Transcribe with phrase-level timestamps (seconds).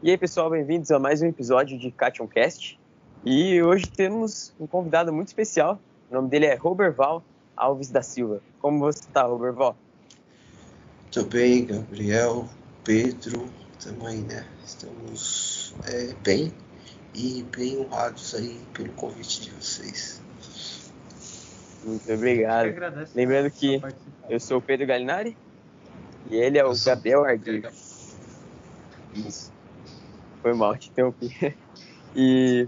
[0.00, 2.78] E aí, pessoal, bem-vindos a mais um episódio de Cationcast.
[3.24, 5.80] E hoje temos um convidado muito especial.
[6.08, 7.24] O nome dele é Roberval
[7.56, 8.40] Alves da Silva.
[8.60, 9.76] Como você está, Roberval?
[11.10, 12.48] Tô bem, Gabriel,
[12.84, 13.48] Pedro,
[13.82, 14.46] também, né?
[14.64, 16.54] Estamos é, bem
[17.12, 20.27] e bem honrados aí pelo convite de vocês.
[21.88, 22.74] Muito obrigado.
[23.14, 23.80] Lembrando que
[24.28, 25.34] eu sou o Pedro Galinari
[26.30, 27.70] e ele é o Gabriel Arguir.
[29.14, 29.50] Isso.
[30.42, 31.34] Foi mal, te interrompi.
[32.16, 32.66] E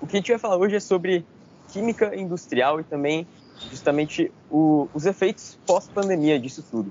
[0.00, 1.26] o que a gente vai falar hoje é sobre
[1.68, 3.26] química industrial e também
[3.70, 6.90] justamente o, os efeitos pós-pandemia disso tudo.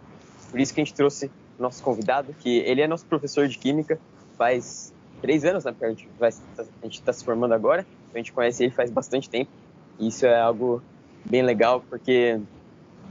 [0.52, 3.98] Por isso que a gente trouxe nosso convidado, que ele é nosso professor de química,
[4.38, 5.72] faz três anos, né?
[5.72, 9.50] Porque a gente está se formando agora, a gente conhece ele faz bastante tempo.
[9.98, 10.84] E isso é algo
[11.30, 12.40] bem legal, porque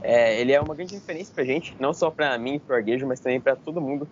[0.01, 2.73] é, ele é uma grande referência para a gente, não só para mim e para
[2.73, 4.07] o Arguejo, mas também para todo mundo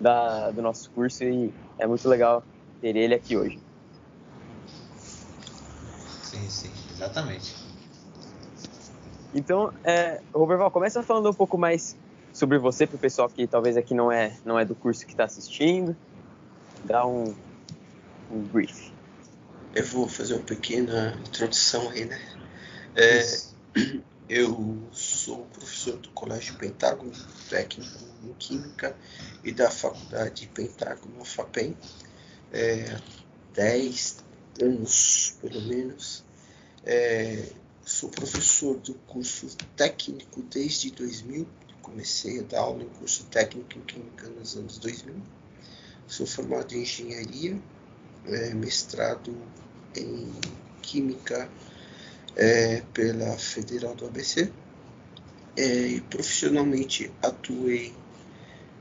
[0.00, 2.42] da, do nosso curso e é muito legal
[2.80, 3.60] ter ele aqui hoje.
[6.22, 7.54] Sim, sim, exatamente.
[9.34, 11.96] Então, é, Roberval, começa falando um pouco mais
[12.32, 15.12] sobre você para o pessoal que talvez aqui não é, não é do curso que
[15.12, 15.96] está assistindo.
[16.84, 17.34] Dá um,
[18.30, 18.92] um brief.
[19.74, 22.18] Eu vou fazer uma pequena introdução aí, né?
[23.02, 23.24] É,
[24.28, 27.10] eu sou professor do Colégio Pentágono
[27.48, 28.94] Técnico em Química
[29.42, 31.74] e da Faculdade Pentágono FAPEM.
[32.52, 33.00] É,
[33.54, 34.16] 10
[34.60, 36.22] anos, pelo menos.
[36.84, 37.48] É,
[37.86, 41.48] sou professor do curso técnico desde 2000.
[41.80, 45.14] Comecei a dar aula em curso técnico em Química nos anos 2000.
[46.06, 47.58] Sou formado em Engenharia,
[48.26, 49.34] é, mestrado
[49.96, 50.30] em
[50.82, 51.50] Química
[52.36, 54.50] é, pela Federal do ABC.
[55.56, 57.92] É, profissionalmente atuei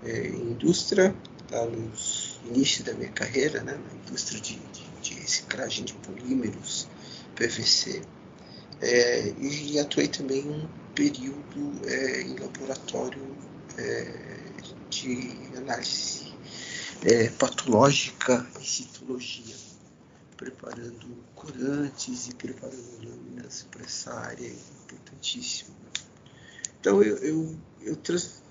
[0.03, 1.13] é, em indústria,
[1.51, 6.87] lá nos início da minha carreira, né, na indústria de, de, de reciclagem de polímeros,
[7.35, 8.01] PVC.
[8.81, 13.35] É, e atuei também um período é, em laboratório
[13.77, 14.13] é,
[14.89, 16.33] de análise
[17.03, 19.55] é, patológica e citologia,
[20.39, 25.75] preparando corantes e preparando lâminas para essa área importantíssima.
[26.79, 28.41] Então eu, eu, eu trans,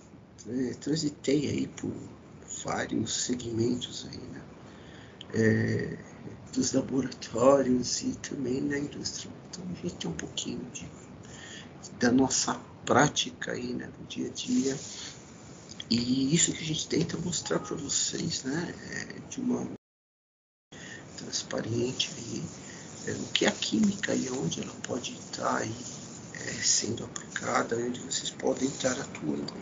[0.46, 1.90] é, transitei aí por
[2.62, 4.42] vários segmentos aí, né?
[5.32, 5.98] É,
[6.52, 9.32] dos laboratórios e também na indústria.
[9.48, 10.86] Então a gente tem um pouquinho de,
[11.98, 12.54] da nossa
[12.84, 14.78] prática aí, né, no dia a dia.
[15.88, 19.77] E isso que a gente tenta mostrar para vocês, né, é de uma
[21.18, 22.44] transparente aí,
[23.06, 25.74] é, o que é a química e onde ela pode estar aí
[26.34, 29.52] é, sendo aplicada, onde vocês podem estar atuando.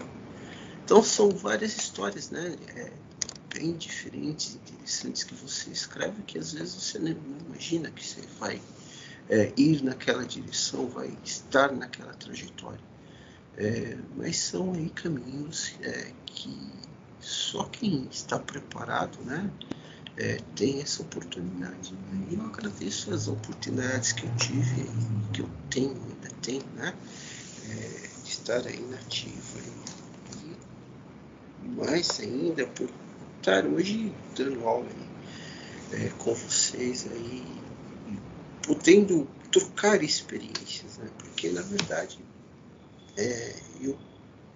[0.85, 2.57] Então são várias histórias, né?
[2.77, 2.93] É,
[3.53, 7.17] bem diferentes, interessantes que você escreve que às vezes você não
[7.49, 8.61] imagina que você vai
[9.29, 12.85] é, ir naquela direção, vai estar naquela trajetória.
[13.57, 16.55] É, mas são aí caminhos é, que
[17.21, 19.51] só quem está preparado, né,
[20.17, 21.93] é, tem essa oportunidade.
[21.93, 22.27] Né?
[22.31, 24.89] E eu agradeço as oportunidades que eu tive,
[25.33, 26.95] que eu tenho, ainda tenho, né,
[27.69, 29.59] é, de estar aí nativo.
[30.43, 32.89] E, e mais ainda por
[33.39, 37.45] estar hoje dando aula aí, é, com vocês aí,
[38.63, 41.09] podendo trocar experiências, né?
[41.19, 42.19] porque na verdade
[43.17, 43.97] é, eu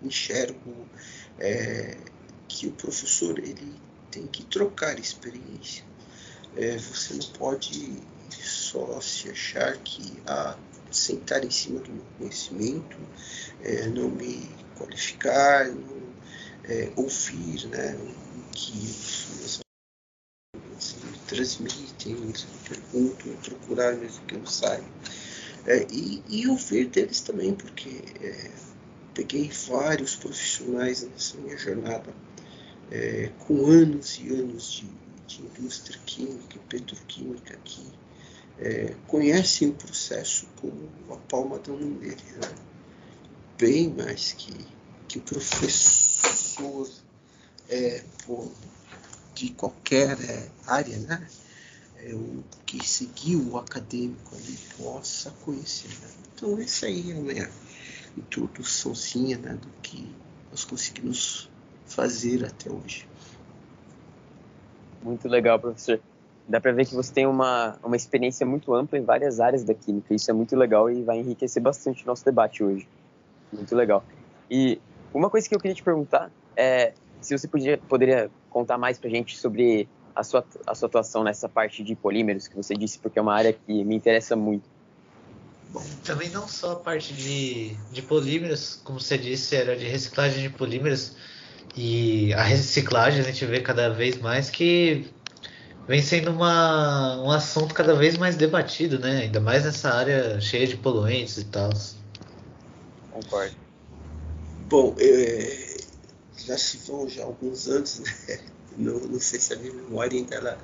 [0.02, 0.88] enxergo
[1.38, 1.96] é,
[2.48, 5.84] que o professor ele tem que trocar experiência.
[6.56, 10.56] É, você não pode só se achar que a
[10.90, 12.96] sentar em cima do meu conhecimento,
[13.62, 16.00] é, não me qualificar, não
[16.64, 17.96] é, ouvir né,
[18.52, 19.60] que os
[20.54, 22.32] meus me transmitem, me
[22.68, 24.84] perguntam, procurar mesmo que eu saia.
[25.66, 28.50] É, e, e ouvir deles também, porque é,
[29.14, 32.12] peguei vários profissionais nessa minha jornada
[32.90, 34.86] é, com anos e anos de,
[35.26, 37.86] de indústria química e petroquímica que
[38.58, 42.54] é, conhecem o processo como a palma da mão deles, né?
[43.58, 44.52] bem mais que,
[45.06, 46.90] que o professor
[47.68, 48.02] é,
[49.34, 51.26] de qualquer é, área, né?
[51.96, 55.88] É, o que seguiu o acadêmico ali possa conhecer.
[55.88, 56.10] Né?
[56.34, 57.50] Então, essa aí é a minha
[58.16, 60.10] introduçãozinha né, do que
[60.50, 61.49] nós conseguimos
[61.90, 63.08] fazer até hoje.
[65.02, 66.00] Muito legal, professor.
[66.48, 69.74] dá para ver que você tem uma, uma experiência muito ampla em várias áreas da
[69.74, 70.14] química.
[70.14, 72.86] Isso é muito legal e vai enriquecer bastante o nosso debate hoje.
[73.52, 74.04] Muito legal.
[74.50, 74.80] E
[75.12, 79.08] uma coisa que eu queria te perguntar é se você podia, poderia contar mais para
[79.08, 82.98] a gente sobre a sua, a sua atuação nessa parte de polímeros que você disse,
[82.98, 84.68] porque é uma área que me interessa muito.
[85.70, 90.42] Bom, também não só a parte de, de polímeros, como você disse, era de reciclagem
[90.42, 91.14] de polímeros,
[91.76, 95.08] e a reciclagem a gente vê cada vez mais que
[95.86, 99.22] vem sendo uma, um assunto cada vez mais debatido, né?
[99.22, 101.70] Ainda mais nessa área cheia de poluentes e tal.
[103.10, 103.54] Concordo.
[104.68, 105.76] Bom, é,
[106.46, 108.40] já se vão já alguns anos, né?
[108.78, 110.58] Não, não sei se a minha memória ainda ela,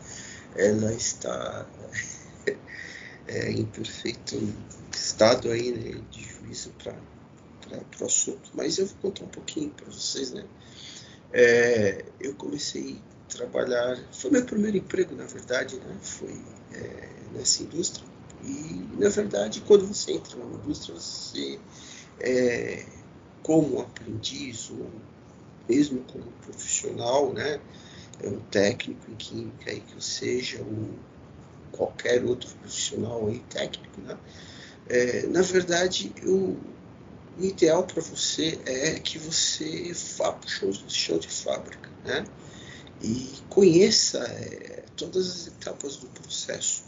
[0.55, 1.67] ela está
[3.27, 4.41] é, em perfeito
[4.95, 6.95] estado aí, né, de juízo para
[8.01, 8.49] o assunto.
[8.55, 10.45] Mas eu vou contar um pouquinho para vocês, né?
[11.39, 12.97] É, eu comecei
[13.29, 15.99] a trabalhar, foi meu primeiro emprego, na verdade, né?
[16.01, 16.33] Foi
[16.73, 18.07] é, nessa indústria.
[18.43, 21.61] E, na verdade, quando você entra na indústria, você,
[22.21, 22.87] é,
[23.43, 24.91] como aprendiz ou
[25.69, 27.61] mesmo como profissional, né?
[28.23, 30.89] É um técnico em química aí que eu seja, ou
[31.71, 34.17] qualquer outro profissional aí técnico, né?
[34.89, 36.57] É, na verdade, o,
[37.39, 42.25] o ideal para você é que você vá para o chão, chão de fábrica, né?
[43.03, 46.85] E conheça é, todas as etapas do processo.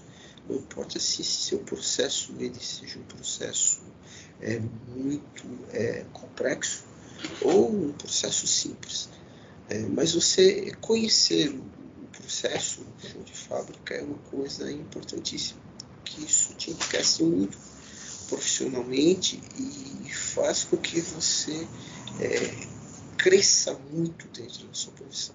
[0.49, 3.81] Não importa se seu processo ele seja um processo
[4.41, 4.59] é,
[4.97, 6.85] muito é, complexo
[7.43, 9.11] ou um processo simples.
[9.69, 12.87] É, mas você conhecer o processo
[13.23, 15.61] de fábrica é uma coisa importantíssima,
[16.05, 17.59] que isso te enriquece muito
[18.29, 21.67] profissionalmente e faz com que você
[22.21, 22.67] é,
[23.17, 25.35] cresça muito dentro da sua profissão.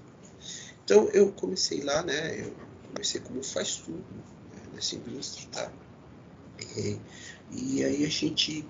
[0.84, 2.40] Então eu comecei lá, né?
[2.40, 2.54] Eu
[2.90, 5.72] comecei como faz tudo né, nessa indústria, tá?
[6.78, 7.00] E,
[7.52, 8.66] e aí a gente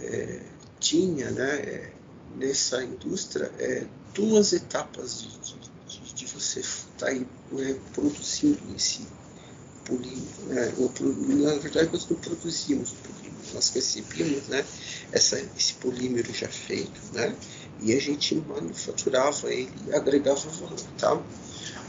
[0.00, 0.42] é,
[0.78, 1.92] tinha, né?
[2.36, 5.38] Nessa indústria é, duas etapas de,
[5.86, 9.06] de, de você estar tá né, produzindo esse
[9.84, 10.46] polímero.
[10.46, 10.72] Né?
[11.44, 13.19] Na verdade, nós não produzimos o polímero,
[13.52, 14.64] nós recebíamos né,
[15.12, 17.34] essa, esse polímero já feito, né?
[17.82, 20.80] e a gente manufaturava ele e agregava valor.
[20.98, 21.20] Tá?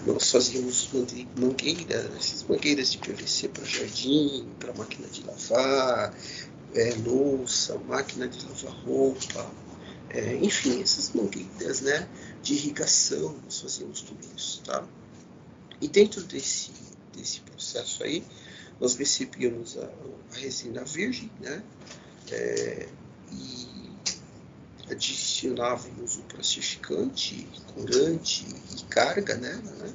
[0.06, 0.90] Nós fazíamos
[1.38, 6.16] mangueiras, essas mangueiras de PVC para jardim, para máquina de lavar,
[6.74, 9.52] é, louça, máquina de lavar roupa,
[10.10, 12.08] é, enfim, essas mangueiras né,
[12.42, 14.62] de irrigação, nós fazíamos tudo isso.
[14.64, 14.84] Tá?
[15.80, 16.72] E dentro desse,
[17.16, 18.24] desse processo aí,
[18.82, 19.86] nós recebíamos a,
[20.34, 21.64] a resina virgem né,
[22.32, 22.90] é,
[23.32, 23.92] e
[24.90, 28.44] adicionávamos o plastificante, corante
[28.76, 29.94] e carga né, né?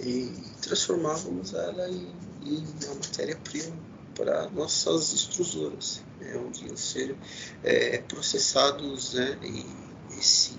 [0.00, 2.12] E transformávamos ela em,
[2.44, 3.76] em uma matéria-prima
[4.14, 7.16] para nossas extrusoras, né, onde iam ser
[7.62, 10.58] é, processados né, e esse,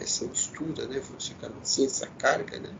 [0.00, 2.74] essa mistura, né, vamos chamar assim, essa carga, né,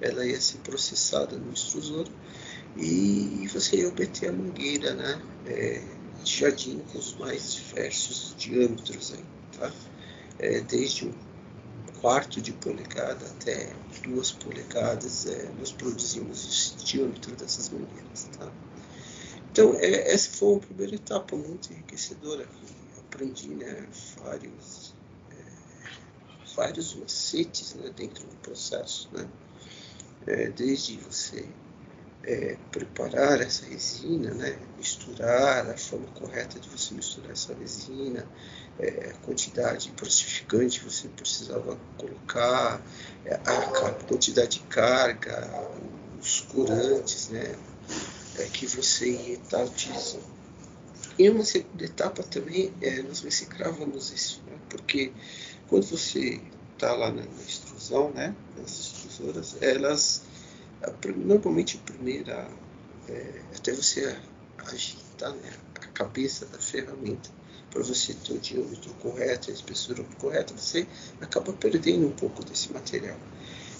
[0.00, 2.08] ela ia ser processada no extrusor
[2.76, 5.82] e você obter a mangueira né, é,
[6.24, 9.24] jardim com os mais diversos diâmetros, aí,
[9.58, 9.72] tá?
[10.38, 11.14] É, desde um
[12.00, 13.72] quarto de polegada até
[14.02, 18.28] duas polegadas, é, nós produzimos o diâmetro dessas mangueiras.
[18.38, 18.52] Tá?
[19.50, 22.46] Então, é, essa foi uma primeira etapa muito enriquecedora.
[22.98, 23.88] Aprendi né,
[24.22, 24.94] vários,
[25.30, 29.08] é, vários macetes né, dentro do processo.
[29.12, 29.28] Né?
[30.26, 31.48] É, desde você
[32.26, 38.26] é, preparar essa resina, né, misturar a forma correta de você misturar essa resina,
[38.78, 42.80] é, a quantidade de plastificante que você precisava colocar,
[43.24, 45.48] é, a, a quantidade de carga,
[46.20, 47.54] os corantes, né,
[48.38, 50.34] é, que você ia estar utilizando.
[51.16, 54.56] E uma segunda etapa também, é, nós reciclávamos isso, né?
[54.68, 55.12] porque
[55.68, 56.40] quando você
[56.74, 60.22] está lá na, na, extrusão, né, nas extrusoras, elas,
[60.84, 62.48] a, normalmente a primeira,
[63.08, 64.16] é, até você
[64.58, 67.30] agitar né, a cabeça da ferramenta,
[67.70, 70.86] para você ter o diâmetro correto, a espessura correta, você
[71.20, 73.18] acaba perdendo um pouco desse material.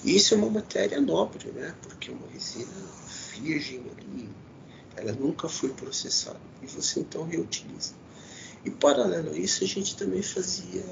[0.05, 1.75] E isso é uma matéria nobre, né?
[1.81, 2.67] Porque uma resina
[3.33, 4.29] virgem ali,
[4.97, 7.95] ela nunca foi processada e você então reutiliza.
[8.65, 10.83] E paralelo a isso, a gente também fazia,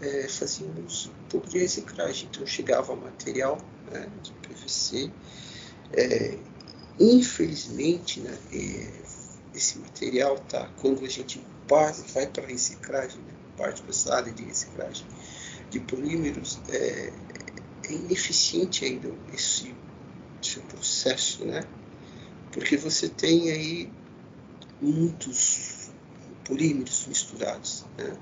[0.00, 2.28] é, fazíamos um pouco de reciclagem.
[2.30, 3.58] Então chegava material
[3.90, 5.10] né, de PVC.
[5.94, 6.38] É,
[6.98, 8.88] infelizmente, né, é,
[9.54, 15.06] esse material, tá, quando a gente parte, vai para reciclagem, né, parte área de reciclagem
[15.70, 17.12] de polímeros, é,
[17.88, 19.74] é ineficiente ainda esse,
[20.42, 21.62] esse processo, né?
[22.52, 23.90] porque você tem aí
[24.80, 25.90] muitos
[26.44, 27.84] polímeros misturados.
[27.96, 28.16] Né?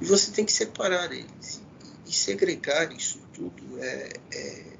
[0.00, 1.60] E você tem que separar eles.
[2.06, 4.76] E segregar isso tudo é, é,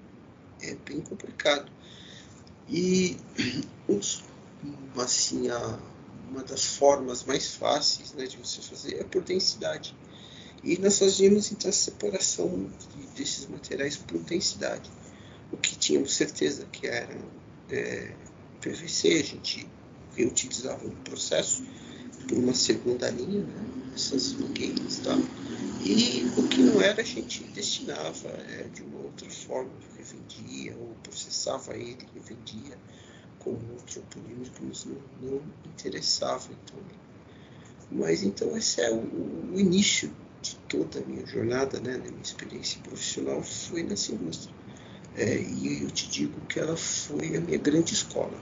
[0.63, 1.71] é bem complicado.
[2.69, 3.17] E
[4.97, 5.79] assim, a,
[6.31, 9.95] uma das formas mais fáceis né, de você fazer é por densidade.
[10.63, 12.71] E nós fazíamos então a separação
[13.15, 14.91] desses materiais por densidade.
[15.53, 17.17] O que tínhamos certeza que era
[17.71, 18.15] é,
[18.61, 19.69] PVC, a gente
[20.17, 21.63] reutilizava no processo
[22.27, 25.19] por uma segunda linha, né, essas mangueiras tal.
[25.85, 30.95] E o que não era, a gente destinava é, de uma outra forma, revendia ou
[31.03, 32.79] processava ele, revendia
[33.39, 36.49] como outro polímero que nos não, não interessava.
[36.53, 36.79] Então.
[37.91, 42.23] Mas então esse é o, o, início de toda a minha jornada, né, da minha
[42.23, 44.55] experiência profissional, foi nessa indústria.
[45.17, 48.37] É, e eu te digo que ela foi a minha grande escola.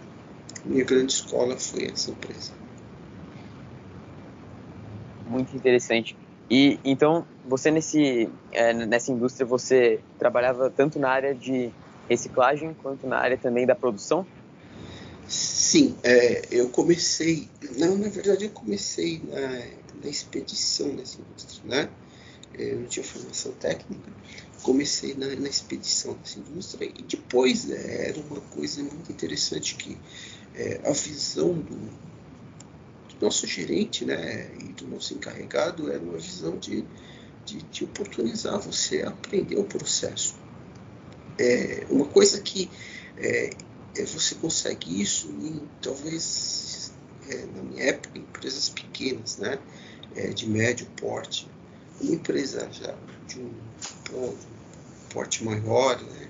[0.65, 2.53] Minha grande escola foi essa empresa.
[5.29, 6.17] Muito interessante.
[6.53, 11.71] E então você nesse é, nessa indústria você trabalhava tanto na área de
[12.07, 14.27] reciclagem quanto na área também da produção?
[15.27, 19.41] Sim, é, eu comecei, não, na verdade eu comecei na,
[20.05, 21.89] na expedição dessa indústria, né?
[22.59, 24.13] É, eu não tinha formação técnica,
[24.63, 29.97] comecei na, na expedição dessa indústria e depois é, era uma coisa muito interessante que
[30.55, 32.12] é, a visão do,
[33.23, 36.85] nosso gerente né, e do nosso encarregado era uma visão de,
[37.47, 40.35] de, de oportunizar você a aprender o processo.
[41.39, 42.69] É, uma coisa que
[43.17, 43.51] é,
[43.97, 46.93] é, você consegue isso em talvez
[47.29, 49.59] é, na minha época empresas pequenas, né,
[50.17, 51.49] é, de médio porte,
[52.01, 52.95] uma empresa já
[53.29, 53.53] de um,
[54.15, 54.37] um
[55.11, 56.29] porte maior, né,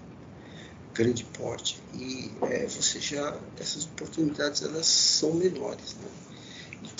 [0.93, 6.32] grande porte e é, você já essas oportunidades elas são menores, né?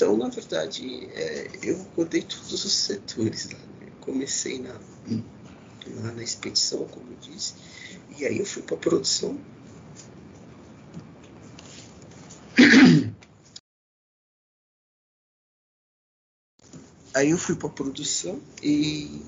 [0.03, 3.87] Então na verdade é, eu rodei todos os setores lá, né?
[4.01, 4.75] comecei na,
[5.87, 7.55] na, na expedição como eu disse
[8.19, 9.39] e aí eu fui para a produção
[17.15, 19.23] Aí eu fui para produção e,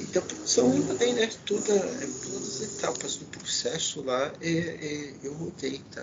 [0.00, 5.14] e da produção eu rodei né, toda, todas as etapas do processo lá é, é,
[5.22, 6.00] eu rodei, tá?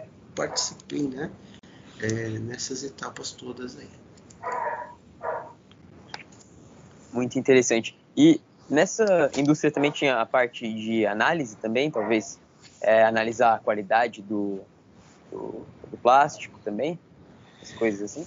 [0.00, 1.30] Eu participei né,
[2.02, 3.88] é, nessas etapas todas aí.
[7.12, 7.98] Muito interessante.
[8.16, 12.38] E nessa indústria também tinha a parte de análise também, talvez
[12.80, 14.60] é, analisar a qualidade do,
[15.30, 16.98] do, do plástico também,
[17.62, 18.26] as coisas assim?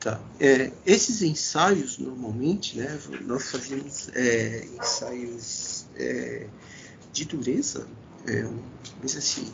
[0.00, 0.20] Tá.
[0.40, 6.46] É, esses ensaios, normalmente, né, nós fazíamos é, ensaios é,
[7.12, 7.86] de dureza,
[8.26, 8.48] é,
[9.00, 9.52] mas assim,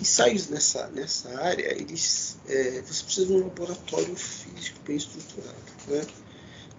[0.00, 5.56] ensaios nessa, nessa área, eles, é, você precisa de um laboratório físico bem estruturado.
[5.88, 6.06] Né?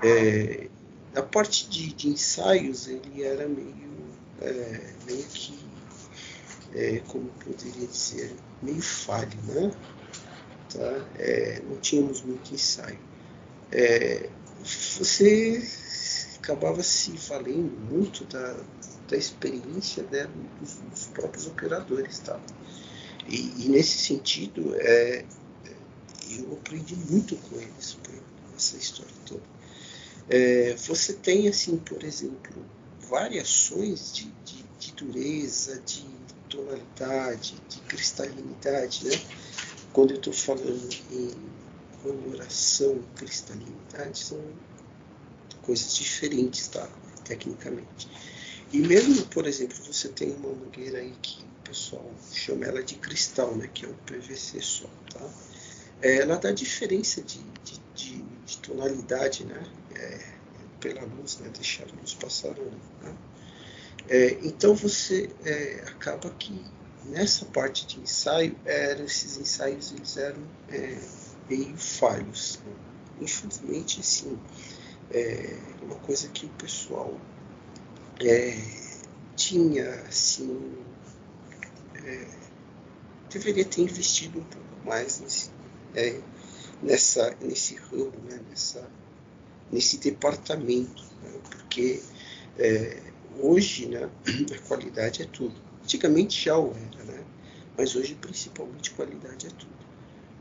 [0.03, 0.69] É,
[1.15, 3.75] a parte de, de, ensaios, ele era meio,
[4.41, 5.59] é, meio que,
[6.75, 9.71] é, como poderia dizer, meio falho, né?
[10.73, 11.05] tá?
[11.17, 12.99] É, não tínhamos muito ensaio.
[13.71, 14.29] É,
[14.63, 15.61] você
[16.37, 18.55] acabava se valendo muito da,
[19.09, 22.19] da experiência né, dos, dos, próprios operadores.
[22.19, 22.39] Tá?
[23.27, 25.25] E, e nesse sentido, é,
[26.29, 27.97] eu aprendi muito com eles,
[28.55, 29.43] essa história toda.
[30.29, 32.65] É, você tem, assim, por exemplo,
[33.09, 36.05] variações de, de, de dureza, de
[36.49, 39.21] tonalidade, de cristalinidade, né?
[39.93, 41.31] quando eu estou falando em
[42.03, 44.39] coloração cristalinidade, são
[45.61, 46.87] coisas diferentes, tá?
[47.25, 48.07] Tecnicamente.
[48.71, 53.55] E mesmo, por exemplo, você tem uma mangueira aí que pessoal chama ela de cristal,
[53.55, 53.69] né?
[53.73, 55.29] Que é o PVC só, tá?
[56.01, 59.63] É, ela dá diferença de, de, de, de tonalidade, né?
[59.95, 60.37] É,
[60.79, 61.49] pela luz, né?
[61.49, 62.53] Deixar a luz passar.
[62.53, 63.15] Né?
[64.07, 66.63] É, então você é, acaba que
[67.05, 70.97] nessa parte de ensaio, eram, esses ensaios eles eram é,
[71.49, 72.59] meio falhos.
[72.65, 72.73] Né?
[73.21, 74.37] Infelizmente, sim,
[75.11, 77.19] é uma coisa que o pessoal
[78.19, 78.55] é,
[79.35, 80.77] tinha, assim,
[82.07, 82.27] é,
[83.29, 85.51] deveria ter investido um pouco mais nesse,
[85.95, 86.19] é,
[86.81, 88.39] nessa, nesse ramo, né?
[88.49, 88.89] nessa,
[89.71, 91.39] nesse departamento, né?
[91.49, 92.01] porque
[92.57, 93.01] é,
[93.39, 94.09] hoje né,
[94.55, 97.23] a qualidade é tudo Antigamente já o era, né?
[97.77, 99.71] mas hoje principalmente qualidade é tudo.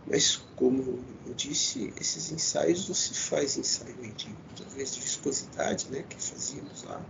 [0.05, 6.21] Mas como eu disse, esses ensaios você faz ensaio de, talvez de viscosidade, né, que
[6.21, 7.01] fazíamos lá,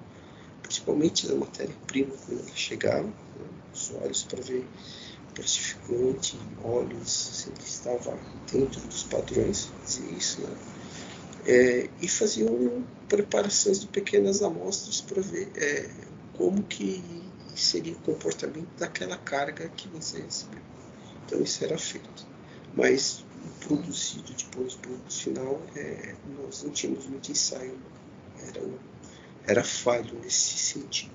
[0.66, 3.12] principalmente da matéria-prima quando ela chegava, né,
[3.73, 4.66] os olhos para ver
[5.35, 8.18] plastificante, óleos, sempre estava
[8.50, 10.56] dentro dos padrões, dizia isso, né?
[11.49, 15.88] É, e faziam preparações de pequenas amostras para ver é,
[16.37, 17.04] como que
[17.54, 20.61] seria o comportamento daquela carga que você recebeu.
[21.25, 22.26] Então isso era feito.
[22.75, 23.25] Mas
[23.61, 27.78] produzido depois, produto final, é, nós não tínhamos muito ensaio.
[28.49, 28.61] Era,
[29.46, 31.14] era falho nesse sentido.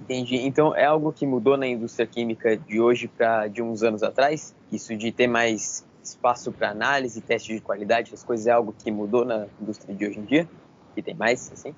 [0.00, 0.36] Entendi.
[0.36, 4.54] Então é algo que mudou na indústria química de hoje para de uns anos atrás?
[4.72, 8.90] Isso de ter mais espaço para análise, teste de qualidade, as coisas é algo que
[8.90, 10.48] mudou na indústria de hoje em dia?
[10.94, 11.74] Que tem mais, assim?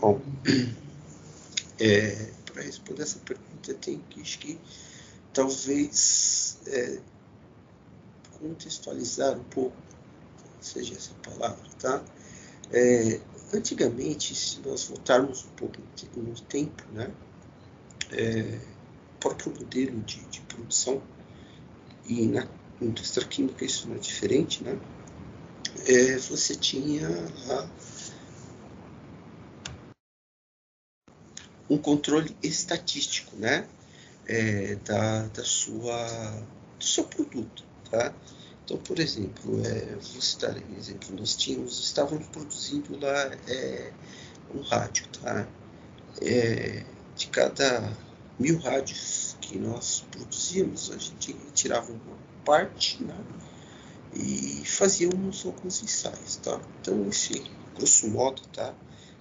[0.00, 0.20] Bom,
[1.78, 4.58] é, para responder essa pergunta, tenho que, acho que
[5.32, 6.98] talvez é,
[8.40, 9.76] contextualizar um pouco,
[10.60, 12.02] seja essa palavra, tá?
[12.72, 13.20] É,
[13.54, 15.76] antigamente, se nós voltarmos um pouco
[16.16, 17.12] no tempo, né,
[18.12, 18.58] é,
[19.14, 21.02] o próprio modelo de, de, produção,
[22.06, 22.46] e na
[22.80, 24.78] indústria química isso não é diferente, né,
[25.86, 27.08] é, você tinha
[27.46, 27.70] lá
[31.68, 33.66] um controle estatístico né,
[34.26, 36.06] é, da, da sua,
[36.78, 37.64] do seu produto.
[37.90, 38.12] Tá?
[38.66, 43.92] Então, por exemplo, é, vou citar um exemplo, nós tínhamos, estávamos produzindo lá é,
[44.52, 45.46] um rádio, tá?
[46.20, 47.96] É, de cada
[48.36, 53.16] mil rádios que nós produzíamos, a gente retirava uma parte, né?
[54.12, 56.60] E fazíamos alguns ensaios, tá?
[56.80, 57.44] Então, esse,
[57.76, 58.74] grosso modo, tá?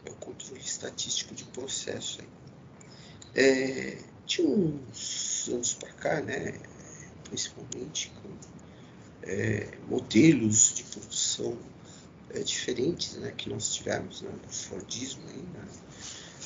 [0.03, 2.27] É o controle estatístico de processo aí.
[3.35, 6.59] É, de uns anos para cá, né?
[7.25, 8.29] Principalmente com
[9.25, 11.57] é, modelos de produção
[12.29, 15.23] é, diferentes né, que nós tivemos né, no Fordismo.
[15.29, 15.65] Aí, né,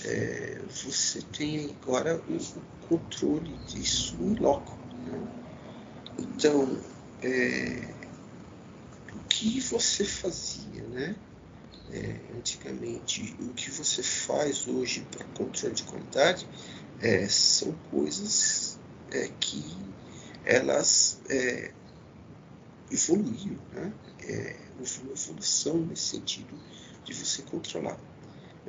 [0.05, 4.75] é, você tem agora o, controle disso em loco.
[5.05, 5.27] Né?
[6.17, 6.81] Então,
[7.21, 7.93] é,
[9.13, 11.15] o que você fazia né,
[11.91, 16.47] é, antigamente o que você faz hoje para controle de qualidade
[16.99, 18.79] é, são coisas
[19.39, 19.63] que
[20.45, 21.19] elas
[22.91, 23.93] evoluiu, né?
[24.21, 26.57] É, houve uma evolução nesse sentido
[27.03, 27.99] de você controlar.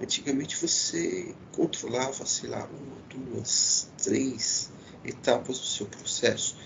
[0.00, 4.70] Antigamente você controlava, sei lá, uma, duas, três
[5.04, 6.56] etapas do seu processo.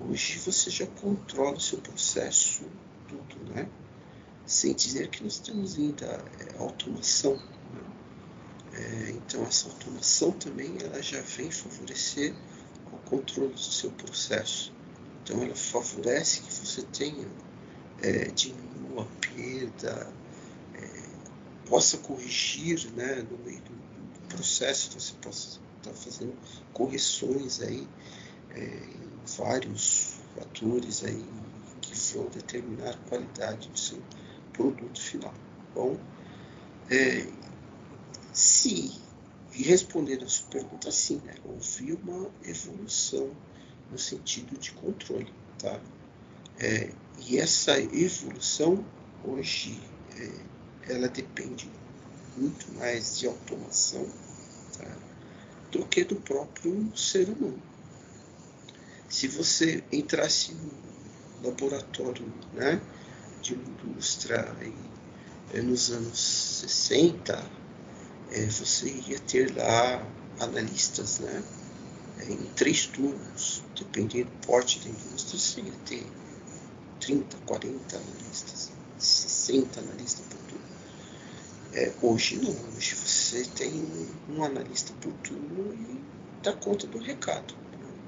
[0.00, 2.64] Hoje você já controla o seu processo
[3.08, 3.68] tudo, né?
[4.44, 7.36] Sem dizer que nós temos ainda é, automação.
[7.36, 7.82] Né?
[8.74, 12.34] É, então essa automação também ela já vem favorecer
[12.92, 14.73] o controle do seu processo.
[15.24, 17.26] Então ela favorece que você tenha,
[18.02, 20.12] é, diminua a perda,
[20.74, 20.88] é,
[21.66, 26.34] possa corrigir né, no meio do, do processo, você possa estar tá fazendo
[26.74, 27.88] correções aí
[28.50, 31.24] é, em vários fatores aí
[31.80, 34.02] que vão determinar a qualidade do seu
[34.52, 35.32] produto final.
[35.74, 35.98] Bom,
[36.90, 37.26] é,
[38.30, 39.00] se
[39.50, 43.30] respondendo a sua pergunta, sim, né, houve uma evolução
[43.90, 45.32] no sentido de controle.
[45.58, 45.80] Tá?
[46.58, 46.90] É,
[47.26, 48.84] e essa evolução
[49.24, 49.80] hoje
[50.16, 51.70] é, ela depende
[52.36, 54.06] muito mais de automação
[54.76, 54.96] tá?
[55.70, 57.62] do que do próprio ser humano.
[59.08, 62.80] Se você entrasse no laboratório né,
[63.40, 64.54] de indústria
[65.52, 67.44] é, nos anos 60,
[68.32, 70.04] é, você ia ter lá
[70.40, 71.44] analistas né,
[72.28, 76.06] em três turnos dependendo do porte da indústria, você ia ter
[77.00, 80.64] 30, 40 analistas, 60 analistas por turno.
[81.74, 83.72] É, hoje não, hoje você tem
[84.28, 86.00] um analista por turno e
[86.42, 87.54] dá conta do recado,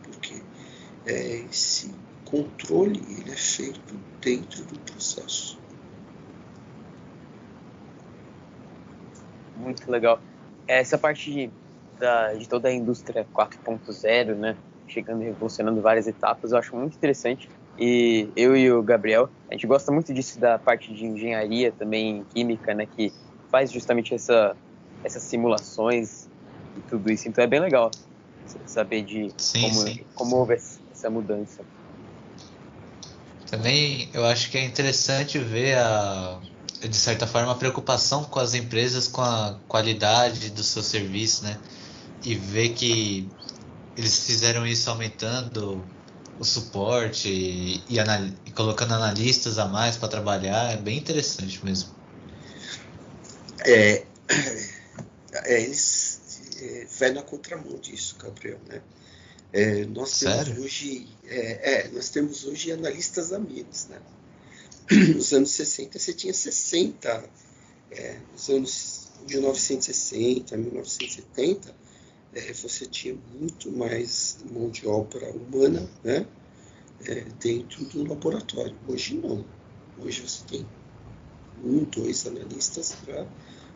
[0.03, 0.41] porque
[1.05, 1.93] é, esse
[2.25, 5.59] controle ele é feito dentro do processo.
[9.57, 10.21] Muito legal.
[10.67, 11.51] Essa parte de,
[11.99, 14.57] da, de toda a indústria 4.0, né?
[14.87, 17.49] Chegando e revolucionando várias etapas, eu acho muito interessante.
[17.79, 22.25] E eu e o Gabriel, a gente gosta muito disso da parte de engenharia também,
[22.33, 23.13] química, né, que
[23.51, 24.57] faz justamente essa,
[25.05, 26.27] essas simulações
[26.77, 27.29] e tudo isso.
[27.29, 27.91] Então é bem legal
[28.67, 30.01] saber de sim, como, sim.
[30.15, 31.65] como houve essa mudança.
[33.51, 36.41] Também eu acho que é interessante ver a,
[36.81, 41.59] de certa forma, a preocupação com as empresas com a qualidade do seu serviço, né?
[42.25, 43.29] E ver que
[43.97, 45.85] eles fizeram isso aumentando
[46.39, 47.99] o suporte e, e,
[48.45, 50.73] e colocando analistas a mais para trabalhar.
[50.73, 51.95] É bem interessante mesmo.
[53.61, 54.05] É,
[55.45, 56.21] é eles
[56.61, 58.83] é, vai na contramão disso, Gabriel, né?
[59.53, 60.45] É, nós Sério?
[60.45, 64.01] temos hoje, é, é, nós temos hoje analistas a menos, né?
[65.15, 67.25] Nos anos 60 você tinha 60,
[67.91, 71.75] é, nos anos 1960, 1970,
[72.37, 76.27] é, você tinha muito mais mão de obra humana, né?
[77.01, 78.77] É, dentro do laboratório.
[78.87, 79.45] Hoje não.
[79.99, 80.67] Hoje você tem
[81.65, 82.95] um, dois analistas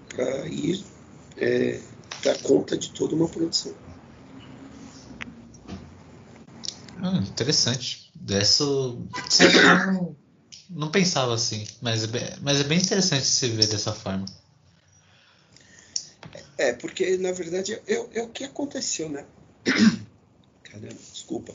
[0.08, 0.84] para ir
[1.38, 1.80] é,
[2.22, 3.74] dar conta de toda uma produção.
[7.02, 8.10] Hum, interessante.
[8.14, 10.16] Dessa, não,
[10.68, 14.26] não pensava assim, mas, é mas é bem interessante se ver dessa forma.
[16.60, 19.24] É, porque na verdade é, é o que aconteceu, né?
[20.62, 21.54] Caramba, desculpa.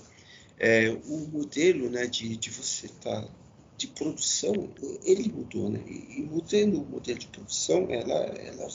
[0.57, 3.27] É, o modelo né, de, de você estar tá,
[3.77, 4.67] de produção,
[5.03, 5.79] ele mudou, né?
[5.85, 8.67] E, mudando o modelo de produção, ela, ela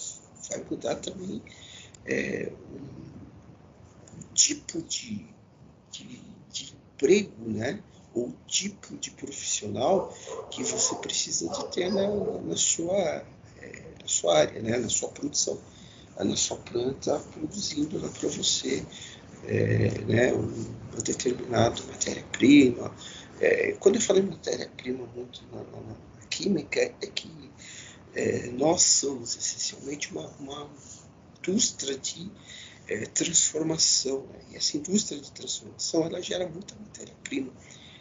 [0.48, 1.42] vai mudar também
[2.06, 2.52] é,
[4.16, 5.26] um tipo de,
[5.90, 7.82] de, de emprego, né?
[8.14, 10.16] Ou tipo de profissional
[10.48, 12.06] que você precisa de ter na,
[12.42, 13.26] na sua,
[13.60, 14.78] é, na sua área, né?
[14.78, 15.58] Na sua produção,
[16.24, 18.84] na sua planta produzindo para você
[19.46, 22.94] é, né, uma determinada matéria-prima.
[23.40, 27.30] É, quando eu falo em matéria-prima muito na, na, na, química, é que
[28.14, 30.70] é, nós somos essencialmente uma, uma
[31.38, 32.30] indústria de
[32.86, 34.26] é, transformação.
[34.32, 34.40] Né?
[34.52, 37.52] E essa indústria de transformação ela gera muita matéria-prima.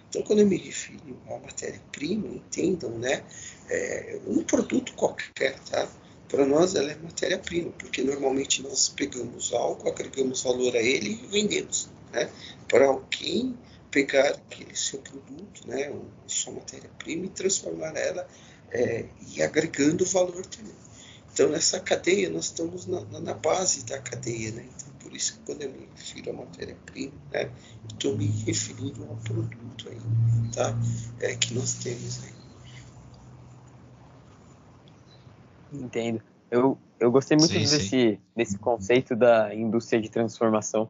[0.09, 3.23] Então, quando eu me refiro a matéria-prima, entendam, né,
[3.69, 5.87] é, um produto qualquer, tá?
[6.29, 11.27] Para nós ela é matéria-prima, porque normalmente nós pegamos algo, agregamos valor a ele e
[11.27, 12.29] vendemos, né?
[12.67, 13.57] Para alguém
[13.89, 15.91] pegar aquele seu produto, né,
[16.27, 18.27] sua matéria-prima e transformar ela
[18.71, 20.75] é, e agregando valor também.
[21.33, 24.65] Então, nessa cadeia, nós estamos na, na base da cadeia, né?
[24.75, 27.49] Então, por isso que quando eu me refiro à matéria-prima, né,
[27.91, 30.77] estou me referindo ao produto aí, tá?
[31.19, 32.38] É, que nós temos aí.
[35.73, 36.21] Entendo.
[36.49, 38.17] Eu, eu gostei muito sim, desse, sim.
[38.35, 40.89] desse conceito da indústria de transformação.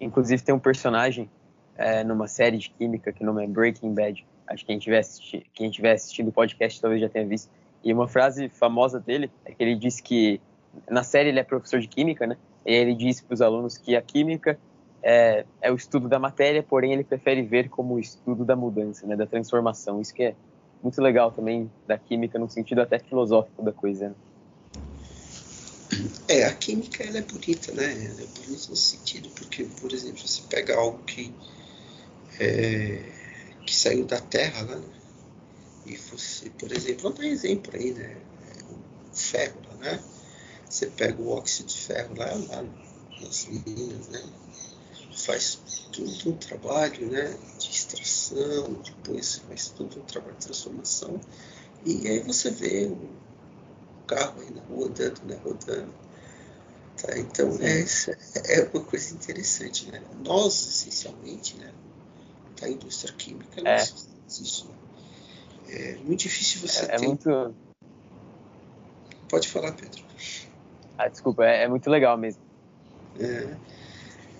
[0.00, 1.30] Inclusive, tem um personagem
[1.76, 4.26] é, numa série de química que nome é Breaking Bad.
[4.46, 7.50] Acho que quem tiver, assisti quem tiver assistindo o podcast talvez já tenha visto.
[7.84, 10.40] E uma frase famosa dele é que ele diz que
[10.90, 12.36] na série ele é professor de química, né?
[12.66, 14.58] E ele diz para os alunos que a química
[15.02, 19.06] é, é, o estudo da matéria, porém ele prefere ver como o estudo da mudança,
[19.06, 19.16] né?
[19.16, 20.00] Da transformação.
[20.00, 20.34] Isso que é
[20.82, 24.08] muito legal também da química no sentido até filosófico da coisa.
[24.08, 24.14] Né?
[26.28, 27.84] É, a química ela é bonita, né?
[27.84, 31.34] Ela é bonita no sentido porque, por exemplo, você pega algo que
[32.38, 33.02] é,
[33.66, 34.88] que saiu da terra lá, né?
[35.86, 38.16] E você, por exemplo, vamos dar um exemplo aí, né?
[39.12, 39.98] O ferro né?
[40.68, 42.64] Você pega o óxido de ferro lá, lá
[43.20, 44.22] nas minas, né?
[45.24, 45.58] Faz
[45.92, 47.36] todo um trabalho, né?
[47.58, 51.20] De extração, depois faz todo um trabalho de transformação.
[51.84, 53.08] E aí você vê um
[54.06, 55.38] carro aí na rua andando, né?
[55.42, 55.92] Rodando.
[57.00, 57.16] Tá?
[57.18, 57.84] Então, é,
[58.60, 60.02] é uma coisa interessante, né?
[60.24, 61.72] Nós, essencialmente, né?
[62.64, 63.84] a indústria química não é.
[64.26, 64.66] existe.
[64.66, 64.74] Né?
[65.68, 67.04] É muito difícil você é, é ter.
[67.04, 67.54] É muito...
[69.28, 70.02] Pode falar, Pedro.
[70.96, 72.42] Ah, desculpa, é, é muito legal mesmo.
[73.20, 73.56] É,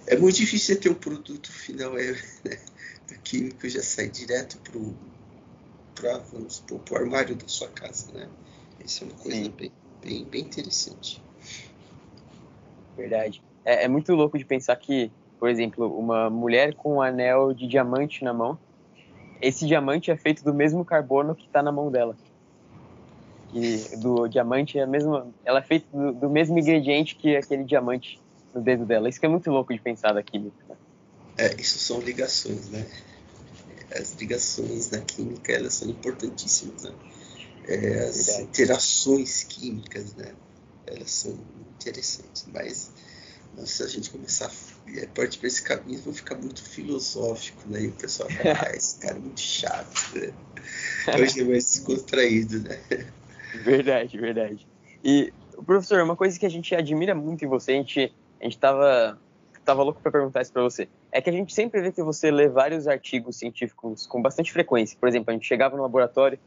[0.08, 2.12] é muito difícil você ter um produto final é,
[2.44, 2.58] né,
[3.08, 4.94] do químico já sair direto pro,
[5.94, 8.28] pra, vamos pro armário da sua casa, né?
[8.84, 11.22] Isso é uma coisa bem, bem, bem interessante.
[12.96, 13.42] Verdade.
[13.64, 17.66] É, é muito louco de pensar que por exemplo, uma mulher com um anel de
[17.66, 18.58] diamante na mão,
[19.40, 22.16] esse diamante é feito do mesmo carbono que está na mão dela.
[23.50, 27.64] Que do diamante é a mesma, ela é feita do, do, mesmo ingrediente que aquele
[27.64, 28.20] diamante
[28.54, 29.08] no dedo dela.
[29.08, 30.56] Isso que é muito louco de pensar da química.
[30.68, 30.76] Né?
[31.38, 32.86] É, isso são ligações, né?
[33.94, 36.92] As ligações na química elas são importantíssimas, né?
[37.66, 40.32] É, as interações químicas, né?
[40.86, 41.38] Elas são
[41.76, 42.92] interessantes, mas
[43.66, 47.82] se a gente começar a partir para esse caminho, vou ficar muito filosófico, né?
[47.82, 50.32] E o pessoal fala, ah, esse cara é muito chato, né?
[51.20, 52.78] Hoje é mais descontraído, né?
[53.64, 54.66] Verdade, verdade.
[55.04, 55.32] E,
[55.66, 59.18] professor, uma coisa que a gente admira muito em você, a gente, a gente tava,
[59.64, 62.30] tava louco para perguntar isso para você, é que a gente sempre vê que você
[62.30, 64.96] lê vários artigos científicos com bastante frequência.
[64.98, 66.38] Por exemplo, a gente chegava no laboratório,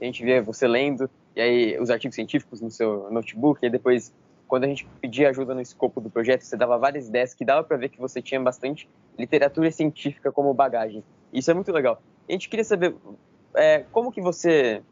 [0.00, 4.12] a gente via você lendo, e aí os artigos científicos no seu notebook, e depois
[4.50, 7.62] quando a gente pedia ajuda no escopo do projeto, você dava várias ideias que dava
[7.62, 11.04] para ver que você tinha bastante literatura científica como bagagem.
[11.32, 12.02] Isso é muito legal.
[12.28, 12.96] A gente queria saber
[13.54, 14.82] é, como que você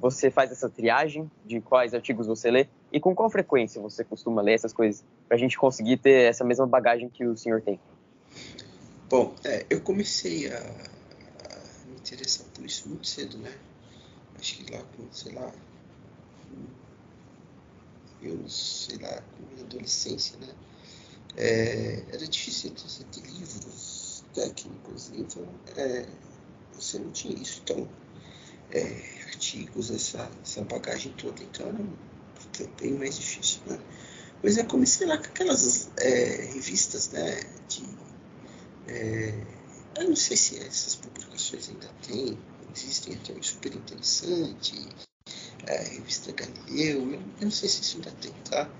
[0.00, 4.40] você faz essa triagem de quais artigos você lê e com qual frequência você costuma
[4.40, 7.78] ler essas coisas para a gente conseguir ter essa mesma bagagem que o senhor tem.
[9.08, 13.52] Bom, é, eu comecei a, a, me interessar por isso muito cedo, né?
[14.38, 15.52] Acho que lá com, sei lá,
[18.22, 20.48] eu sei lá, com minha adolescência, né?
[21.36, 26.06] É, era difícil você ter livros técnicos, então é,
[26.72, 27.60] você não tinha isso.
[27.64, 27.88] Então,
[28.70, 33.78] é, artigos, essa, essa bagagem toda, então era bem mais difícil, né?
[34.42, 37.84] Mas eu comecei lá com aquelas é, revistas, né, de...
[38.86, 39.44] É,
[39.96, 42.38] eu não sei se essas publicações ainda tem,
[42.74, 44.74] existem até o Super Interessante,
[45.68, 48.70] a revista Galileu, eu, eu, não sei se isso ainda tem, tá?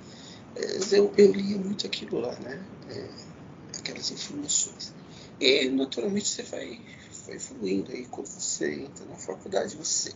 [0.54, 2.64] Mas eu, eu lia muito aquilo lá, né?
[2.88, 4.94] É, aquelas informações.
[5.40, 6.80] E naturalmente você vai,
[7.26, 10.12] vai evoluindo aí quando você entra na faculdade, você,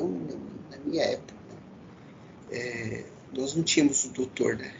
[0.00, 1.34] na minha época,
[2.50, 4.74] é, nós não tínhamos o doutor, né?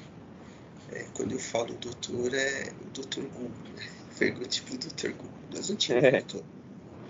[0.91, 3.89] É, quando eu falo doutor, é o doutor Google, né?
[4.19, 5.31] Pergunte para o doutor Google.
[5.55, 6.11] Nós não tínhamos é.
[6.13, 6.45] doutor,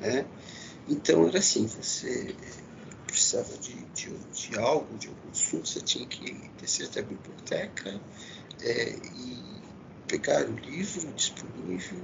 [0.00, 0.26] né?
[0.88, 2.34] Então era assim, você
[3.06, 8.00] precisava de, de, de, algo, de algum assunto, você tinha que descer até a biblioteca
[8.62, 9.42] é, e
[10.08, 12.00] pegar o livro disponível,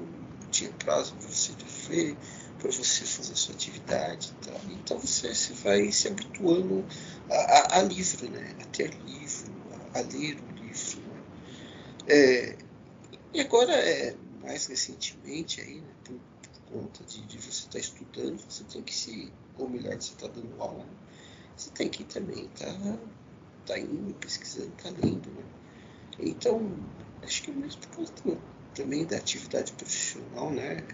[0.50, 1.52] tinha prazo para você
[1.88, 2.16] ver,
[2.59, 4.61] para você fazer sua atividade tal.
[4.71, 6.85] Então você, você vai se habituando
[7.31, 8.55] a, a, a livro, né?
[8.61, 9.53] a ter livro,
[9.94, 11.01] a, a ler o livro.
[11.01, 11.23] Né?
[12.09, 12.57] É,
[13.33, 17.79] e agora, é, mais recentemente, aí, né, por, por conta de, de você estar tá
[17.79, 20.92] estudando, você tem que se, ou melhor, você está dando aula, né?
[21.57, 22.99] você tem que também estar tá,
[23.66, 25.31] tá indo, pesquisando, tá lendo.
[25.31, 25.44] Né?
[26.18, 26.61] Então,
[27.23, 28.12] acho que é mesmo por causa
[28.75, 30.85] também da atividade profissional, né?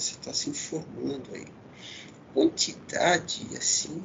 [0.00, 1.46] Você está se informando aí.
[2.34, 4.02] Quantidade, assim,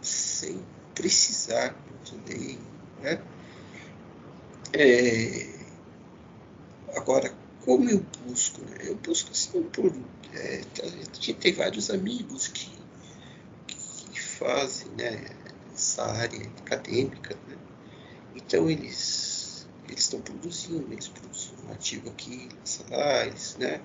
[0.00, 0.62] sem
[0.94, 2.58] precisar de
[3.00, 3.20] né?
[4.72, 5.48] É,
[6.96, 8.60] agora, como eu busco?
[8.62, 8.78] Né?
[8.82, 9.92] Eu busco assim por.
[10.34, 12.70] É, a gente tem vários amigos que,
[13.66, 15.26] que fazem né,
[15.74, 17.56] essa área acadêmica, né?
[18.34, 19.42] então eles
[19.88, 22.48] eles estão produzindo, eles produzem um artigo aqui,
[22.90, 23.80] lá, eles, né?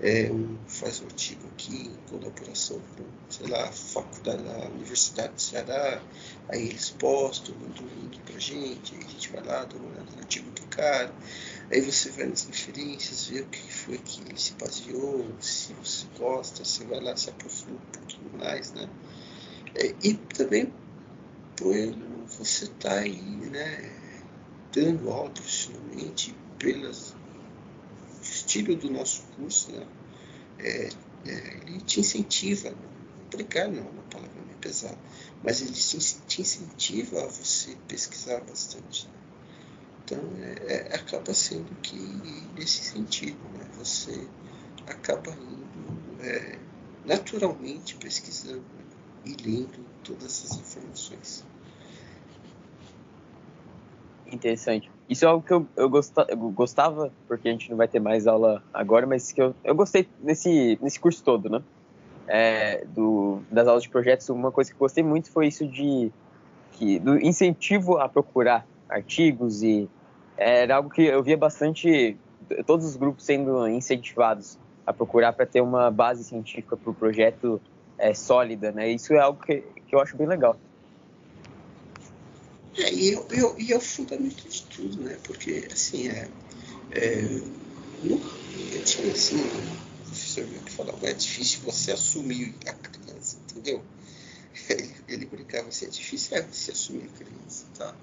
[0.00, 5.34] É, um, faz um artigo aqui em colaboração com, sei lá, a faculdade da Universidade
[5.34, 6.02] do Ceará,
[6.48, 9.88] aí eles postam, mandam um link pra gente, aí a gente vai lá, dá uma
[9.88, 11.14] olhada no artigo do cara,
[11.70, 16.06] aí você vai nas referências, vê o que foi que ele se baseou, se você
[16.18, 18.88] gosta, você vai lá, se aprofunda um pouquinho mais, né?
[19.74, 20.72] É, e também
[21.56, 21.74] por
[22.38, 23.90] você tá aí, né,
[24.72, 27.15] dando aula profissionalmente pelas
[28.46, 29.86] estilo do nosso curso, né?
[30.58, 30.88] É,
[31.26, 32.72] é, ele te incentiva,
[33.26, 34.96] obrigar não, uma palavra meio pesada,
[35.42, 39.08] mas ele te, te incentiva a você pesquisar bastante.
[39.08, 39.14] Né?
[40.04, 41.98] Então, é, é, acaba sendo que
[42.54, 43.66] nesse sentido, né?
[43.76, 44.26] você
[44.86, 46.58] acaba indo é,
[47.04, 48.84] naturalmente pesquisando né?
[49.24, 51.44] e lendo todas essas informações.
[54.30, 54.90] Interessante.
[55.08, 58.00] Isso é algo que eu, eu, gostava, eu, gostava, porque a gente não vai ter
[58.00, 61.62] mais aula agora, mas que eu, eu gostei nesse, nesse curso todo, né?
[62.26, 66.10] É, do, das aulas de projetos, uma coisa que gostei muito foi isso de
[66.72, 69.88] que, do incentivo a procurar artigos e
[70.36, 72.16] era algo que eu via bastante
[72.66, 77.60] todos os grupos sendo incentivados a procurar para ter uma base científica para o projeto
[77.98, 78.88] é, sólida, né?
[78.88, 80.56] Isso é algo que, que eu acho bem legal.
[82.78, 85.18] É, e, eu, eu, e o fundamento de tudo, né?
[85.24, 86.28] Porque, assim, é,
[86.90, 87.22] é
[88.02, 88.26] nunca,
[88.72, 93.82] eu tinha, assim, o professor meu que falava, é difícil você assumir a criança, entendeu?
[94.68, 97.94] Ele, ele brincava assim, é difícil é você assumir a criança, tá?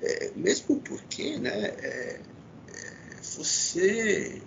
[0.00, 2.20] É, mesmo porque, né, é,
[2.68, 4.42] é, você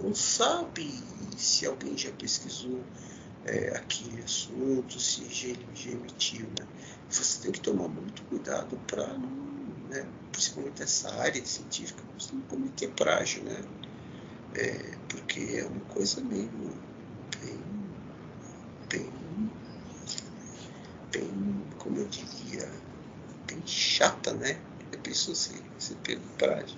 [0.00, 0.90] não sabe
[1.36, 2.82] se alguém já pesquisou
[3.46, 5.22] é, aquele assunto, se
[5.86, 6.66] emitiu, né?
[7.08, 9.30] Você tem que tomar muito cuidado para não,
[9.88, 13.62] né, principalmente essa área científica, você não cometer plágio, né?
[14.54, 16.50] É, porque é uma coisa meio
[17.40, 17.60] bem,
[18.90, 19.12] bem,
[21.12, 22.68] bem, como eu diria,
[23.46, 24.60] bem chata, né?
[24.92, 26.76] A pessoa se você pega plágio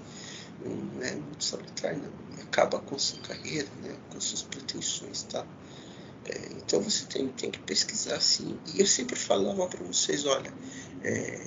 [0.64, 2.10] não é muito salutar, não.
[2.42, 3.96] Acaba com sua carreira, né?
[4.10, 5.46] com suas pretensões, tá?
[6.28, 8.58] É, então você tem, tem que pesquisar sim.
[8.74, 10.52] E eu sempre falava para vocês, olha,
[11.02, 11.46] é,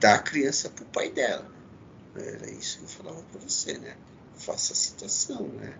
[0.00, 1.50] dá a criança para o pai dela.
[2.16, 3.96] Era isso que eu falava para você, né?
[4.36, 5.76] Faça a citação, né?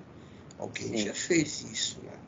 [0.58, 1.06] Alguém sim.
[1.06, 2.18] já fez isso, né?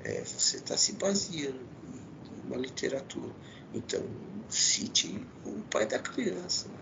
[0.00, 3.34] É, você está se baseando em uma literatura.
[3.72, 4.04] Então,
[4.48, 6.68] cite o pai da criança.
[6.68, 6.78] Né?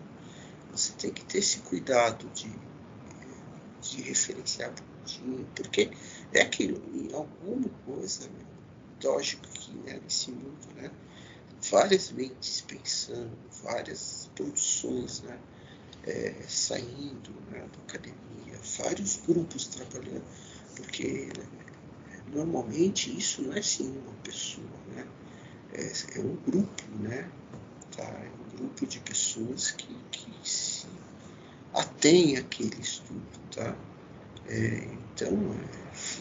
[0.72, 2.50] Você tem que ter esse cuidado de,
[3.96, 4.72] de referenciar
[5.04, 5.90] Sim, porque
[6.32, 8.28] é aquilo, em alguma coisa,
[9.02, 10.90] lógico que né, nesse mundo, né,
[11.70, 15.38] várias mentes pensando, várias produções né,
[16.04, 20.24] é, saindo né, da academia, vários grupos trabalhando,
[20.76, 21.28] porque
[22.32, 25.06] normalmente isso não é assim uma pessoa, né?
[25.74, 27.30] É, é um grupo, né?
[27.96, 28.04] Tá?
[28.04, 30.71] É um grupo de pessoas que, que se
[31.74, 33.22] atém àquele estudo,
[33.54, 33.76] tá?
[34.46, 35.30] É, então,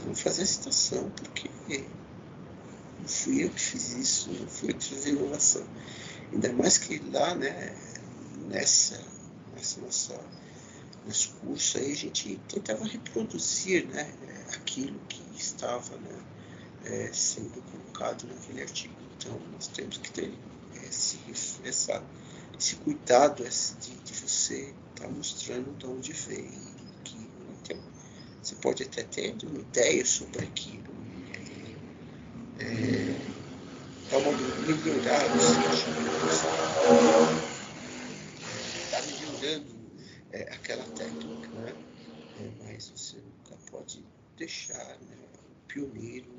[0.05, 1.49] vou fazer a citação, porque
[2.99, 5.65] não fui eu que fiz isso, não fui eu que fiz a inovação.
[6.31, 7.75] Ainda mais que lá, né,
[8.47, 9.01] nessa,
[9.55, 10.19] nessa nossa,
[11.41, 14.13] curso aí, a gente tentava reproduzir né,
[14.53, 16.23] aquilo que estava né,
[16.85, 18.93] é, sendo colocado naquele artigo.
[19.17, 20.33] Então, nós temos que ter
[20.83, 21.19] esse,
[21.63, 22.03] essa,
[22.57, 26.51] esse cuidado de, de você estar tá mostrando de veio.
[27.03, 27.17] Que,
[27.49, 27.77] então,
[28.41, 30.91] você pode até ter uma ideia sobre aquilo.
[32.59, 34.31] É, é uma
[34.67, 35.89] melhorar, ou seja,
[38.83, 39.75] está melhorando
[40.31, 41.73] é, aquela técnica, né?
[42.39, 44.05] É, mas você nunca pode
[44.37, 46.29] deixar né, o pioneiro,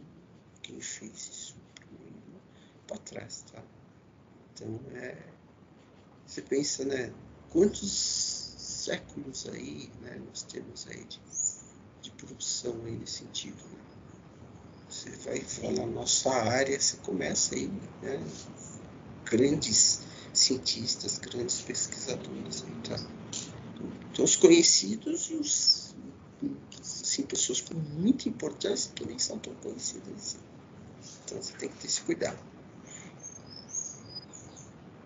[0.62, 1.57] quem fez isso,
[2.87, 3.62] para trás, tá?
[4.55, 5.16] Então, é,
[6.27, 7.12] você pensa, né,
[7.53, 8.21] quantos
[8.92, 11.20] séculos aí, né, nós temos aí de,
[12.02, 13.78] de produção aí nesse sentido, né?
[14.88, 17.68] Você vai falar nossa área, você começa aí,
[18.02, 18.20] né,
[19.24, 20.02] grandes
[20.35, 22.96] cientistas, grandes pesquisadores aí, tá?
[24.12, 25.94] Então, os conhecidos e os
[26.78, 30.38] assim, pessoas com muita importância que nem são tão conhecidas assim.
[31.24, 32.38] Então você tem que ter esse cuidado.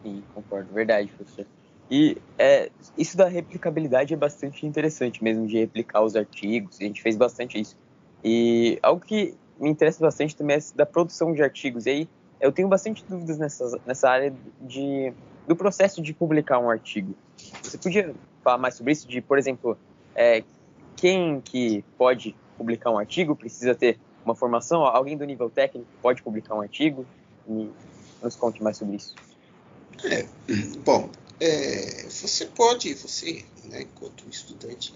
[0.03, 1.47] Sim, concordo, verdade, professor.
[1.91, 7.01] E é, isso da replicabilidade é bastante interessante mesmo, de replicar os artigos, a gente
[7.01, 7.77] fez bastante isso.
[8.25, 11.87] E algo que me interessa bastante também é da produção de artigos.
[11.87, 12.09] E aí
[12.41, 15.13] eu tenho bastante dúvidas nessa, nessa área de,
[15.47, 17.15] do processo de publicar um artigo.
[17.63, 19.07] Você podia falar mais sobre isso?
[19.07, 19.79] De, por exemplo,
[20.15, 20.43] é,
[20.97, 24.83] quem que pode publicar um artigo precisa ter uma formação?
[24.83, 27.07] Alguém do nível técnico pode publicar um artigo?
[27.49, 27.71] E
[28.23, 29.15] nos conte mais sobre isso.
[30.05, 30.27] É,
[30.85, 34.95] bom, é, você pode, você, né, enquanto estudante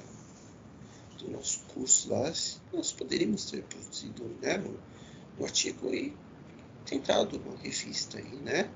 [1.18, 2.32] do nosso curso lá,
[2.72, 6.16] nós poderíamos ter produzido né, um, um artigo e
[6.86, 8.70] tentado uma revista aí, né?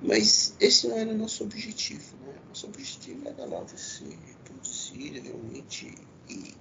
[0.00, 2.34] Mas esse não era o nosso objetivo, né?
[2.48, 4.04] Nosso objetivo era lá você
[4.44, 5.94] produzir realmente
[6.28, 6.54] e,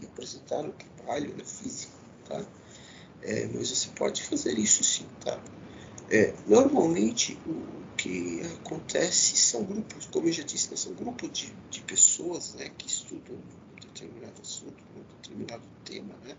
[0.00, 1.94] e apresentar o trabalho né, físico,
[2.28, 2.44] tá?
[3.22, 5.40] É, mas você pode fazer isso sim, tá?
[6.10, 11.50] É, normalmente o que acontece são grupos, como eu já disse, né, são grupos de,
[11.70, 16.36] de pessoas né, que estudam um determinado assunto, um determinado tema, né?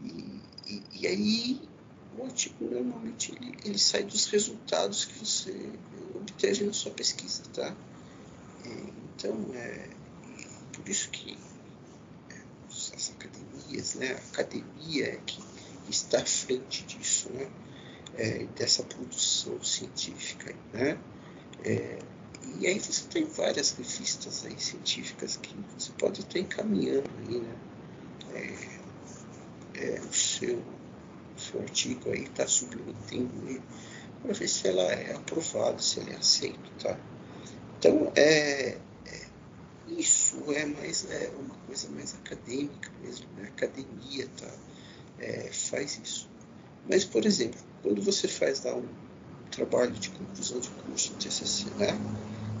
[0.00, 0.40] E,
[0.72, 1.60] e, e aí
[2.16, 5.72] o artigo normalmente ele, ele sai dos resultados que você
[6.14, 7.76] obteve na sua pesquisa, tá?
[8.64, 9.90] É, então, é,
[10.72, 11.36] por isso que
[12.30, 15.42] é, as academias, né, a academia é que
[15.88, 17.50] está à frente disso, né,
[18.20, 20.98] é, dessa produção científica, né,
[21.64, 21.98] é,
[22.58, 27.56] e aí você tem várias revistas aí científicas que você pode estar encaminhando aí, né,
[28.34, 33.62] é, é, o seu, o seu artigo aí está submetendo ele
[34.22, 36.98] para ver se ela é aprovada, se ele é aceito, tá?
[37.78, 38.76] Então, é,
[39.86, 43.44] isso é mais é uma coisa mais acadêmica mesmo, né?
[43.44, 44.52] A academia tá,
[45.18, 46.28] é, faz isso.
[46.88, 48.86] Mas, por exemplo, quando você faz lá um
[49.50, 51.98] trabalho de conclusão de curso, TCC, né?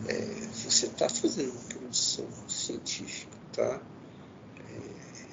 [0.08, 3.82] É, você está fazendo uma produção científica, tá?
[4.58, 4.80] É,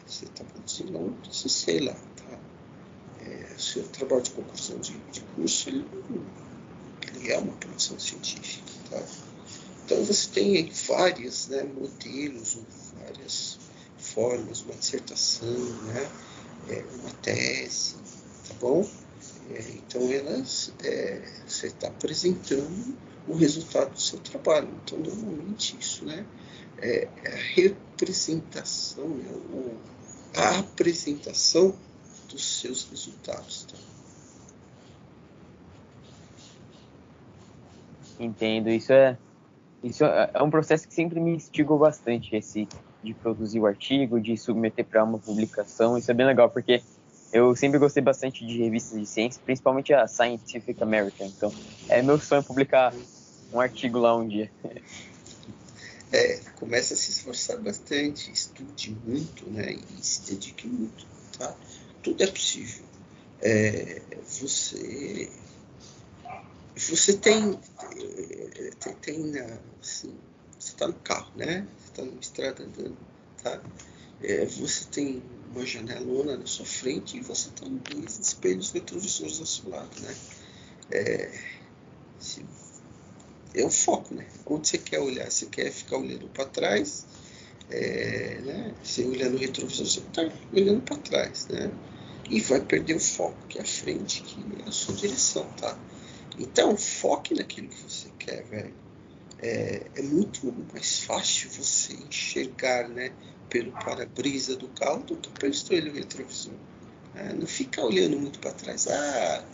[0.06, 2.40] você está produzindo um TCC lá, tá?
[3.26, 5.86] É, o seu trabalho de conclusão de, de curso, ele,
[7.08, 9.04] ele é uma produção científica, tá?
[9.86, 12.60] Então você tem vários né, modelos,
[13.00, 13.58] várias
[13.98, 15.50] formas, uma dissertação,
[15.86, 16.12] né,
[16.70, 17.96] é, uma tese,
[18.48, 18.86] tá bom?
[19.50, 24.70] É, então elas, é, você está apresentando o resultado do seu trabalho.
[24.84, 26.26] Então normalmente isso né,
[26.80, 29.78] é, a representação, né, ou
[30.36, 31.76] a apresentação
[32.30, 33.66] dos seus resultados.
[33.66, 33.78] Tá?
[38.20, 39.18] Entendo, isso é
[39.84, 42.68] isso é, é um processo que sempre me instigou bastante, esse
[43.04, 45.98] de produzir o artigo, de submeter para uma publicação.
[45.98, 46.82] Isso é bem legal, porque
[47.32, 51.28] eu sempre gostei bastante de revistas de ciência, principalmente a Scientific American.
[51.28, 51.54] Então,
[51.90, 52.94] é meu sonho publicar
[53.52, 54.52] um artigo lá um dia.
[56.12, 59.74] é, comece a se esforçar bastante, estude muito, né?
[59.74, 61.06] E se dedique muito,
[61.38, 61.56] tá?
[62.02, 62.86] Tudo é possível.
[63.42, 65.30] É, você
[66.76, 67.60] você tem
[68.80, 69.40] tem, tem
[69.82, 70.16] assim,
[70.58, 71.68] você está no carro, né?
[71.78, 72.98] Você está na estrada andando,
[73.44, 73.62] tá?
[74.22, 75.22] É, você tem
[75.52, 80.16] uma janelona na sua frente e você tem dois espelhos retrovisores ao seu lado, né?
[80.92, 81.42] É,
[82.20, 82.46] se,
[83.54, 84.26] é o foco, né?
[84.46, 85.30] Onde você quer olhar?
[85.30, 87.06] Você quer ficar olhando para trás?
[87.70, 88.76] É, né?
[88.84, 91.72] Você olhando no retrovisor, você está olhando para trás, né?
[92.30, 95.78] E vai perder o foco, que é a frente, que é a sua direção, tá?
[96.38, 98.74] Então, foque naquilo que você quer, velho.
[99.40, 103.12] É, é muito mais fácil você enxergar, né?
[103.50, 106.54] Pelo para-brisa do carro do que pelo espelho retrovisor.
[107.16, 108.88] É, não fica olhando muito para trás.
[108.88, 109.46] Ah,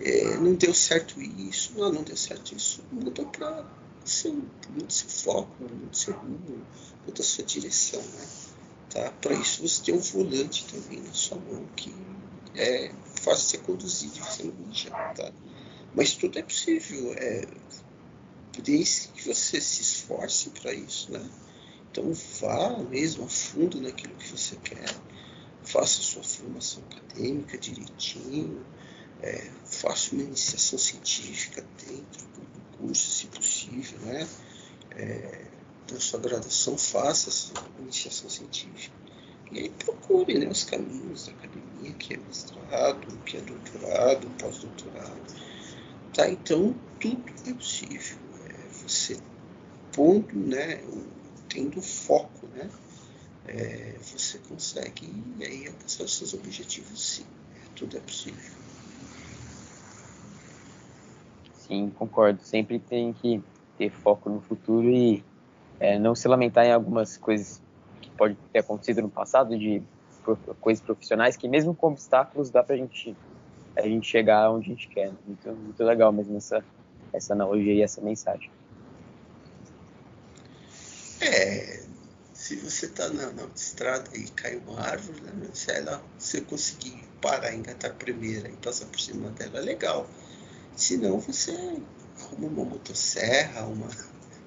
[0.00, 3.64] é, não deu certo isso, não, não deu certo isso, muda para
[4.04, 6.66] seu, muda seu foco, muda seu rumo,
[7.06, 8.26] muda sua direção, né?
[8.90, 9.10] Tá?
[9.20, 11.94] Para isso você tem um volante também na sua mão que
[12.54, 15.32] é fácil ser conduzido, você não mijar, tá?
[15.94, 17.46] Mas tudo é possível, é,
[18.62, 21.24] desde que você se esforce para isso, né?
[21.94, 24.92] Então vá mesmo a fundo naquilo que você quer,
[25.62, 28.66] faça sua formação acadêmica direitinho,
[29.22, 34.28] é, faça uma iniciação científica dentro do curso, se possível, né?
[34.90, 35.44] É,
[35.92, 38.96] na sua graduação, faça essa iniciação científica.
[39.52, 45.34] E aí procure né, os caminhos da academia, que é mestrado, que é doutorado, pós-doutorado.
[46.12, 46.28] Tá?
[46.28, 48.18] Então, tudo é possível.
[48.48, 49.16] É, você
[49.92, 50.82] pondo, né,
[51.54, 52.68] tendo foco, né,
[53.46, 57.26] é, você consegue aí alcançar os seus objetivos sim.
[57.76, 58.52] Tudo é possível.
[61.54, 62.42] Sim, concordo.
[62.42, 63.42] Sempre tem que
[63.78, 65.24] ter foco no futuro e
[65.80, 67.60] é, não se lamentar em algumas coisas
[68.00, 69.82] que pode ter acontecido no passado, de
[70.60, 73.14] coisas profissionais, que mesmo com obstáculos dá pra gente,
[73.76, 75.12] a gente chegar onde a gente quer.
[75.26, 76.64] Muito, muito legal mesmo essa,
[77.12, 78.50] essa analogia e essa mensagem.
[81.20, 81.82] É,
[82.44, 87.02] se você está na, na estrada e cai uma árvore, né, se ela, você conseguir
[87.22, 90.06] parar, engatar a primeira e passar por cima dela, é legal.
[90.76, 91.52] Senão você
[92.20, 93.88] arruma uma motosserra, uma,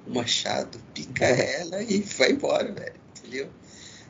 [0.05, 2.93] um machado, pica ela e vai embora, velho.
[3.17, 3.49] Entendeu?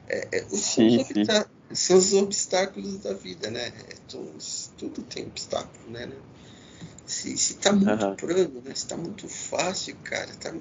[0.09, 1.23] É, é, os, sim, sim.
[1.71, 3.67] São os obstáculos da vida, né?
[3.67, 6.07] É, todos, tudo tem obstáculo, né?
[6.07, 6.17] né?
[7.05, 8.15] Se, se tá muito uhum.
[8.17, 8.75] plano, né?
[8.75, 10.53] Se tá muito fácil, cara, tá,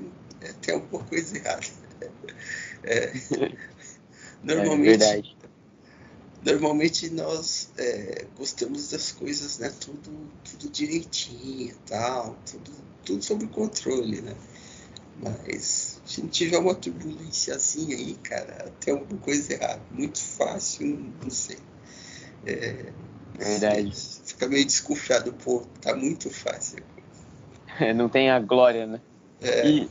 [0.42, 1.66] é, tem alguma coisa errada.
[4.48, 5.36] É, normalmente,
[6.44, 9.72] normalmente nós é, gostamos das coisas, né?
[9.80, 12.70] Tudo, tudo direitinho, tal, tudo,
[13.04, 14.36] tudo sob controle, né?
[15.20, 19.82] Mas se não tiver uma turbulênciazinha aí, cara, tem alguma coisa errada.
[19.90, 21.58] Muito fácil, não sei.
[22.44, 22.92] É,
[23.38, 23.92] Verdade.
[24.24, 26.82] Fica meio desconfiado, pô, tá muito fácil.
[27.94, 29.00] não tem a glória, né?
[29.40, 29.68] É.
[29.68, 29.90] E,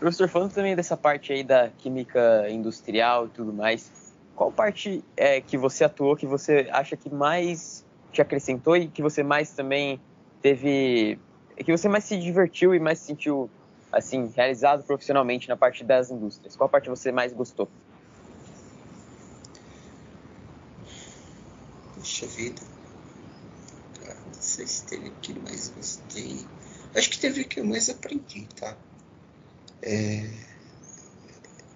[0.00, 3.92] professor, falando também dessa parte aí da química industrial e tudo mais,
[4.34, 9.02] qual parte é que você atuou que você acha que mais te acrescentou e que
[9.02, 10.00] você mais também
[10.42, 11.18] teve.
[11.58, 13.50] que você mais se divertiu e mais se sentiu
[13.92, 16.56] assim, realizado profissionalmente na parte das indústrias?
[16.56, 17.68] Qual parte você mais gostou?
[21.94, 22.62] Puxa vida.
[24.26, 26.46] não sei se teve o que mais gostei.
[26.96, 28.74] Acho que teve o que eu mais aprendi, tá?
[29.82, 30.28] É,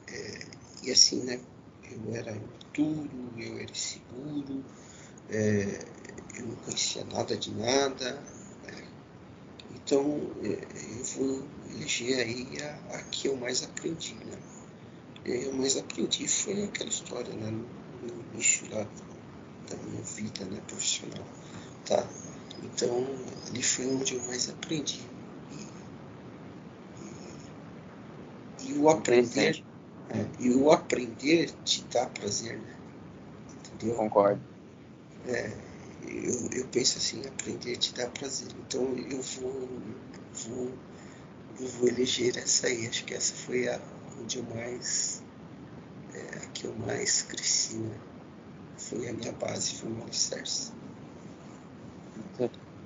[0.09, 0.47] é,
[0.83, 1.41] e assim, né?
[1.91, 4.65] eu era imaturo, eu era inseguro,
[5.31, 5.87] é,
[6.39, 8.13] eu não conhecia nada de nada.
[8.67, 8.89] Né?
[9.75, 14.15] Então é, eu vou eleger aí a, a, que eu mais aprendi.
[14.15, 14.39] Né?
[15.25, 17.51] Eu mais aprendi foi aquela história né?
[17.51, 17.67] no,
[18.07, 18.87] no início lá
[19.71, 20.61] da minha vida né?
[20.67, 21.27] profissional.
[21.87, 22.07] Tá?
[22.63, 23.07] Então
[23.49, 25.14] ali foi onde eu mais aprendi.
[28.65, 29.65] E, o aprender
[30.11, 32.77] é, e o aprender te dá prazer, né?
[33.75, 33.97] Entendeu?
[33.97, 34.43] Concordo.
[35.27, 35.51] É,
[36.07, 38.49] eu, eu penso assim, aprender te dá prazer.
[38.59, 39.69] Então eu vou,
[40.47, 40.73] vou,
[41.61, 42.87] eu vou eleger essa aí.
[42.87, 43.81] Acho que essa foi a
[44.21, 45.23] onde eu mais,
[46.15, 47.99] é, a que eu mais cresci, né?
[48.77, 50.73] Foi a minha base, foi o meu alicerce.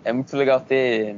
[0.05, 1.17] É muito legal ter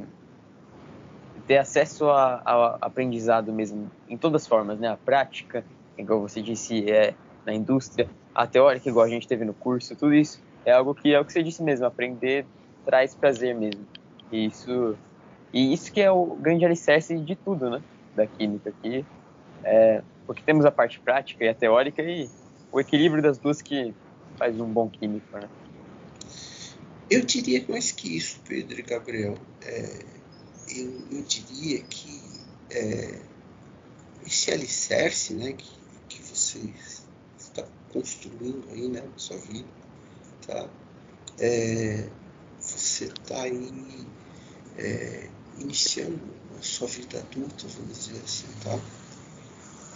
[1.51, 4.87] ter acesso ao aprendizado mesmo, em todas as formas, né?
[4.87, 5.65] A prática,
[5.97, 7.13] igual você disse, é
[7.45, 11.13] na indústria, a teórica, igual a gente teve no curso, tudo isso é algo que
[11.13, 12.45] é o que você disse mesmo, aprender
[12.85, 13.85] traz prazer mesmo.
[14.31, 14.95] E isso,
[15.51, 17.81] e isso que é o grande alicerce de tudo, né?
[18.15, 19.03] Da química aqui.
[19.65, 22.29] É, Porque temos a parte prática e a teórica e
[22.71, 23.93] o equilíbrio das duas que
[24.37, 25.49] faz um bom químico, né?
[27.09, 29.35] Eu diria mais que isso, Pedro e Gabriel.
[29.65, 30.10] É,
[30.75, 32.21] eu, eu, diria que
[32.69, 33.21] é,
[34.25, 35.69] esse alicerce né, que,
[36.09, 36.73] que você
[37.37, 39.67] está construindo aí né, na sua vida,
[40.45, 40.69] tá?
[41.39, 42.07] É,
[42.59, 44.07] você está aí
[44.77, 46.21] é, iniciando
[46.57, 48.79] a sua vida adulta, vamos dizer assim, tá?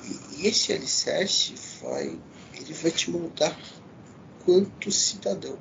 [0.04, 2.20] E, e esse alicerce vai,
[2.54, 3.58] ele vai te moldar
[4.44, 5.58] quanto cidadão,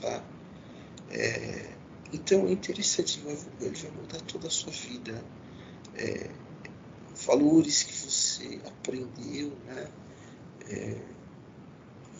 [0.00, 0.24] tá?
[1.10, 1.77] É,
[2.12, 5.22] então é interessante, ele vai, ele vai mudar toda a sua vida.
[5.94, 6.30] É,
[7.26, 9.90] valores que você aprendeu, né?
[10.68, 11.00] É,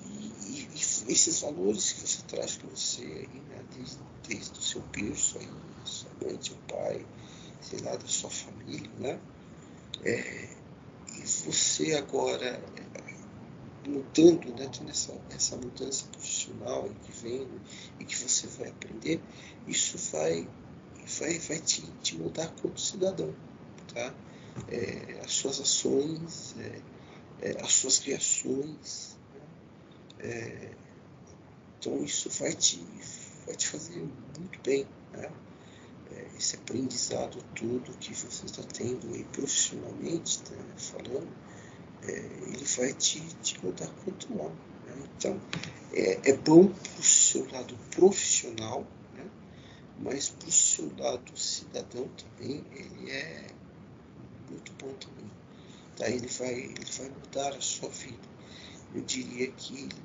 [0.07, 3.65] e, e, esses valores que você traz com você aí, né?
[3.77, 5.49] desde, desde o seu berço aí,
[5.85, 7.07] sua mãe, seu pai,
[7.61, 9.21] sei lá, da sua família, né?
[10.05, 10.49] É,
[11.17, 12.63] e você agora
[13.87, 16.07] mudando, né, tendo essa, essa mudança
[16.49, 17.49] profissional que vem
[18.01, 19.21] e que você vai aprender,
[19.67, 20.49] isso vai,
[21.19, 23.35] vai, vai te, te mudar como cidadão.
[23.93, 24.15] Tá?
[24.69, 26.81] É, as suas ações, é,
[27.43, 29.17] é, as suas criações.
[29.35, 30.31] Né?
[30.31, 30.71] É,
[31.79, 32.85] então isso vai te,
[33.47, 34.01] vai te fazer
[34.39, 34.87] muito bem.
[35.13, 35.31] Né?
[36.11, 41.29] É, esse aprendizado todo que você está tendo aí profissionalmente, tá, falando,
[42.03, 44.78] é, ele vai te, te mudar quanto homem.
[45.17, 45.41] Então,
[45.93, 49.27] é, é bom para o seu lado profissional, né?
[49.99, 53.47] mas para o seu lado cidadão também, ele é
[54.51, 55.31] muito bom também.
[55.97, 56.09] Tá?
[56.09, 58.29] Ele, vai, ele vai mudar a sua vida.
[58.95, 60.03] Eu diria que ele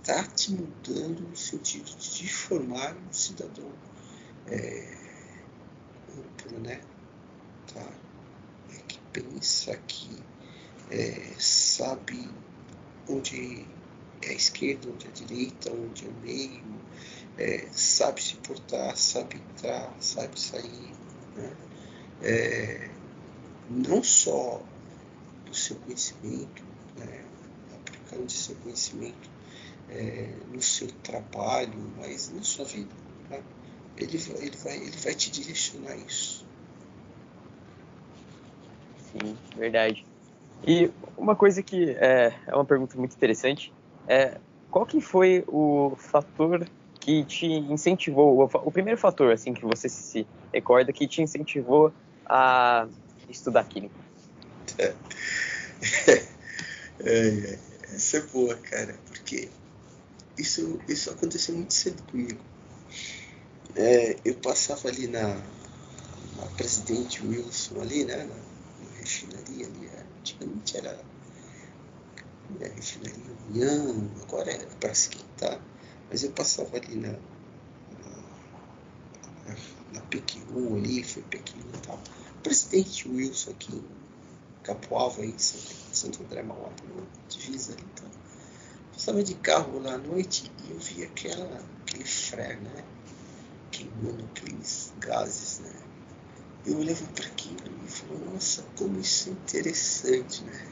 [0.00, 3.72] está te mudando no sentido de te formar um cidadão
[4.46, 4.96] é,
[6.18, 6.80] amplo, né?
[7.72, 7.86] Tá?
[8.72, 10.22] É que pensa que
[10.90, 12.19] é, sabe
[13.10, 13.66] onde
[14.22, 16.80] é a esquerda, onde é a direita, onde é o meio,
[17.38, 20.92] é, sabe se portar, sabe entrar, sabe sair.
[21.36, 21.56] Né?
[22.22, 22.90] É,
[23.68, 24.62] não só
[25.46, 26.64] do seu conhecimento,
[26.98, 27.24] né?
[27.74, 29.30] aplicando seu conhecimento
[29.88, 32.94] é, no seu trabalho, mas na sua vida.
[33.28, 33.42] Né?
[33.96, 36.46] Ele, ele, vai, ele vai te direcionar isso.
[39.12, 40.09] Sim, verdade.
[40.66, 43.72] E uma coisa que é, é uma pergunta muito interessante
[44.06, 44.38] é
[44.70, 46.66] qual que foi o fator
[47.00, 51.92] que te incentivou, o, o primeiro fator assim que você se recorda que te incentivou
[52.26, 52.86] a
[53.28, 53.94] estudar química?
[57.02, 57.58] É, é,
[57.94, 59.48] essa é boa, cara, porque
[60.36, 62.38] isso, isso aconteceu muito cedo comigo.
[63.74, 65.28] É, eu passava ali na,
[66.36, 70.92] na Presidente Wilson ali, né, na, na refinaria ali, é, antigamente era
[72.58, 75.60] né, refinaria União, agora é para esquentar,
[76.08, 77.12] mas eu passava ali na,
[79.46, 79.56] na,
[79.94, 82.00] na PQ1 ali, foi PQ1 e tal.
[82.42, 83.84] Presidente Wilson aqui em
[84.62, 86.70] Capoava, em Santo André Mauá,
[87.28, 88.10] divisa ali e tal.
[88.92, 92.84] Passava de carro lá à noite e eu via aquela, aquele flare, né?
[93.70, 95.89] Queimando aqueles gases, né?
[96.66, 97.56] Eu olhava para aquilo
[97.86, 100.66] e falava, nossa, como isso é interessante, né?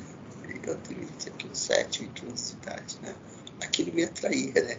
[0.67, 3.15] Eu tinha aqui uns 7, 8 anos de idade, né?
[3.63, 4.79] Aquilo me atraía, né?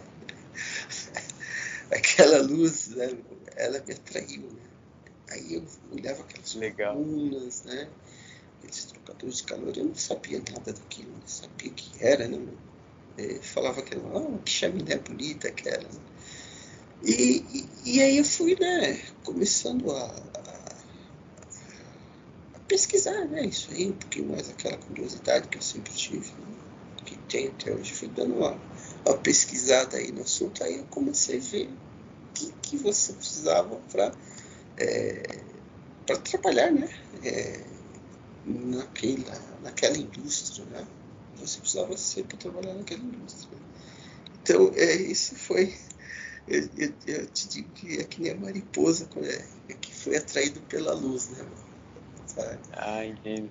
[1.92, 3.18] Aquela luz, né?
[3.60, 4.62] ela me atraiu, né?
[5.30, 7.90] Aí eu olhava aquelas colunas, né?
[8.58, 12.40] Aqueles trocadores de calor, eu não sabia nada daquilo, não sabia o que era, né?
[13.18, 15.84] É, falava que era, oh, que chaminé bonita aquela.
[15.84, 16.00] Né?
[17.04, 20.39] E, e, e, aí eu fui, né, começando a,
[22.70, 23.46] pesquisar, né?
[23.46, 26.56] Isso aí, um pouquinho mais aquela curiosidade que eu sempre tive, né?
[27.04, 27.92] que tem até hoje.
[27.94, 28.58] Fui dando uma,
[29.06, 33.76] uma pesquisada aí no assunto, aí eu comecei a ver o que, que você precisava
[33.92, 34.14] para
[34.78, 35.24] é,
[36.06, 36.90] para trabalhar, né?
[37.24, 37.64] É,
[38.46, 40.88] naquela, naquela indústria, né?
[41.38, 43.58] Você precisava ser para trabalhar naquela indústria.
[44.42, 45.76] Então, é, isso foi.
[46.48, 50.60] Eu, eu, eu, te digo que é que nem a mariposa é, que foi atraído
[50.62, 51.46] pela luz, né?
[52.74, 53.50] Ah, entendo.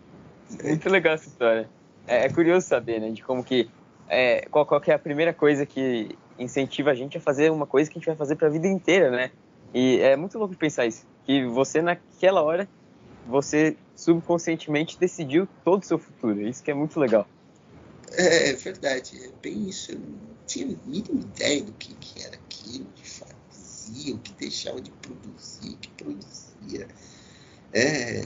[0.63, 1.69] Muito legal essa história.
[2.07, 3.71] É, é curioso saber, né, de como que
[4.09, 7.67] é, qual, qual que é a primeira coisa que incentiva a gente a fazer uma
[7.67, 9.31] coisa que a gente vai fazer para a vida inteira, né?
[9.75, 12.67] E é muito louco pensar isso, que você naquela hora
[13.27, 16.41] você subconscientemente decidiu todo o seu futuro.
[16.41, 17.29] Isso que é muito legal.
[18.13, 19.93] É, é verdade, é bem isso.
[19.93, 24.33] Eu não tinha a mínima ideia do que, que era aquilo, que fazia, o que
[24.33, 26.89] deixava de produzir, que produzia.
[27.73, 28.23] É,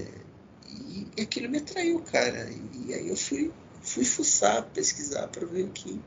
[1.17, 2.49] e aquilo me atraiu, cara.
[2.73, 3.53] E aí eu fui,
[3.83, 6.01] fui fuçar, pesquisar para ver o que,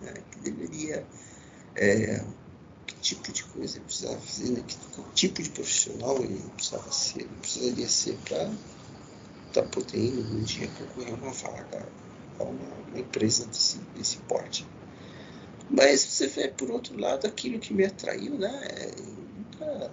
[0.00, 1.06] né, que deveria.
[1.74, 2.24] É,
[2.86, 6.90] que tipo de coisa eu precisava fazer, né, que, que tipo de profissional eu precisava
[6.90, 8.44] ser, precisaria ser para
[9.48, 11.88] estar tá podendo um dia concorrer uma vaga
[12.38, 14.66] a uma, uma empresa desse, desse porte.
[15.68, 18.68] Mas você vê, por outro lado, aquilo que me atraiu, né?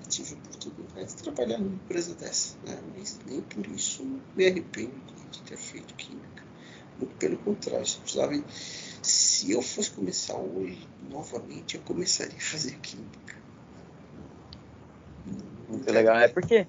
[0.09, 2.77] Tive oportunidade de trabalhar numa empresa dessa, né?
[2.95, 4.03] Mas nem por isso
[4.35, 4.93] me arrependo
[5.31, 6.43] de ter feito química.
[6.97, 8.43] Muito pelo contrário, se, precisava,
[9.01, 13.35] se eu fosse começar hoje, novamente, eu começaria a fazer química.
[15.67, 16.67] Muito legal, é porque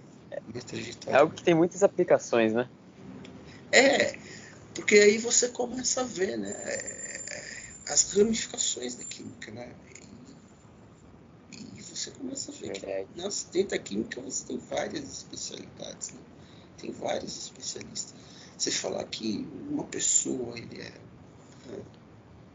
[1.07, 2.69] é algo que tem muitas aplicações, né?
[3.71, 4.17] É,
[4.75, 6.53] porque aí você começa a ver, né?
[7.89, 9.71] as ramificações da química, né?
[12.05, 16.21] Você começa a ver que nossa, dentro da química você tem várias especialidades, né?
[16.77, 18.15] Tem vários especialistas.
[18.59, 20.93] Você falar que uma pessoa ele é
[21.67, 21.83] né,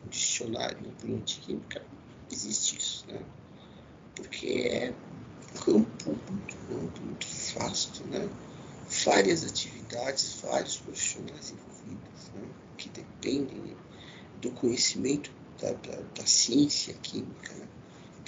[0.06, 1.84] um dicionário plano de química,
[2.32, 3.26] existe isso, né?
[4.16, 4.94] Porque é
[5.56, 8.30] um campo muito amplo, muito vasto, né?
[9.04, 12.48] Várias atividades, vários profissionais envolvidos, né?
[12.78, 13.76] que dependem
[14.42, 17.52] do conhecimento da, da, da ciência química.
[17.56, 17.68] Né?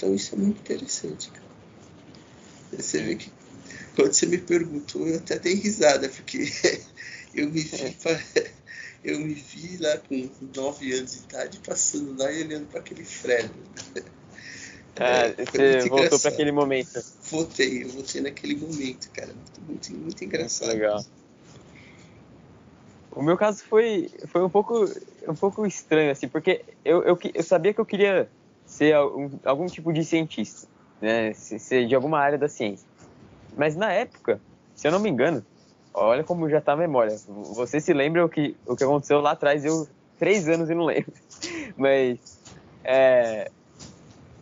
[0.02, 1.46] Então isso é muito interessante, cara.
[2.72, 3.30] Você vê que
[3.94, 6.38] quando você me perguntou, eu até dei risada, porque
[7.32, 7.96] eu me vi,
[9.04, 13.04] eu me vi lá com nove anos de idade passando lá e olhando para aquele
[13.04, 13.48] Fred.
[14.96, 17.00] Ah, é, você voltou para aquele momento.
[17.30, 19.32] Voltei, eu voltei naquele momento, cara.
[19.32, 20.70] Muito, muito, muito engraçado.
[20.70, 21.06] Legal.
[23.12, 24.84] O meu caso foi, foi um, pouco,
[25.28, 28.28] um pouco estranho, assim, porque eu, eu, eu sabia que eu queria
[28.82, 30.66] ser algum, algum tipo de cientista,
[31.00, 31.32] né?
[31.34, 32.86] Ser de alguma área da ciência.
[33.56, 34.40] Mas na época,
[34.74, 35.44] se eu não me engano,
[35.94, 37.14] olha como já tá a memória.
[37.54, 39.64] Você se lembra o que, o que aconteceu lá atrás?
[39.64, 39.86] Eu,
[40.18, 41.12] três anos e não lembro.
[41.76, 42.18] Mas,
[42.84, 43.48] é,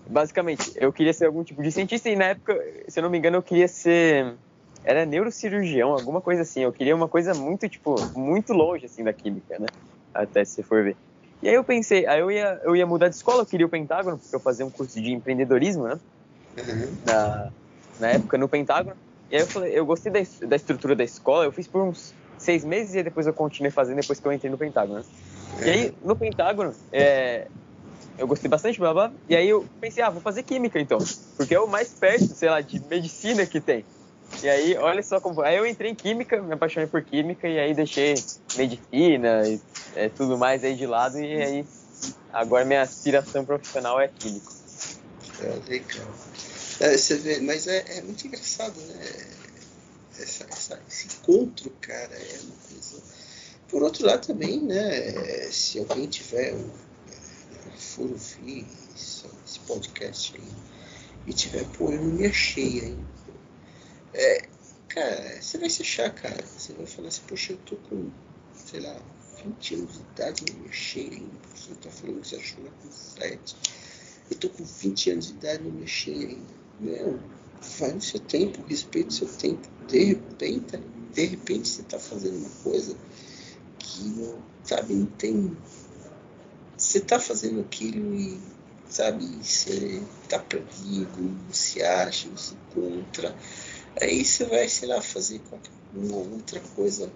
[0.08, 3.18] basicamente, eu queria ser algum tipo de cientista e na época, se eu não me
[3.18, 4.38] engano, eu queria ser
[4.82, 6.60] era neurocirurgião, alguma coisa assim.
[6.62, 9.66] Eu queria uma coisa muito, tipo, muito longe, assim, da química, né?
[10.14, 10.96] Até se for ver.
[11.42, 13.70] E aí eu pensei, aí eu ia, eu ia mudar de escola, eu queria o
[13.70, 15.98] Pentágono, porque eu fazia um curso de empreendedorismo, né?
[16.58, 16.96] Uhum.
[17.06, 17.50] Na,
[17.98, 18.96] na época, no Pentágono.
[19.30, 22.12] E aí eu falei, eu gostei da, da estrutura da escola, eu fiz por uns
[22.36, 25.04] seis meses e depois eu continuei fazendo depois que eu entrei no Pentágono, né?
[25.58, 25.66] Uhum.
[25.66, 27.46] E aí, no Pentágono, é,
[28.18, 30.98] eu gostei bastante, blá, blá, e aí eu pensei, ah, vou fazer química então,
[31.36, 33.84] porque é o mais perto, sei lá, de medicina que tem.
[34.42, 35.42] E aí, olha só como.
[35.42, 38.14] Aí eu entrei em química, me apaixonei por química e aí deixei
[38.56, 39.60] medicina e
[39.94, 41.66] é, tudo mais aí de lado e aí
[42.32, 44.52] agora minha aspiração profissional é químico.
[45.40, 46.06] É legal.
[46.80, 49.26] É, você vê, mas é, é muito engraçado, né?
[50.18, 53.02] Essa, essa, esse encontro, cara, é uma coisa.
[53.68, 55.12] Por outro lado também, né?
[55.50, 56.54] Se alguém tiver
[57.76, 60.48] for ouvir esse podcast aí,
[61.26, 63.10] e tiver, pô, eu não me achei ainda
[64.12, 64.42] é,
[64.88, 66.42] cara, você vai se achar, cara.
[66.44, 68.10] Você vai falar assim, poxa, eu tô com,
[68.54, 68.96] sei lá,
[69.44, 71.40] 20 anos de idade, não me achei ainda.
[71.54, 73.56] Você tá falando que você achou lá com 7.
[74.30, 76.54] Eu tô com 20 anos de idade, não me achei ainda.
[76.80, 77.20] Meu,
[77.78, 79.68] vai no seu tempo, respeita o seu tempo.
[79.88, 80.76] De repente,
[81.12, 82.96] de repente você tá fazendo uma coisa
[83.78, 84.34] que,
[84.64, 85.56] sabe, não tem.
[86.76, 88.40] Você tá fazendo aquilo e,
[88.88, 93.36] sabe, você tá perdido, você acha, você encontra
[94.00, 97.10] Aí você vai, sei lá, fazer qualquer uma outra coisa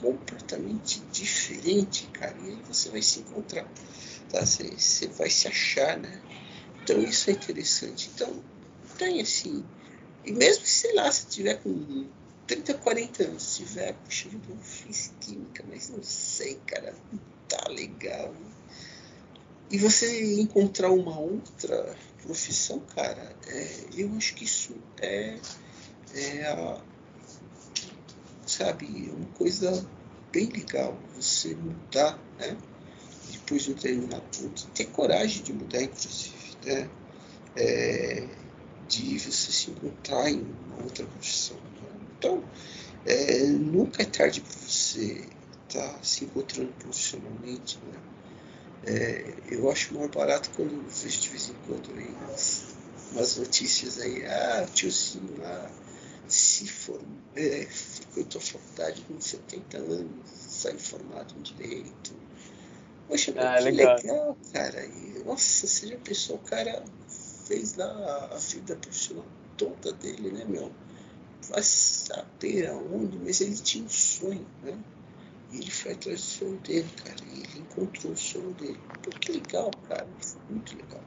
[0.00, 2.36] completamente diferente, cara.
[2.42, 3.68] E aí você vai se encontrar,
[4.30, 4.44] tá?
[4.44, 6.20] Você, você vai se achar, né?
[6.82, 8.10] Então isso é interessante.
[8.14, 8.42] Então,
[8.98, 9.64] tem assim.
[10.24, 12.06] E mesmo que, sei lá, se tiver com
[12.46, 17.20] 30, 40 anos, se tiver, puxa vida, eu fiz química, mas não sei, cara, não
[17.48, 18.34] tá legal.
[19.70, 25.38] E você encontrar uma outra profissão, cara, é, eu acho que isso é
[26.14, 26.80] é,
[28.60, 29.86] sabe, uma coisa
[30.30, 32.56] bem legal você mudar, né?
[33.32, 36.90] Depois de um ponto, ter coragem de mudar, inclusive, né?
[37.56, 38.28] É,
[38.86, 41.56] de você se encontrar em uma outra profissão.
[41.56, 41.88] Né?
[42.18, 42.44] Então,
[43.06, 45.24] é, nunca é tarde para você
[45.68, 47.98] estar tá se encontrando profissionalmente, né?
[48.84, 52.64] É, eu acho mais barato quando eu vejo de vez em quando aí umas,
[53.12, 55.70] umas notícias aí, ah, tiozinho lá
[56.30, 57.00] se for,
[57.36, 62.14] é, frequentou a faculdade com 70 anos, sai formado em direito.
[63.08, 63.96] Poxa, ah, que legal.
[63.96, 64.38] legal.
[64.52, 64.86] cara.
[64.86, 66.84] E, nossa, já pensou, o cara
[67.46, 69.26] fez lá a vida profissional
[69.56, 70.72] toda dele, né, meu?
[71.48, 74.78] vai saber aonde, mas ele tinha um sonho, né?
[75.52, 77.16] E ele foi atrás do sonho dele, cara.
[77.32, 78.78] E ele encontrou o sonho dele.
[79.02, 80.06] Pô, que legal, cara.
[80.20, 81.02] Foi muito legal.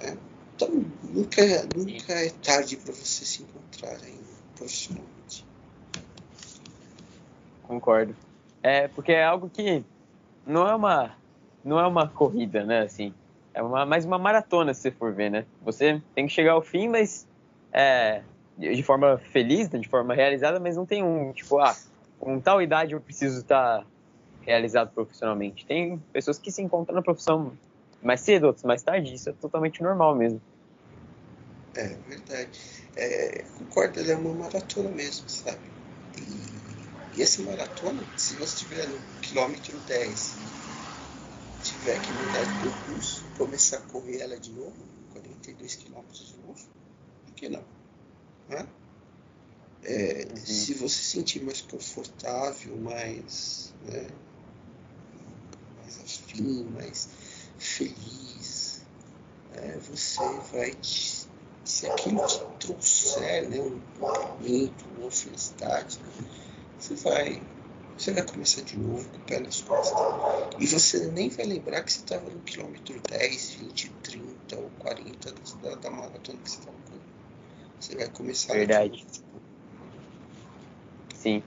[0.00, 0.16] É.
[0.54, 0.68] Então,
[1.02, 1.42] nunca,
[1.76, 4.22] nunca é tarde para você se encontrar ainda
[4.56, 5.46] profissionalmente.
[7.62, 8.14] Concordo.
[8.62, 9.84] É, porque é algo que
[10.46, 11.16] não é uma,
[11.64, 12.82] não é uma corrida, né?
[12.82, 13.12] Assim,
[13.54, 15.46] é uma, mais uma maratona, se você for ver, né?
[15.62, 17.26] Você tem que chegar ao fim, mas
[17.72, 18.22] é,
[18.58, 19.78] de forma feliz, né?
[19.78, 21.74] de forma realizada, mas não tem um, tipo, ah,
[22.20, 23.84] com tal idade eu preciso estar
[24.42, 25.64] realizado profissionalmente.
[25.66, 27.52] Tem pessoas que se encontram na profissão
[28.02, 30.40] mais cedo, outras mais tarde, isso é totalmente normal mesmo.
[31.74, 32.50] É verdade.
[32.96, 35.58] É, concordo, ele é uma maratona mesmo, sabe?
[36.18, 40.36] E, e essa maratona, se você estiver no quilômetro 10
[41.62, 44.74] tiver que mudar de percurso, começar a correr ela de novo,
[45.12, 46.60] 42 quilômetros de novo,
[47.24, 47.64] por que não?
[48.48, 48.66] Né?
[49.84, 50.36] É, uhum.
[50.36, 54.06] Se você se sentir mais confortável, mais, né,
[55.78, 57.08] mais afim, mais
[57.72, 58.82] feliz,
[59.54, 61.26] é, você vai te,
[61.64, 65.98] se aquilo te trouxer né, um momento, uma felicidade,
[66.78, 67.42] você vai
[67.96, 69.96] você vai começar de novo com o pé nas costas.
[70.58, 75.32] E você nem vai lembrar que você estava no quilômetro 10, 20, 30 ou 40
[75.62, 77.02] da, da maratona que você estava correndo.
[77.78, 79.06] Você vai começar Verdade.
[81.14, 81.44] Sim.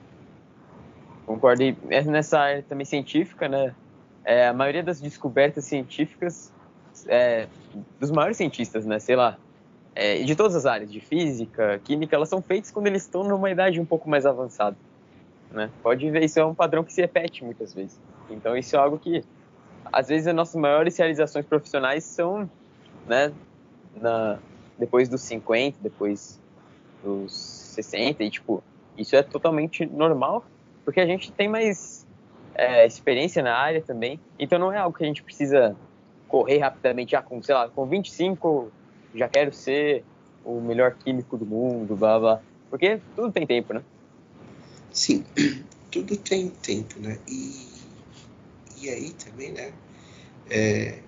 [1.26, 1.64] Concordo.
[1.64, 3.76] E nessa área também científica, né?
[4.26, 6.52] É, a maioria das descobertas científicas
[7.08, 7.48] é,
[8.00, 9.00] dos maiores cientistas, né?
[9.00, 9.38] Sei lá,
[9.96, 13.50] é, de todas as áreas, de física, química, elas são feitas quando eles estão numa
[13.50, 14.76] idade um pouco mais avançada.
[15.52, 15.70] Né?
[15.82, 17.98] Pode ver, isso é um padrão que se repete muitas vezes.
[18.30, 19.24] Então, isso é algo que,
[19.92, 22.50] às vezes, as nossas maiores realizações profissionais são
[23.08, 23.32] né,
[23.96, 24.38] na,
[24.78, 26.42] depois dos 50, depois
[27.02, 28.62] dos 60, e, tipo,
[28.98, 30.44] isso é totalmente normal,
[30.84, 31.95] porque a gente tem mais
[32.56, 35.76] é, experiência na área também, então não é algo que a gente precisa
[36.28, 38.72] correr rapidamente, já com, sei lá, com 25
[39.14, 40.04] já quero ser
[40.44, 43.82] o melhor químico do mundo, blá blá, porque tudo tem tempo, né?
[44.92, 45.26] Sim,
[45.92, 47.18] tudo tem tempo, né?
[47.28, 47.68] E,
[48.78, 49.74] e aí também, né?
[50.50, 51.00] É,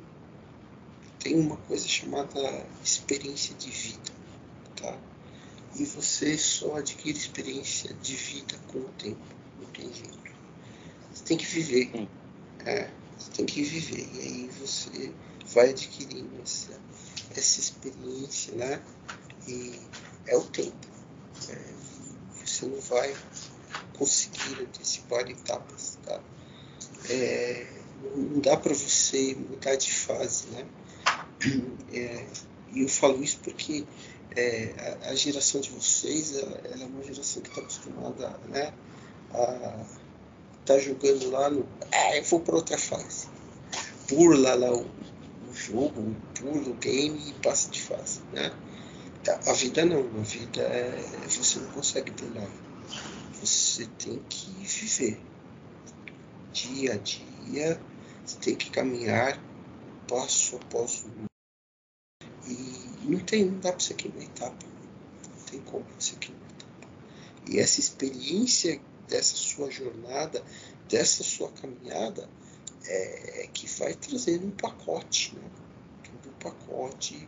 [1.20, 4.12] tem uma coisa chamada experiência de vida,
[4.76, 4.98] tá?
[5.76, 9.20] E você só adquire experiência de vida com o tempo,
[9.60, 10.27] não tem jeito.
[11.28, 12.08] Tem que viver,
[12.66, 14.08] é, você tem que viver.
[14.14, 15.14] E aí você
[15.54, 16.80] vai adquirindo essa,
[17.36, 18.82] essa experiência, né?
[19.46, 19.78] E
[20.26, 20.88] é o tempo.
[21.50, 21.78] É,
[22.46, 23.14] você não vai
[23.98, 25.98] conseguir antecipar etapas.
[26.06, 26.22] Tá?
[27.10, 27.68] É,
[28.16, 30.48] não dá para você mudar de fase.
[30.48, 30.66] Né?
[31.92, 32.26] É,
[32.74, 33.86] e eu falo isso porque
[34.36, 38.74] é, a, a, geração de vocês ela, é uma geração que está acostumada né,
[39.32, 39.86] a
[40.68, 41.68] tá jogando lá no.
[41.92, 43.28] Ah, eu vou para outra fase.
[44.08, 48.22] Pula lá o, o jogo, pula o game e passa de fase.
[48.34, 48.52] Né?
[49.24, 52.48] Tá, a vida não, a vida é, você não consegue pular
[53.40, 55.20] você tem que viver.
[56.52, 57.80] Dia a dia,
[58.26, 59.40] você tem que caminhar
[60.08, 61.26] passo após um.
[62.48, 64.66] E não, tem, não dá para você queimar etapa.
[64.66, 66.88] Não tem como você queimar etapa.
[67.48, 70.44] E essa experiência dessa sua jornada,
[70.90, 72.30] dessa sua caminhada,
[72.86, 75.50] é, é que vai trazer um pacote, né?
[76.04, 77.28] Todo um pacote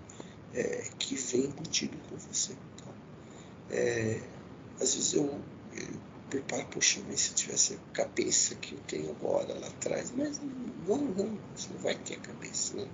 [0.54, 2.54] é, que vem embutido com você.
[2.54, 2.94] Tá?
[3.72, 4.22] É,
[4.80, 5.40] às vezes eu
[6.30, 10.40] preparo, puxa, mas se eu tivesse a cabeça que eu tenho agora lá atrás, mas
[10.88, 12.88] não, não, você não vai ter a cabeça, né?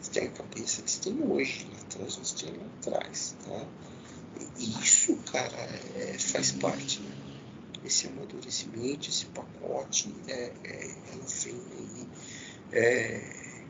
[0.00, 3.66] Você tem a cabeça que você tem hoje lá atrás, você tem lá atrás, tá?
[4.58, 5.56] E isso, cara,
[5.96, 7.21] é, faz parte, né?
[7.84, 12.08] Esse amadurecimento, esse pacote, é, é, ela vem aí.
[12.72, 13.64] É,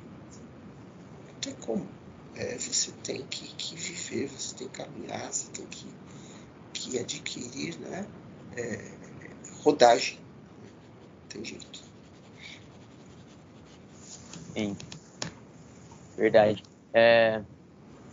[1.27, 1.89] não tem como.
[2.35, 5.93] É, você tem que, que viver, você tem que caminhar, você tem que,
[6.73, 8.07] que adquirir, né?
[8.57, 8.93] É,
[9.63, 10.19] rodagem.
[11.29, 11.83] Tem jeito.
[14.55, 14.77] Sim.
[16.17, 16.63] Verdade.
[16.93, 17.43] É,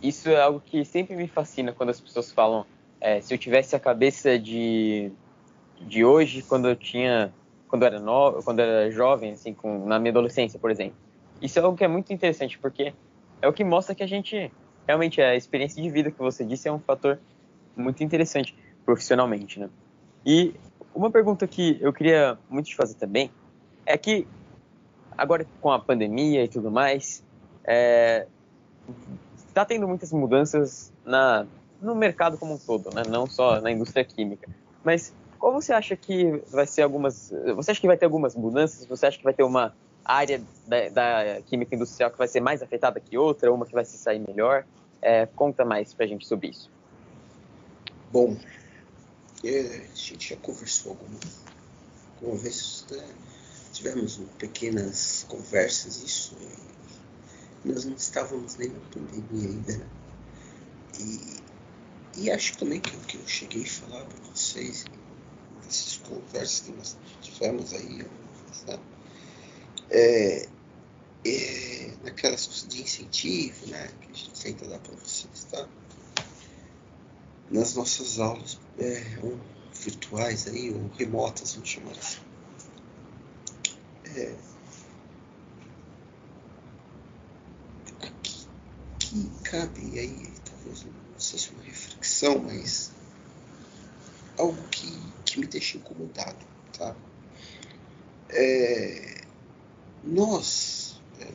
[0.02, 2.64] isso é algo que sempre me fascina quando as pessoas falam
[3.00, 5.12] é, se eu tivesse a cabeça de,
[5.80, 7.32] de hoje, quando eu tinha,
[7.68, 10.96] quando eu era no, quando eu era jovem, assim, com, na minha adolescência, por exemplo.
[11.40, 12.92] Isso é algo que é muito interessante, porque
[13.40, 14.52] é o que mostra que a gente,
[14.86, 17.18] realmente, a experiência de vida que você disse é um fator
[17.76, 18.54] muito interessante
[18.84, 19.70] profissionalmente, né?
[20.24, 20.54] E
[20.94, 23.30] uma pergunta que eu queria muito te fazer também
[23.86, 24.26] é que
[25.16, 27.22] agora com a pandemia e tudo mais,
[27.60, 28.26] está é,
[29.52, 31.46] tá tendo muitas mudanças na,
[31.80, 33.02] no mercado como um todo, né?
[33.08, 34.48] não só na indústria química.
[34.82, 37.32] Mas qual você acha que vai ser algumas.
[37.56, 38.84] Você acha que vai ter algumas mudanças?
[38.84, 39.74] Você acha que vai ter uma
[40.04, 43.84] área da, da química industrial que vai ser mais afetada que outra, uma que vai
[43.84, 44.66] se sair melhor?
[45.00, 46.70] É, conta mais para a gente sobre isso.
[48.12, 48.36] Bom,
[49.42, 53.08] é, a gente já conversou algumas, vezes, né?
[53.72, 56.36] tivemos pequenas conversas, isso,
[57.64, 59.86] nós não estávamos nem na pandemia ainda, né?
[60.98, 64.84] E, e acho também que o que eu cheguei a falar para vocês,
[66.10, 67.98] conversas que nós tivemos aí,
[68.66, 68.78] né?
[69.90, 70.48] é,
[71.24, 75.68] é, naquelas de incentivo, né, que a gente tenta dar para vocês, tá?
[77.50, 79.02] Nas nossas aulas é,
[79.74, 82.20] virtuais aí, ou remotas, vamos chamar assim.
[84.14, 84.34] É,
[88.00, 92.92] aqui, cabe aí, talvez, não sei se uma reflexão, mas
[94.40, 94.90] algo que,
[95.24, 96.96] que me deixa incomodado, tá?
[98.30, 99.22] É,
[100.04, 101.26] nós, é,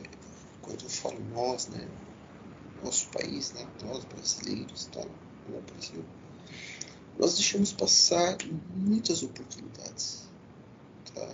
[0.60, 1.88] quando eu falo nós, né,
[2.82, 5.04] nosso país, né, nós brasileiros, tá,
[5.48, 6.04] no Brasil,
[7.18, 8.36] nós deixamos passar
[8.74, 10.24] muitas oportunidades,
[11.14, 11.28] tá?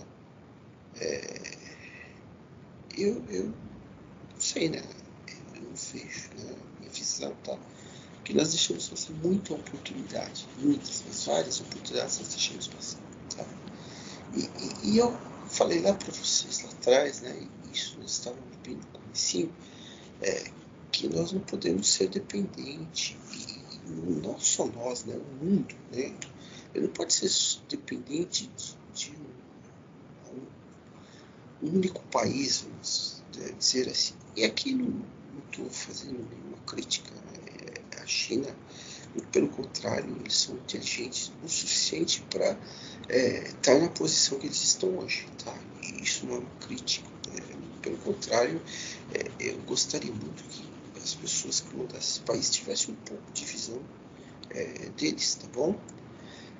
[0.95, 1.41] É,
[2.95, 4.83] eu, eu não sei, né,
[5.55, 7.57] eu não vejo, né, minha visão, tá?
[8.23, 12.99] Que nós deixamos passar muita oportunidade, muitas, mas várias oportunidades nós deixamos passar,
[13.35, 13.45] tá?
[14.33, 14.41] E,
[14.87, 15.15] e, e eu
[15.49, 19.49] falei lá para vocês lá atrás, né, isso nós estávamos bem no começo,
[20.21, 20.51] é,
[20.91, 23.15] que nós não podemos ser dependentes,
[24.23, 26.15] não só nós, né, o mundo, né,
[26.73, 27.29] ele não pode ser
[27.69, 29.15] dependente de, de
[30.31, 33.23] um, um, único país, vamos
[33.57, 34.15] dizer assim.
[34.35, 35.05] E aqui não
[35.51, 37.11] estou fazendo nenhuma crítica
[38.13, 38.55] China,
[39.31, 42.57] pelo contrário, eles são inteligentes o suficiente para
[43.09, 45.27] é, estar tá na posição que eles estão hoje.
[45.43, 45.53] Tá?
[45.81, 47.07] E isso não é uma crítica.
[47.31, 48.61] É, pelo contrário,
[49.13, 50.63] é, eu gostaria muito que
[50.97, 53.81] as pessoas que mandam esse país tivessem um pouco de visão
[54.51, 55.77] é, deles, tá bom?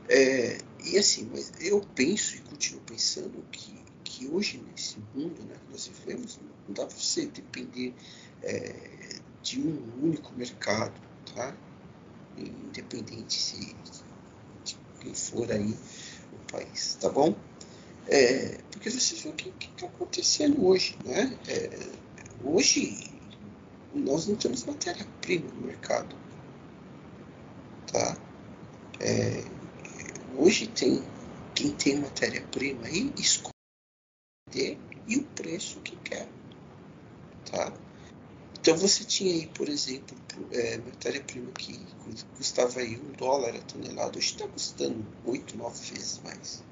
[0.10, 3.74] É, e assim, mas eu penso e continuo pensando que,
[4.04, 7.94] que hoje nesse mundo né, que nós vivemos, não dá para você depender
[8.42, 10.94] é, de um único mercado,
[11.36, 11.56] tá?
[12.38, 13.76] independente se
[14.64, 15.76] de quem for aí
[16.34, 17.36] o país, tá bom?
[18.08, 21.38] É, porque vocês veem o que está acontecendo hoje, né?
[21.48, 21.92] É,
[22.44, 23.12] hoje
[23.94, 26.16] nós não temos matéria-prima no mercado,
[27.92, 28.18] tá?
[29.00, 29.44] É,
[30.38, 31.04] hoje tem
[31.56, 33.54] quem tem matéria-prima aí escolhe
[35.08, 36.28] e o preço que quer,
[37.52, 37.72] tá?
[38.64, 40.16] Então você tinha aí, por exemplo,
[40.54, 41.86] é, matéria-prima que
[42.38, 46.64] custava aí um dólar a tonelada, hoje está custando oito, nove vezes mais.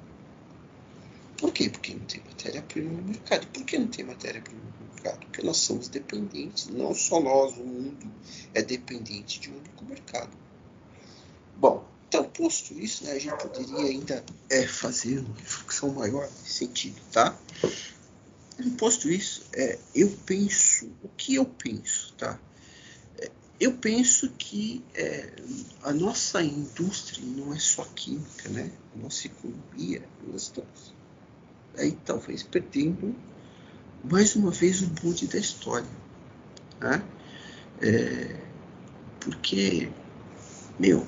[1.37, 1.69] Por quê?
[1.69, 3.45] Porque não tem matéria-prima no mercado.
[3.47, 5.19] Por que não tem matéria-prima no mercado?
[5.19, 8.09] Porque nós somos dependentes, não só nós, o mundo
[8.53, 10.31] é dependente de um único mercado.
[11.57, 16.53] Bom, então, posto isso, né, a gente poderia ainda é, fazer uma reflexão maior nesse
[16.53, 17.37] sentido, tá?
[18.71, 22.39] Posto isso, é, eu penso, o que eu penso, tá?
[23.19, 25.33] É, eu penso que é,
[25.83, 28.71] a nossa indústria não é só química, né?
[28.95, 30.93] A nossa economia, nós estamos
[31.77, 33.15] aí talvez perdendo
[34.03, 35.87] mais uma vez o bonde da história?
[37.79, 38.35] É,
[39.19, 39.89] porque,
[40.79, 41.05] meu,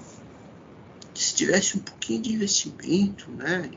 [1.15, 3.69] se tivesse um pouquinho de investimento, né?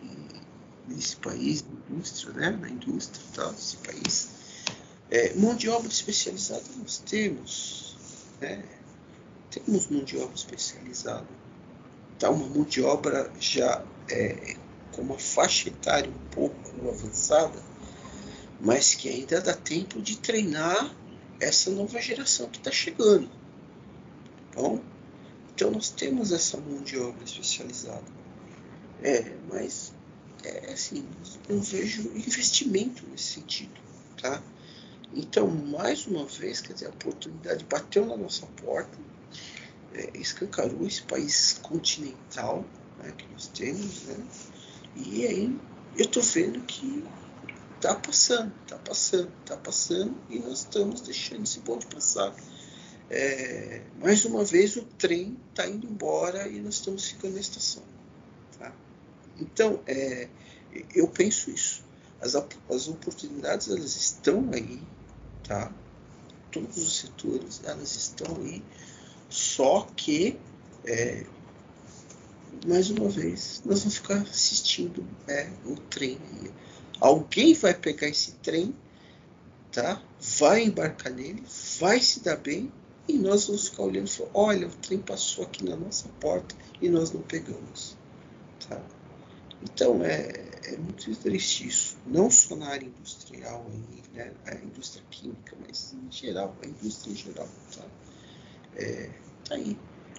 [0.88, 2.50] Nesse país, na indústria, né?
[2.50, 4.28] na indústria tal, desse país.
[5.10, 7.96] É, mão de obra especializada nós temos.
[8.40, 8.64] Né?
[9.50, 11.26] Temos mão de obra especializada.
[12.18, 14.56] Tá uma mão de obra já é,
[14.92, 17.62] com uma faixa etária um pouco avançada,
[18.60, 20.94] mas que ainda dá tempo de treinar
[21.38, 23.30] essa nova geração que está chegando.
[24.54, 24.80] Bom,
[25.54, 28.04] então nós temos essa mão de obra especializada.
[29.02, 29.92] É, mas
[30.44, 31.06] é, assim,
[31.48, 33.80] eu vejo investimento nesse sentido,
[34.20, 34.42] tá?
[35.14, 38.98] Então, mais uma vez, quer dizer, a oportunidade bateu na nossa porta,
[39.94, 42.64] é, escancarou esse país continental
[42.98, 44.26] né, que nós temos, né?
[44.96, 45.60] E aí
[45.96, 47.04] eu estou vendo que
[47.80, 52.34] tá passando, tá passando, tá passando e nós estamos deixando esse bonde passar.
[53.08, 57.82] É, mais uma vez o trem está indo embora e nós estamos ficando na estação.
[59.40, 60.28] Então, é,
[60.94, 61.84] eu penso isso.
[62.20, 64.80] As, as oportunidades elas estão aí,
[65.44, 65.72] tá?
[66.50, 68.62] Todos os setores elas estão aí,
[69.28, 70.38] só que
[70.88, 71.26] É,
[72.66, 76.18] mais uma vez, nós vamos ficar assistindo é, o trem.
[77.00, 78.74] Alguém vai pegar esse trem,
[79.72, 80.02] tá?
[80.38, 81.44] vai embarcar nele,
[81.78, 82.72] vai se dar bem
[83.08, 86.54] e nós vamos ficar olhando e falar, olha, o trem passou aqui na nossa porta
[86.80, 87.96] e nós não pegamos.
[88.68, 88.80] Tá?
[89.62, 95.02] Então é, é muito triste isso, não só na área industrial, aí, né, a indústria
[95.10, 97.48] química, mas em geral, a indústria em geral.
[97.74, 97.84] Tá?
[98.76, 99.10] É,
[99.44, 99.76] tá aí.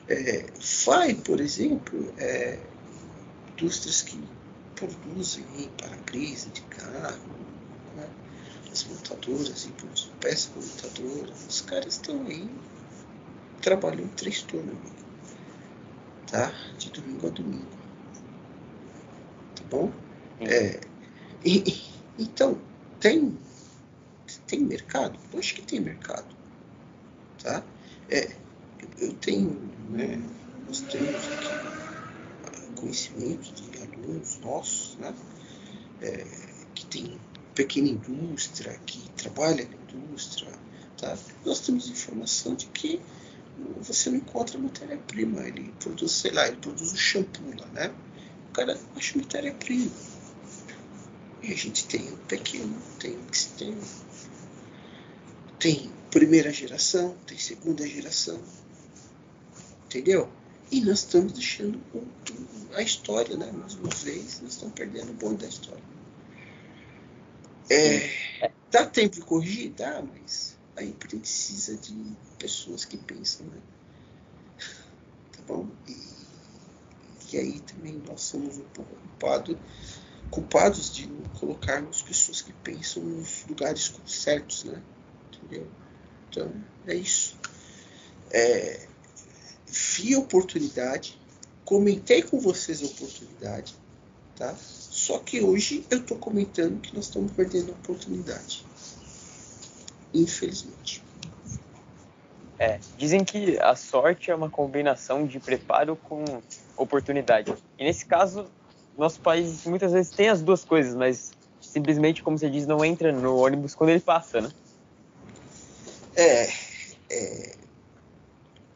[0.08, 0.46] É,
[0.86, 2.60] vai, por exemplo, é,
[3.54, 4.24] indústrias que
[4.76, 5.44] produzem
[5.78, 7.36] para-brisa de carro,
[7.96, 8.10] né?
[8.72, 9.74] as montadoras e
[10.20, 12.50] peças montadoras, os caras estão aí
[13.62, 14.78] trabalhando três turnos,
[16.28, 16.54] tá?
[16.78, 17.77] De domingo a domingo,
[19.70, 19.92] bom?
[20.40, 20.80] É,
[21.46, 21.82] e,
[22.18, 22.58] então
[23.00, 23.38] tem
[24.46, 25.18] tem mercado?
[25.32, 26.26] Eu acho que tem mercado,
[27.42, 27.64] tá?
[28.10, 28.36] É,
[29.00, 29.50] eu tenho,
[29.90, 30.22] né,
[30.68, 31.68] nós temos aqui
[32.76, 35.14] conhecimento de alunos nossos, né,
[36.02, 36.26] é,
[36.76, 37.20] que tem
[37.56, 40.52] pequena indústria, que trabalha na indústria,
[40.98, 41.18] tá?
[41.46, 43.02] Nós temos informação de que
[43.82, 47.94] você não encontra matéria-prima, ele produz, sei lá, ele produz o shampoo lá, né?
[48.58, 49.92] O cara acha matéria-prima.
[51.44, 53.84] E a gente tem o pequeno, tem o externo,
[55.60, 58.42] tem primeira geração, tem segunda geração,
[59.86, 60.28] Entendeu?
[60.72, 61.80] E nós estamos deixando
[62.74, 63.52] a história, né?
[63.52, 65.84] Mais uma vez, nós estamos perdendo o bonde da história.
[67.70, 69.72] É, dá tempo de corrigir?
[69.74, 71.94] Dá, mas aí precisa de
[72.40, 73.62] pessoas que pensam, né?
[75.32, 75.70] Tá bom?
[75.88, 76.07] E,
[77.32, 79.60] e aí também nós somos um pouco culpado,
[80.30, 81.08] culpados de
[81.40, 84.82] colocarmos pessoas que pensam nos lugares certos, né?
[85.34, 85.68] Entendeu?
[86.30, 86.52] Então,
[86.86, 87.38] é isso.
[88.32, 88.88] É,
[89.66, 91.20] vi a oportunidade,
[91.66, 93.76] comentei com vocês a oportunidade,
[94.36, 94.56] tá?
[94.58, 98.66] Só que hoje eu estou comentando que nós estamos perdendo a oportunidade.
[100.14, 101.04] Infelizmente.
[102.60, 106.24] É, dizem que a sorte é uma combinação de preparo com
[106.78, 107.54] oportunidade.
[107.78, 108.46] E nesse caso,
[108.98, 113.12] nosso país muitas vezes tem as duas coisas, mas simplesmente, como você diz, não entra
[113.12, 114.52] no ônibus quando ele passa, né?
[116.16, 116.50] É,
[117.10, 117.56] é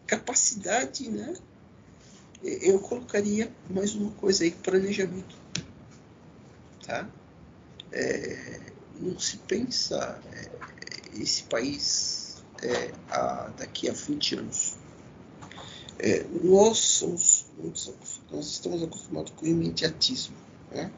[0.06, 1.34] capacidade, né?
[2.44, 5.36] Eu colocaria mais uma coisa aí, planejamento.
[6.86, 7.08] Tá?
[7.92, 8.60] É,
[9.00, 14.76] não se pensa é, esse país é, a, daqui a 20 anos.
[16.00, 17.41] É, nós, somos,
[18.32, 20.36] nós estamos acostumados com o imediatismo.
[20.72, 20.92] Né?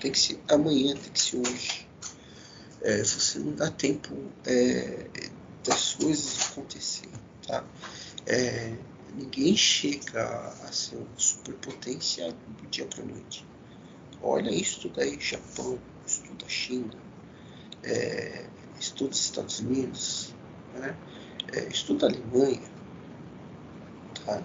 [0.00, 1.88] Tem que ser amanhã, tem que ser hoje.
[2.82, 4.14] É, você não dá tempo
[4.46, 5.08] é,
[5.64, 7.12] das coisas acontecerem.
[7.46, 7.64] Tá?
[8.26, 8.76] É,
[9.14, 10.24] ninguém chega
[10.64, 13.46] a ser uma superpotência do dia para noite.
[14.22, 16.96] Olha, estuda aí Japão, estuda China,
[17.82, 18.46] é,
[18.80, 20.34] estuda Estados Unidos,
[20.74, 20.96] né?
[21.52, 22.62] é, estuda Alemanha,
[24.24, 24.42] tá?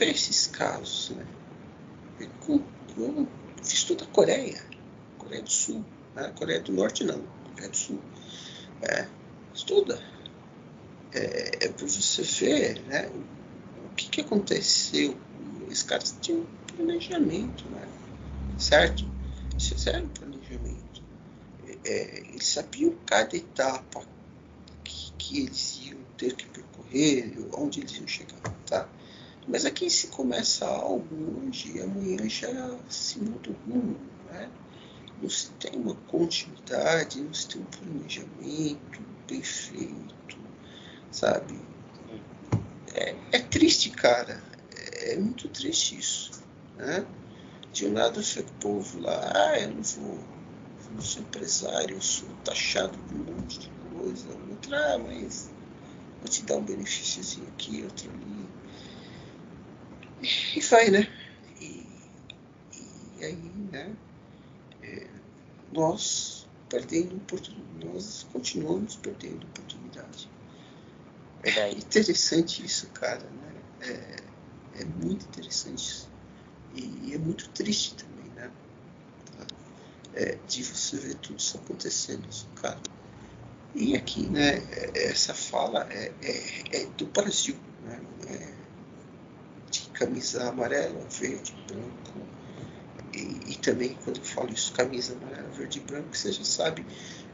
[0.00, 1.26] Esses casos, né?
[2.40, 2.58] Com,
[2.94, 3.26] com,
[3.62, 4.62] estuda Coreia,
[5.18, 5.84] Coreia do Sul,
[6.14, 6.32] né?
[6.36, 7.20] Coreia do Norte não,
[7.52, 8.00] Coreia do Sul.
[8.82, 9.06] É,
[9.54, 10.00] estuda
[11.12, 13.10] é, é para você ver né,
[13.90, 15.16] o que, que aconteceu.
[15.68, 16.46] Os caras tinham um
[16.76, 17.86] planejamento, né?
[18.58, 19.04] certo?
[19.52, 21.02] Eles fizeram um planejamento.
[21.84, 24.02] É, eles sabiam cada etapa
[24.84, 28.40] que, que, eles iam ter que percorrer, onde eles iam chegar.
[28.66, 28.88] Tá?
[29.48, 33.98] Mas aqui se começa algo hoje e amanhã já se muda o rumo.
[34.26, 34.50] Né?
[35.20, 40.18] Não se tem uma continuidade, não se tem um planejamento bem feito
[41.10, 41.58] sabe?
[42.94, 44.42] É, é triste, cara.
[45.02, 46.30] É, muito triste isso,
[46.76, 47.06] né?
[47.72, 50.18] De um lado fica o povo lá, ah, eu não vou,
[50.92, 54.28] não sou empresário, eu sou taxado de um monte de coisa.
[54.50, 55.50] Outro, ah, mas
[56.20, 58.37] vou te dar um benefíciozinho aqui, outro ali.
[60.22, 61.08] E vai, né?
[61.60, 61.86] E,
[63.18, 63.36] e aí,
[63.70, 63.96] né?
[64.82, 65.06] É,
[65.72, 70.28] nós perdendo oportunidade, nós continuamos perdendo oportunidade.
[71.42, 73.24] É interessante isso, cara.
[73.24, 73.54] Né?
[73.80, 76.10] É, é muito interessante isso.
[76.74, 78.50] E, é muito triste também, né?
[80.14, 82.80] É, de você ver tudo isso acontecendo, cara.
[83.74, 84.62] E aqui, né,
[84.94, 87.54] essa fala é, é, é do Brasil?
[87.54, 87.67] É
[89.98, 92.28] camisa amarela, verde, branco.
[93.12, 96.86] E, e, também, quando eu falo isso, camisa amarela, verde e branco, você já sabe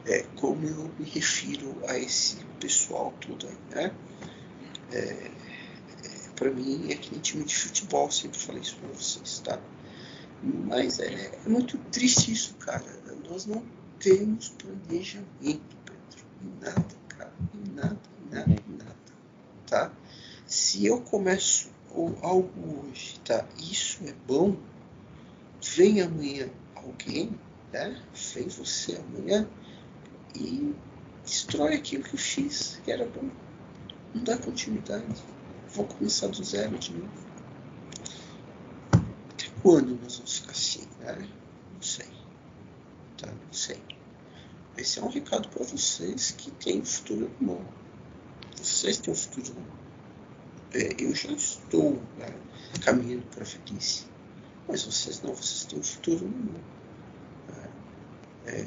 [0.07, 3.95] é, como eu me refiro a esse pessoal todo aí, né?
[4.93, 5.31] É,
[6.37, 9.61] para mim é que nem time de futebol, sempre falei isso para vocês, tá?
[10.43, 11.07] Mas é,
[11.45, 12.85] é, muito triste isso, cara.
[13.29, 13.65] Nós não
[13.99, 16.27] temos planejamento, Pedro.
[16.61, 17.33] Nada, cara.
[17.73, 18.01] Nada,
[18.31, 18.97] nada, nada.
[19.67, 19.93] Tá?
[20.47, 21.74] Se eu começo
[22.23, 23.47] algo hoje, tá?
[23.59, 24.57] Isso é bom.
[25.77, 27.39] Vem amanhã alguém,
[27.73, 28.03] né?
[28.35, 29.49] Vem você amanhã
[30.35, 30.75] e
[31.25, 33.31] destrói aquilo que eu fiz, que era bom.
[34.15, 35.23] Não dá continuidade.
[35.69, 37.11] Vou começar do zero de novo.
[38.93, 41.29] Até quando nós vamos ficar assim, né?
[41.73, 42.07] Não sei.
[43.19, 43.27] Tá?
[43.27, 43.81] Não sei.
[44.77, 47.65] Esse é um recado para vocês que têm futuro mão.
[48.57, 49.85] Vocês têm um futuro mão.
[50.75, 51.64] É, eu já estou
[52.19, 52.33] né,
[52.83, 54.07] caminhando para a velhice.
[54.69, 56.75] Mas vocês não, vocês têm um futuro na mão.
[58.47, 58.67] É,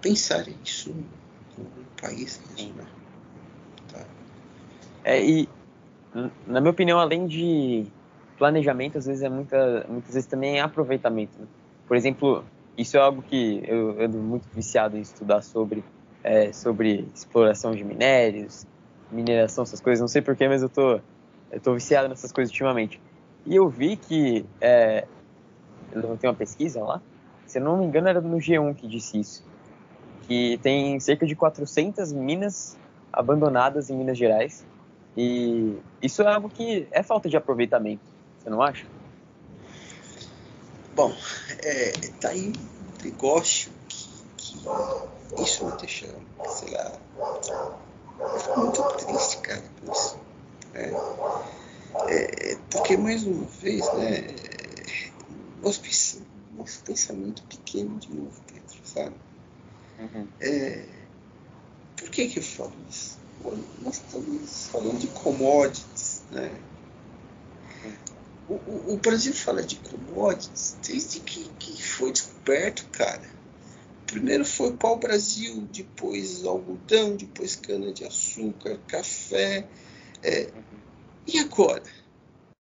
[0.00, 2.84] pensarem isso no, no país mesmo, né?
[3.92, 4.04] Tá?
[5.04, 5.48] É, e
[6.46, 7.86] na minha opinião, além de
[8.36, 11.38] planejamento, às vezes é muita, muitas vezes também é aproveitamento.
[11.38, 11.46] Né?
[11.86, 12.44] Por exemplo,
[12.76, 15.84] isso é algo que eu ando muito viciado em estudar sobre,
[16.22, 18.66] é, sobre exploração de minérios,
[19.10, 20.00] mineração, essas coisas.
[20.00, 21.00] Não sei porquê, mas eu tô,
[21.52, 23.00] eu tô viciado nessas coisas ultimamente.
[23.44, 25.06] E eu vi que é,
[25.92, 27.00] eu tenho uma pesquisa lá,
[27.46, 29.44] se eu não me engano era no G1 que disse isso,
[30.26, 32.78] que tem cerca de 400 minas
[33.12, 34.64] abandonadas em Minas Gerais
[35.16, 38.02] e isso é algo que é falta de aproveitamento,
[38.38, 38.86] você não acha?
[40.94, 41.12] Bom,
[41.62, 46.06] é, tá aí um negócio que, que isso me deixa,
[46.48, 46.92] sei lá,
[48.56, 50.31] muito triste, cara, com isso.
[50.72, 50.90] Né?
[52.08, 54.26] É, porque, mais uma vez, né,
[55.62, 59.16] nós pensamos, nosso pensamento pequeno de novo, Pedro, sabe?
[59.98, 60.26] Uhum.
[60.40, 60.84] É,
[61.96, 63.22] por que, que eu falo isso?
[63.80, 66.50] nós estamos falando de commodities, né?
[68.48, 73.22] O, o, o, Brasil fala de commodities desde que, que foi descoberto, cara.
[74.06, 79.66] Primeiro foi pau-brasil, depois algodão, depois cana-de-açúcar, café.
[80.22, 80.52] É,
[81.26, 81.82] e agora?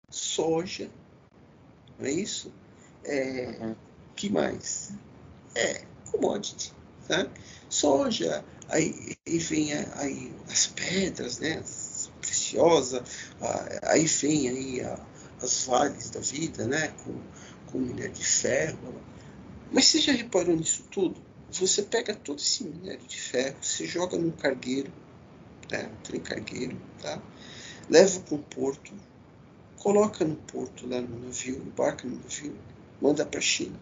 [0.09, 0.89] Soja,
[1.97, 2.53] não é isso?
[3.05, 3.73] É,
[4.15, 4.91] que mais?
[5.55, 6.73] É, commodity.
[7.07, 7.29] Tá?
[7.69, 11.63] Soja, aí, aí vem aí as pedras, né?
[12.19, 13.03] Preciosa,
[13.83, 14.99] aí vem aí a,
[15.41, 16.89] as vales da vida, né?
[17.03, 17.21] Com,
[17.71, 18.77] com minério de ferro.
[19.71, 21.21] Mas você já reparou nisso tudo?
[21.51, 24.91] Você pega todo esse minério de ferro, você joga num cargueiro,
[25.71, 25.89] né?
[25.91, 27.21] um trem cargueiro, tá?
[27.89, 28.93] leva para um porto,
[29.77, 32.57] coloca no porto lá no navio, embarca no navio,
[33.01, 33.79] manda para a China,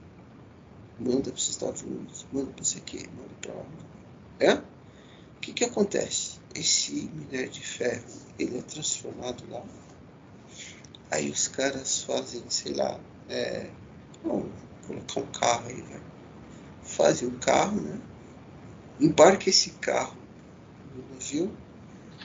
[0.99, 3.65] manda para os Estados Unidos, manda para o que, manda para lá.
[4.39, 4.53] É?
[4.53, 6.39] O que, que acontece?
[6.53, 8.05] Esse minério de ferro
[8.39, 9.63] ele é transformado lá.
[11.11, 13.69] Aí os caras fazem, sei lá, é,
[14.23, 14.51] vamos
[14.88, 16.01] colocar um carro aí, vai.
[16.83, 17.99] Fazem um carro, né?
[18.99, 20.15] Embarca esse carro
[20.93, 21.55] no navio,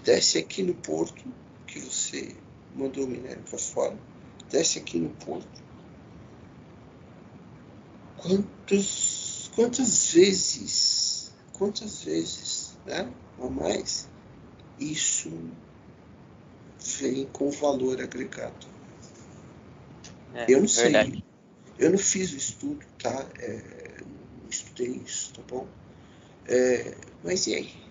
[0.05, 1.24] desce aqui no porto
[1.66, 2.36] que você
[2.74, 3.98] mandou o minério para fora,
[4.51, 5.61] desce aqui no porto.
[8.16, 11.11] Quantos, quantas vezes
[11.61, 14.09] quantas vezes, né, ou mais,
[14.78, 15.30] isso
[16.98, 18.66] vem com valor agregado.
[20.34, 21.22] É, eu não sei, verdade.
[21.78, 23.28] eu não fiz o estudo, tá?
[23.39, 23.98] É,
[24.43, 25.68] não estudei isso, tá bom?
[26.47, 27.89] É, mas e aí?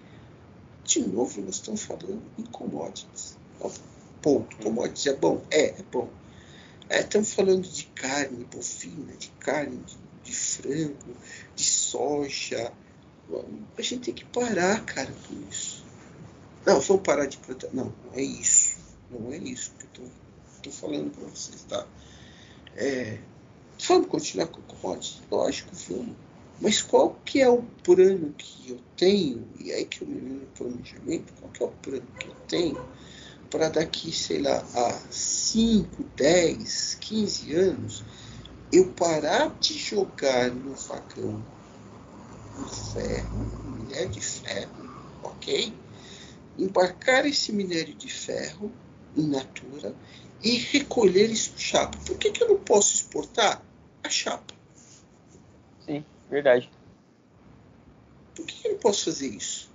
[0.90, 3.38] De novo, nós estamos falando em commodities.
[4.24, 4.58] Ponto.
[4.58, 5.40] Commodities é bom?
[5.52, 6.10] É, é bom.
[6.90, 11.16] É, estamos falando de carne bovina, de carne de, de frango,
[11.56, 12.74] de soja,
[13.78, 15.86] a gente tem que parar, cara, com isso.
[16.66, 17.76] Não, vamos parar de proteger.
[17.76, 18.78] Não, não é isso.
[19.12, 20.10] Não é isso que eu
[20.64, 21.86] tô falando para vocês, tá?
[22.76, 23.20] É,
[23.88, 25.22] vamos continuar com commodities?
[25.30, 26.16] Lógico, vamos.
[26.62, 29.48] Mas qual que é o plano que eu tenho?
[29.60, 32.78] E aí que eu me lembro planejamento, qual que é o plano que eu tenho
[33.50, 38.04] para daqui, sei lá, a 5, 10, 15 anos
[38.72, 41.44] eu parar de jogar no vagão
[42.68, 44.72] ferro, minério de ferro,
[45.24, 45.74] ok?
[46.58, 48.72] Embarcar esse minério de ferro
[49.16, 49.96] in natura
[50.44, 51.98] e recolher isso chapa.
[52.06, 53.62] Por que, que eu não posso exportar
[54.04, 54.59] a chapa?
[56.30, 56.70] Verdade.
[58.36, 59.70] Por que, que eu não posso fazer isso?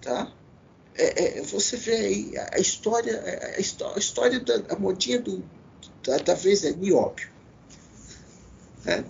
[0.00, 0.32] Tá?
[0.94, 5.44] É, é, você vê aí a, história, a, a história da a modinha do,
[6.02, 7.30] da, da vez é nióbio.
[8.84, 9.04] Né?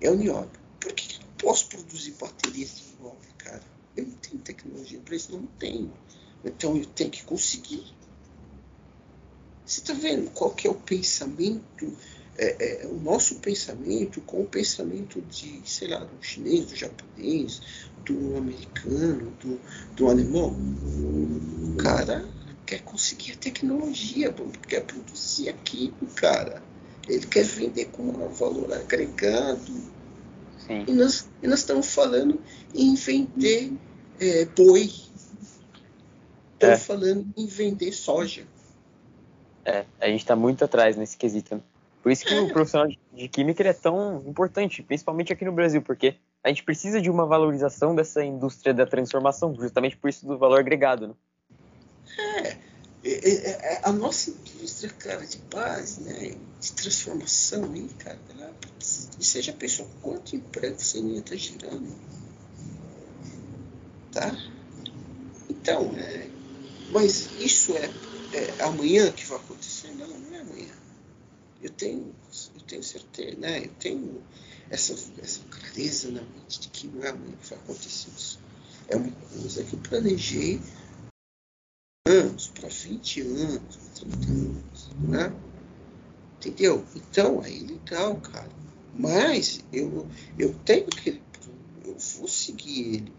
[0.00, 0.60] É o nióbio.
[0.78, 3.62] Por que, posso produzir baterias de novo, cara.
[3.96, 5.92] Eu não tenho tecnologia para isso, não tenho.
[6.44, 7.84] Então eu tenho que conseguir.
[9.64, 11.96] Você está vendo qual que é o pensamento,
[12.42, 17.60] é, é, o nosso pensamento com o pensamento de, sei lá, do chinês, do japonês,
[18.02, 19.60] do americano, do,
[19.94, 20.48] do alemão?
[20.48, 22.26] O cara
[22.64, 24.34] quer conseguir a tecnologia,
[24.66, 26.62] quer produzir aquilo, cara.
[27.06, 29.90] Ele quer vender com um valor agregado.
[30.66, 30.84] Sim.
[30.88, 32.40] E, nós, e nós estamos falando
[32.74, 33.70] em vender
[34.18, 34.90] é, boi.
[36.54, 36.78] Estamos é.
[36.78, 38.46] falando em vender soja.
[39.62, 41.62] É, a gente está muito atrás nesse quesito.
[42.02, 46.16] Por isso que o profissional de química é tão importante, principalmente aqui no Brasil, porque
[46.42, 50.60] a gente precisa de uma valorização dessa indústria da transformação, justamente por isso do valor
[50.60, 51.08] agregado.
[51.08, 51.14] Né?
[52.16, 52.56] É,
[53.04, 58.54] é, é, é a nossa indústria, cara, de base, né, de transformação aí, cara, ela,
[58.78, 59.54] você já
[60.00, 61.94] quanto emprego você ia estar girando?
[64.12, 64.34] Tá?
[65.48, 66.28] Então, é,
[66.90, 67.90] mas isso é,
[68.34, 69.88] é amanhã que vai acontecer?
[69.92, 70.80] Não, não é amanhã.
[71.62, 72.14] Eu tenho,
[72.54, 73.64] eu tenho certeza, né?
[73.64, 74.22] Eu tenho
[74.70, 78.40] essa, essa clareza na mente de que não é amanhã que vai acontecer isso.
[78.88, 80.60] É uma coisa que eu planejei
[82.06, 85.32] anos, para 20 anos, para 30 anos, né?
[86.36, 86.84] Entendeu?
[86.96, 88.50] Então, aí legal, cara.
[88.94, 90.08] Mas eu,
[90.38, 91.22] eu tenho aquele
[91.84, 93.12] eu vou seguir ele,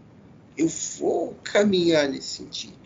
[0.58, 2.78] eu vou caminhar nesse sentido.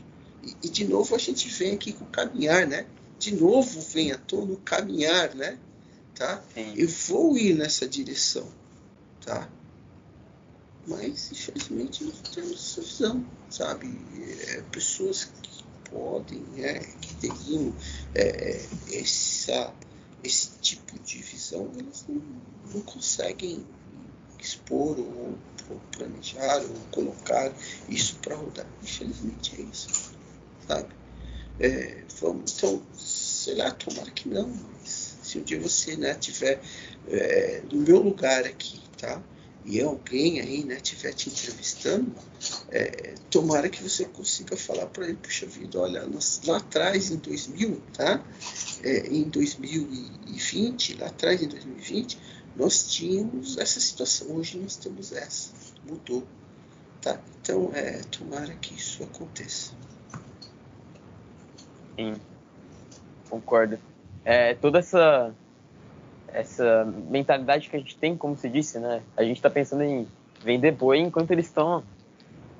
[0.44, 2.86] E, e, de novo a gente vem aqui com caminhar, né?
[3.26, 5.58] De novo vem à tona caminhar, né?
[6.14, 6.44] Tá?
[6.76, 8.48] Eu vou ir nessa direção,
[9.26, 9.50] tá?
[10.86, 14.00] Mas infelizmente não temos essa visão, sabe?
[14.50, 17.74] É, pessoas que podem, né, que teriam
[18.14, 19.74] é, essa,
[20.24, 22.22] esse tipo de visão, elas não,
[22.76, 23.66] não conseguem
[24.40, 25.36] expor ou,
[25.72, 27.52] ou, planejar ou colocar
[27.90, 28.68] isso para rodar.
[28.84, 30.14] Infelizmente é isso,
[30.68, 30.94] sabe?
[31.58, 32.82] É, vamos, então,
[33.46, 34.50] sei lá, tomara que não,
[34.80, 36.60] mas se um dia você né, tiver
[37.08, 39.22] é, no meu lugar aqui, tá?
[39.64, 42.12] e alguém aí né, estiver te entrevistando,
[42.70, 47.18] é, tomara que você consiga falar para ele, puxa vida, olha, nós, lá atrás em
[47.18, 48.24] 2000, tá?
[48.84, 52.18] É, em 2020, lá atrás em 2020,
[52.56, 55.52] nós tínhamos essa situação, hoje nós temos essa,
[55.88, 56.28] mudou,
[57.02, 57.20] tá?
[57.42, 59.72] Então, é, tomara que isso aconteça.
[61.96, 62.16] Sim,
[63.30, 63.78] concordo.
[64.24, 65.34] É, toda essa
[66.36, 69.02] essa mentalidade que a gente tem, como se disse, né?
[69.16, 70.06] A gente está pensando em
[70.44, 71.82] vender boi enquanto eles estão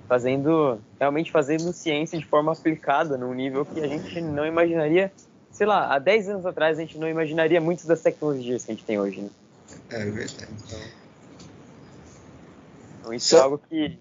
[0.08, 5.12] fazendo, realmente fazendo ciência de forma aplicada num nível que a gente não imaginaria,
[5.52, 8.76] sei lá, há 10 anos atrás a gente não imaginaria muitas das tecnologias que a
[8.76, 9.30] gente tem hoje, né?
[9.90, 10.48] É verdade.
[10.66, 10.80] Então,
[13.02, 14.00] então isso é algo que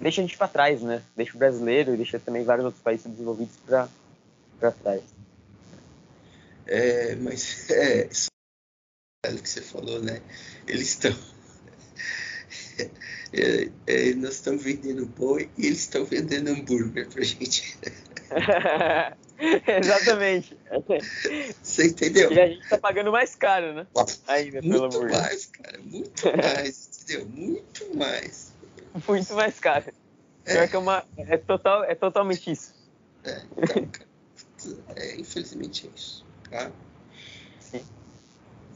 [0.00, 1.02] deixa a gente para trás, né?
[1.16, 5.02] Deixa o brasileiro e deixa também vários outros países desenvolvidos para trás.
[6.68, 10.20] É, mas é, que você falou, né?
[10.66, 11.12] Eles estão.
[13.30, 17.76] É, é, nós estamos vendendo boi e eles estão vendendo hambúrguer pra gente.
[19.66, 20.56] Exatamente.
[21.62, 22.32] Você entendeu?
[22.32, 23.86] E a gente tá pagando mais caro, né?
[24.28, 25.78] Ainda, muito pelo amor mais, cara.
[25.82, 27.26] Muito mais, entendeu?
[27.26, 28.54] Muito mais.
[29.06, 29.92] Muito mais caro.
[30.46, 30.66] É.
[30.66, 32.74] que é, uma, é, total, é totalmente isso.
[33.24, 34.08] É, então, cara,
[34.96, 36.27] é, infelizmente é isso.
[36.50, 36.70] Tá?
[37.60, 37.80] Sim.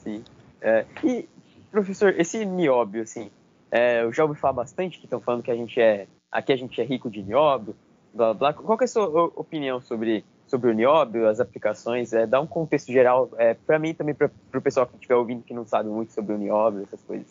[0.02, 0.24] Sim.
[0.60, 1.28] É, e,
[1.70, 3.30] professor, esse nióbio, assim,
[3.70, 6.56] é, eu já ouvi falar bastante que estão falando que a gente é, aqui a
[6.56, 7.74] gente é rico de nióbio,
[8.12, 8.52] blá, blá.
[8.52, 12.12] Qual é a sua opinião sobre, sobre o nióbio, as aplicações?
[12.12, 15.42] É, dá um contexto geral, é, para mim também, para o pessoal que estiver ouvindo
[15.42, 17.26] que não sabe muito sobre o nióbio, essas coisas.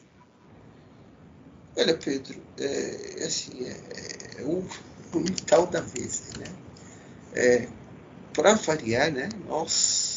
[1.77, 4.59] Olha, Pedro, é, assim, é, é o,
[5.13, 6.45] o metal da vez, né?
[7.34, 7.68] É,
[8.34, 9.30] para variar, né?
[9.47, 10.10] Nós,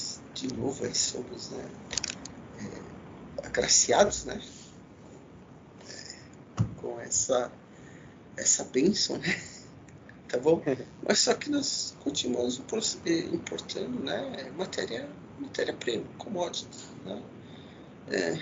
[0.46, 1.70] de novo, aí somos, né?
[3.42, 4.42] agraciados, né?
[5.88, 7.50] É, com essa,
[8.36, 9.28] essa bênção, né?
[10.28, 10.60] Tá bom?
[11.06, 12.58] Mas só que nós continuamos
[13.32, 15.08] importando né, matéria,
[15.38, 17.22] matéria-prima, commodities, né?
[18.08, 18.38] É,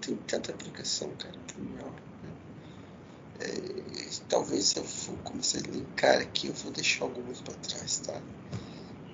[0.00, 2.32] tem tanta aplicação, cara, pro meu, né?
[3.40, 8.22] É, talvez eu vou começar a linkar aqui, eu vou deixar algumas para trás, tá?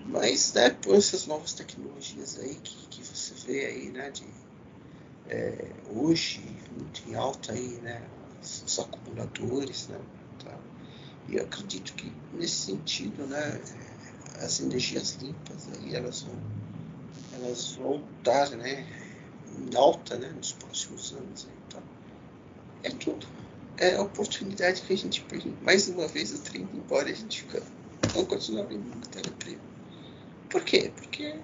[0.08, 4.26] Mas, né, por essas novas tecnologias aí que, que você vê aí, né, de
[5.28, 6.40] é, hoje
[6.74, 8.02] muito em alta aí, né,
[8.40, 10.00] os acumuladores, né,
[10.42, 10.58] tá?
[11.28, 13.60] E eu acredito que nesse sentido, né,
[14.40, 16.36] as energias limpas aí elas vão,
[17.34, 18.86] elas vão estar, né,
[19.58, 21.46] em alta, né, nos próximos anos.
[21.46, 21.82] Aí, tá?
[22.82, 23.26] É tudo.
[23.76, 25.52] É a oportunidade que a gente perde.
[25.60, 27.62] Mais uma vez o trem embora, a gente fica,
[28.14, 29.67] vamos continuar vendo matéria-prima.
[30.48, 30.90] Por quê?
[30.94, 31.38] Porque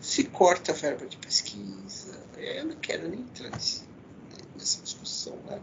[0.00, 2.22] se corta a verba de pesquisa.
[2.36, 3.84] Eu não quero nem entrar nesse,
[4.54, 5.60] nessa discussão, né?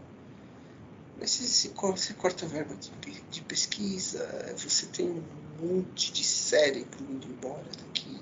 [1.18, 2.90] Mas se, se, se corta a verba de,
[3.30, 5.22] de pesquisa, você tem um
[5.60, 8.20] monte de cérebro indo embora daqui,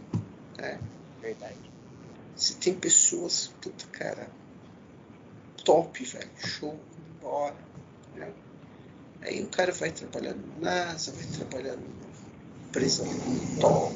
[0.58, 0.78] né?
[1.22, 1.70] Verdade.
[2.36, 4.30] Você tem pessoas, puta cara,
[5.64, 7.56] top, velho, show, indo embora,
[8.14, 8.32] né?
[9.22, 12.09] Aí o cara vai trabalhar no NASA, vai trabalhar numa
[12.70, 13.04] empresa
[13.60, 13.92] top,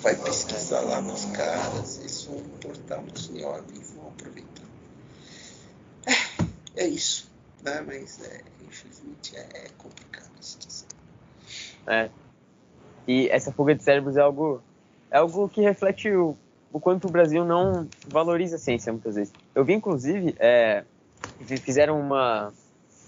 [0.00, 4.64] vai pesquisar lá nos caras, eles vão importar muito nióbio e vão aproveitar.
[6.06, 7.30] É, é isso,
[7.62, 7.82] né?
[7.86, 10.88] Mas é, infelizmente é, é complicado situação.
[11.86, 12.08] É.
[13.06, 14.62] E essa fuga de cérebros é algo,
[15.10, 16.34] é algo que reflete o,
[16.72, 19.34] o quanto o Brasil não valoriza a ciência muitas vezes.
[19.54, 20.82] Eu vi, inclusive, é,
[21.44, 22.54] fizeram uma,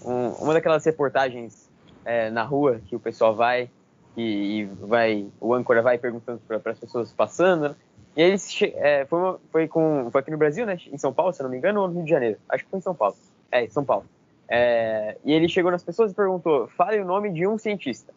[0.05, 1.67] um, uma daquelas reportagens
[2.05, 3.69] é, na rua que o pessoal vai
[4.17, 7.75] e, e vai, o âncora vai perguntando para as pessoas passando, né?
[8.15, 10.77] E eles é, foi, uma, foi, com, foi aqui no Brasil, né?
[10.91, 12.37] Em São Paulo, se não me engano, ou no Rio de Janeiro.
[12.49, 13.15] Acho que foi em São Paulo.
[13.51, 14.05] É, em São Paulo.
[14.47, 18.13] É, e ele chegou nas pessoas e perguntou: fale o nome de um cientista.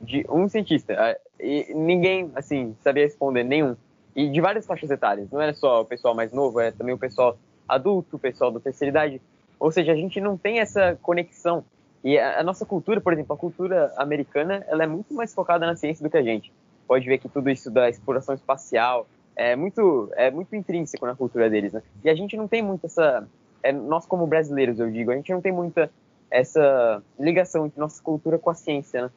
[0.00, 0.94] De um cientista.
[0.94, 3.76] É, e ninguém, assim, sabia responder, nenhum.
[4.16, 5.30] E de várias faixas etárias.
[5.30, 7.36] Não era só o pessoal mais novo, era também o pessoal
[7.68, 9.20] adulto, o pessoal da terceira idade.
[9.60, 11.64] Ou seja, a gente não tem essa conexão
[12.04, 15.74] e a, nossa cultura, por exemplo, a cultura americana, ela é muito mais focada na
[15.74, 16.52] ciência do que a gente.
[16.86, 21.48] Pode ver que tudo isso da exploração espacial é muito, é muito intrínseco na cultura
[21.48, 21.82] deles, né?
[22.04, 23.26] E a gente não tem muito essa,
[23.62, 25.90] é, nós como brasileiros, eu digo, a gente não tem muita
[26.30, 29.10] essa ligação entre nossa cultura com a ciência, né?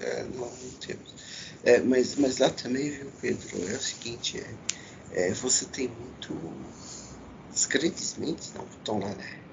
[0.00, 1.54] É, não, não temos.
[1.62, 4.42] É, mas, mas lá também, viu, Pedro, é o seguinte,
[5.12, 6.36] é, é você tem muito...
[7.52, 9.43] As grandes mentes não estão lá, né?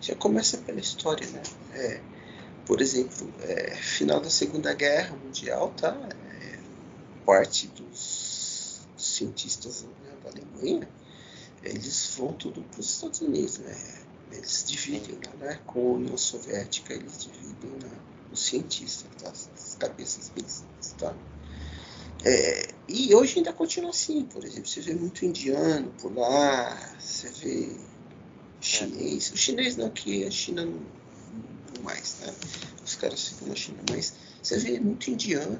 [0.00, 1.42] Já começa pela história, né?
[1.72, 2.00] É,
[2.66, 5.96] por exemplo, é, final da Segunda Guerra Mundial, tá?
[6.32, 6.58] É,
[7.24, 10.88] parte dos cientistas né, da Alemanha,
[11.62, 13.76] eles vão tudo para os Estados Unidos, né?
[14.30, 15.60] Eles dividem lá, né?
[15.66, 17.90] Com a União Soviética, eles dividem né,
[18.32, 19.30] os cientistas, tá?
[19.30, 21.14] as cabeças pensantes, tá?
[22.24, 27.28] É, e hoje ainda continua assim, por exemplo, você vê muito indiano por lá, você
[27.28, 27.76] vê
[28.60, 29.30] chinês.
[29.32, 32.34] O chinês não, que a China não, não mais, né?
[32.84, 35.58] Os caras ficam na China, mas você vê muito indiano,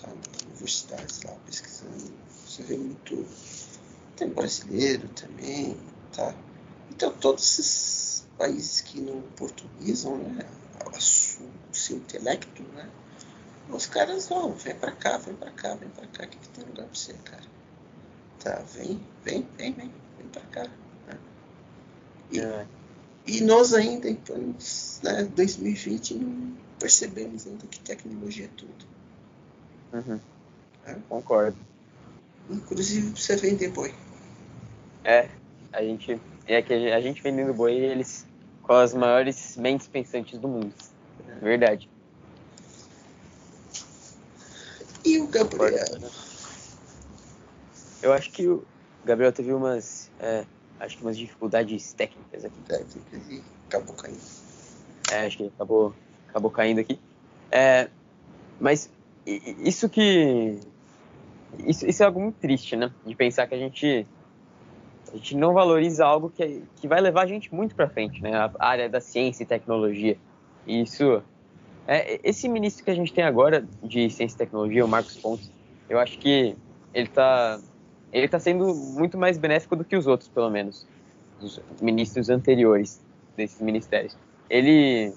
[0.00, 0.08] tá?
[0.48, 2.12] Universidades lá pesquisando.
[2.46, 3.26] Você vê muito.
[4.16, 5.76] Tem brasileiro também,
[6.12, 6.34] tá?
[6.90, 10.46] Então todos esses países que não portuguesam, né?
[10.86, 11.00] O
[11.74, 12.90] seu intelecto, né?
[13.68, 16.64] Os caras vão, vem pra cá, vem pra cá, vem pra cá, que, que tem
[16.64, 17.44] lugar pra você, cara?
[18.42, 20.70] Tá, vem, vem, vem, vem, vem pra cá.
[22.32, 22.66] E, é.
[23.26, 28.86] e nós ainda, em planos né, 2020, não percebemos ainda que tecnologia é tudo.
[29.92, 30.20] Uhum.
[30.86, 30.96] É?
[31.08, 31.56] Concordo.
[32.48, 33.94] Inclusive você vender boi.
[35.04, 35.28] É,
[35.72, 36.20] a gente.
[36.46, 38.26] É que a gente vendendo boi, eles
[38.62, 40.74] com as maiores mentes pensantes do mundo.
[41.28, 41.34] É.
[41.36, 41.88] Verdade.
[45.04, 45.84] E o Gabriel?
[48.02, 48.64] Eu acho que o
[49.04, 50.10] Gabriel teve umas.
[50.18, 50.44] É,
[50.80, 52.58] acho que umas dificuldades técnicas aqui.
[52.66, 54.20] Técnicas e acabou caindo.
[55.12, 55.94] É, acho que acabou,
[56.28, 56.98] acabou caindo aqui.
[57.50, 57.88] É,
[58.58, 58.90] mas
[59.26, 60.58] isso que.
[61.66, 62.90] Isso, isso é algo muito triste, né?
[63.04, 64.06] De pensar que a gente,
[65.12, 68.34] a gente não valoriza algo que, que vai levar a gente muito para frente, né?
[68.34, 70.16] A área da ciência e tecnologia.
[70.66, 71.22] E isso.
[71.86, 75.50] É, esse ministro que a gente tem agora de ciência e tecnologia, o Marcos Pontes,
[75.88, 76.56] eu acho que
[76.94, 77.60] ele está
[78.12, 80.86] ele está sendo muito mais benéfico do que os outros, pelo menos,
[81.40, 83.00] os ministros anteriores
[83.36, 84.16] desses ministérios.
[84.48, 85.12] Ele,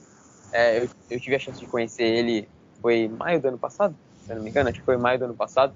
[0.52, 2.48] é, eu, eu, tive a chance de conhecer ele,
[2.82, 5.26] foi maio do ano passado, se eu não me engano, acho que foi maio do
[5.26, 5.74] ano passado,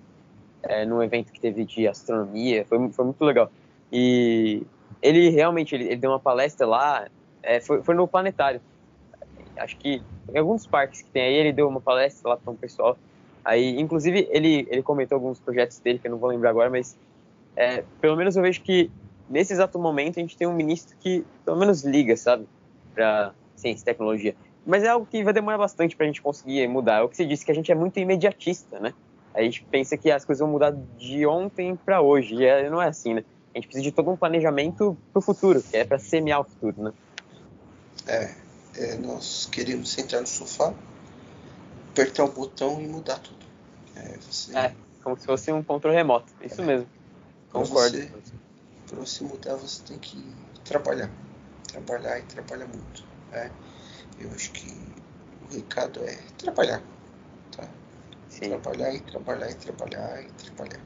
[0.64, 3.52] é, num evento que teve de astronomia, foi, foi muito legal.
[3.92, 4.64] E
[5.02, 7.08] ele realmente, ele, ele deu uma palestra lá,
[7.42, 8.62] é, foi, foi no planetário,
[9.58, 10.02] acho que
[10.34, 12.98] em alguns parques que tem aí, ele deu uma palestra lá para um pessoal.
[13.44, 16.98] Aí, inclusive, ele, ele comentou alguns projetos dele, que eu não vou lembrar agora, mas
[17.56, 18.92] é, pelo menos eu vejo que
[19.30, 22.48] nesse exato momento a gente tem um ministro que pelo menos liga, sabe,
[22.94, 24.36] para ciência e tecnologia.
[24.66, 27.00] Mas é algo que vai demorar bastante para a gente conseguir mudar.
[27.00, 28.94] É o que você disse, que a gente é muito imediatista, né?
[29.34, 32.82] A gente pensa que as coisas vão mudar de ontem para hoje, e é, não
[32.82, 33.24] é assim, né?
[33.54, 36.44] A gente precisa de todo um planejamento para o futuro, que é para semear o
[36.44, 36.94] futuro, né?
[38.08, 38.32] É,
[38.78, 40.74] é, nós queremos sentar no sofá,
[41.98, 43.44] apertar o botão e mudar tudo.
[43.96, 44.56] É, você...
[44.56, 46.66] é como se fosse um controle remoto, isso é.
[46.66, 46.88] mesmo.
[47.52, 47.98] Concordo.
[48.88, 50.24] Para você, mudar, você tem que
[50.64, 51.10] trabalhar.
[51.72, 53.04] Trabalhar e trabalhar muito.
[53.32, 53.52] Né?
[54.20, 54.68] Eu acho que
[55.50, 56.82] o recado é trabalhar.
[57.52, 57.68] Tá?
[58.30, 58.50] Sim.
[58.50, 60.82] Trabalhar e trabalhar e trabalhar e trabalhar.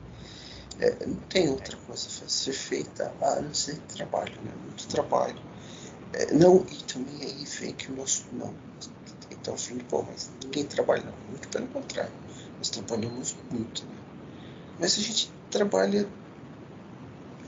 [0.79, 4.51] É, não tem outra coisa a ser feita a não ser trabalho, né?
[4.63, 5.39] Muito trabalho.
[6.13, 8.25] É, não, e também aí vem que o nosso.
[8.33, 8.53] Não.
[9.41, 11.13] Então, assim, pô, mas ninguém trabalha, não.
[11.29, 12.13] Muito pelo contrário.
[12.57, 13.95] Nós trabalhamos muito, né?
[14.79, 16.07] Mas a gente trabalha.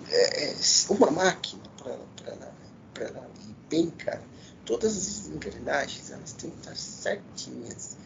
[0.10, 0.56] É, é
[0.90, 4.22] uma máquina para ela ir bem, cara.
[4.66, 7.98] Todas as engrenagens elas têm que estar certinhas.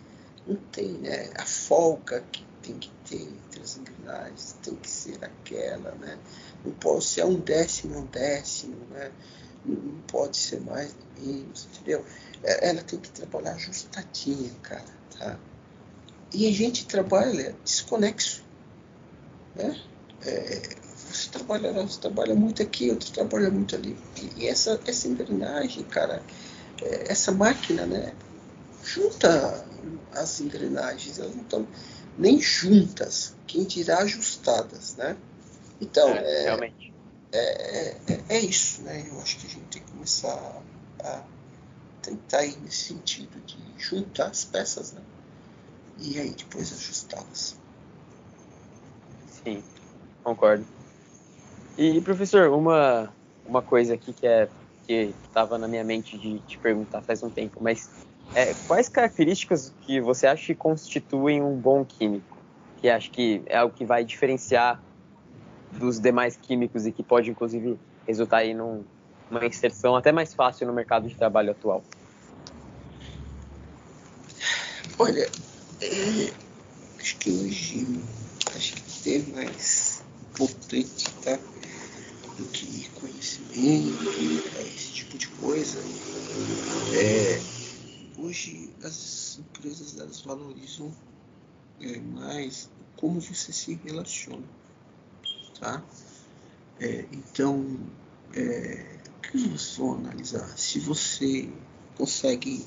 [0.45, 1.29] Não tem, né?
[1.35, 6.17] A folga que tem que ter entre as engrenagens tem que ser aquela, né?
[6.65, 9.11] Não pode ser um décimo, um décimo, né?
[9.65, 12.05] Não pode ser mais isso, entendeu?
[12.43, 14.85] É, ela tem que trabalhar ajustadinha, cara,
[15.17, 15.37] tá?
[16.33, 18.43] E a gente trabalha desconexo,
[19.55, 19.79] né?
[20.25, 20.61] É,
[21.11, 23.97] você trabalha, você trabalha muito aqui, outro trabalha muito ali.
[24.17, 26.21] E, e essa, essa engrenagem, cara,
[26.81, 28.13] é, essa máquina, né?
[28.83, 29.65] Junta
[30.13, 31.67] as engrenagens, elas não estão
[32.17, 35.15] nem juntas, quem dirá ajustadas, né?
[35.79, 36.47] Então, é,
[37.31, 39.05] é, é, é, é, isso, né?
[39.07, 40.61] Eu acho que a gente tem que começar
[40.99, 41.23] a
[42.07, 45.01] tentar ir nesse sentido de juntar as peças, né?
[45.99, 47.57] E aí depois ajustá-las.
[49.27, 49.61] Sim,
[50.23, 50.65] concordo.
[51.77, 53.13] E professor, uma,
[53.45, 54.49] uma coisa aqui que é
[54.85, 57.89] que estava na minha mente de te perguntar faz um tempo, mas
[58.33, 62.37] é, quais características que você acha que constituem um bom químico?
[62.77, 64.81] Que acho que é algo que vai diferenciar
[65.73, 67.77] dos demais químicos e que pode, inclusive,
[68.07, 68.85] resultar em num,
[69.29, 71.83] uma inserção até mais fácil no mercado de trabalho atual?
[74.99, 75.29] Olha,
[75.79, 76.33] é,
[76.99, 77.85] acho que hoje
[78.55, 81.37] acho que ser mais importante tá?
[82.35, 84.09] do que conhecimento,
[84.59, 85.77] esse tipo de coisa.
[86.95, 87.39] É,
[88.19, 90.91] hoje as empresas elas valorizam
[91.79, 94.47] é, mais como você se relaciona,
[95.59, 95.83] tá?
[96.79, 97.79] É, então,
[98.33, 100.57] é, o que vocês vão analisar?
[100.57, 101.47] Se você
[101.95, 102.65] consegue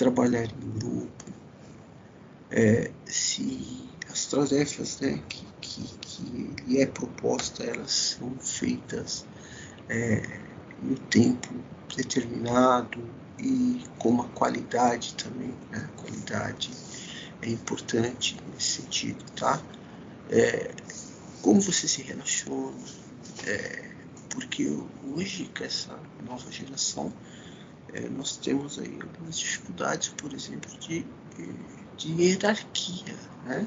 [0.00, 1.24] trabalhar em grupo,
[2.50, 9.26] é, se as tarefas né, que, que, que lhe é proposta elas são feitas
[9.90, 10.22] é,
[10.82, 11.52] no tempo
[11.94, 12.98] determinado,
[13.38, 15.88] e com uma qualidade também, né?
[15.96, 16.70] qualidade
[17.42, 19.62] é importante nesse sentido, tá?
[20.30, 20.70] É,
[21.42, 22.76] como você se relaciona,
[23.46, 23.90] é,
[24.28, 24.66] porque
[25.14, 27.12] hoje com essa nova geração
[27.92, 31.04] é, nós temos aí algumas dificuldades, por exemplo, de,
[31.96, 33.66] de hierarquia, né?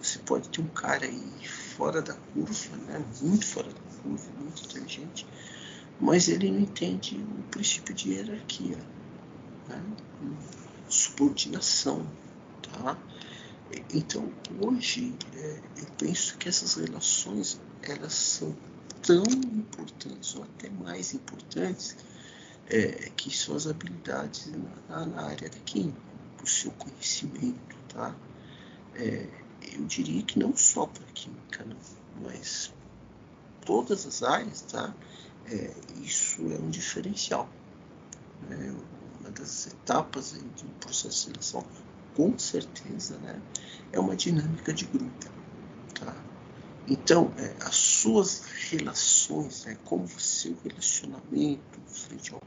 [0.00, 3.02] Você pode ter um cara aí fora da curva, né?
[3.22, 5.26] muito fora da curva, muito inteligente,
[5.98, 8.78] mas ele não entende o princípio de hierarquia,
[9.68, 9.82] né?
[10.90, 12.06] subordinação.
[12.62, 12.98] Tá?
[13.94, 14.30] Então,
[14.60, 18.54] hoje, é, eu penso que essas relações elas são
[19.00, 21.96] tão importantes, ou até mais importantes,
[22.68, 24.50] é, que suas habilidades
[24.88, 25.98] na, na, área da química,
[26.42, 27.76] o seu conhecimento.
[27.88, 28.14] Tá?
[28.94, 29.26] É,
[29.72, 31.76] eu diria que não só para química, não,
[32.22, 32.72] mas
[33.64, 34.94] todas as áreas, tá?
[35.46, 35.70] é,
[36.02, 37.48] isso é um diferencial.
[38.48, 38.74] Né?
[39.20, 41.64] Uma das etapas do processo de seleção,
[42.14, 43.40] com certeza, né?
[43.92, 45.30] é uma dinâmica de grupo.
[45.94, 46.14] Tá?
[46.86, 49.76] Então, é, as suas relações, né?
[49.84, 52.40] como o seu relacionamento frente ao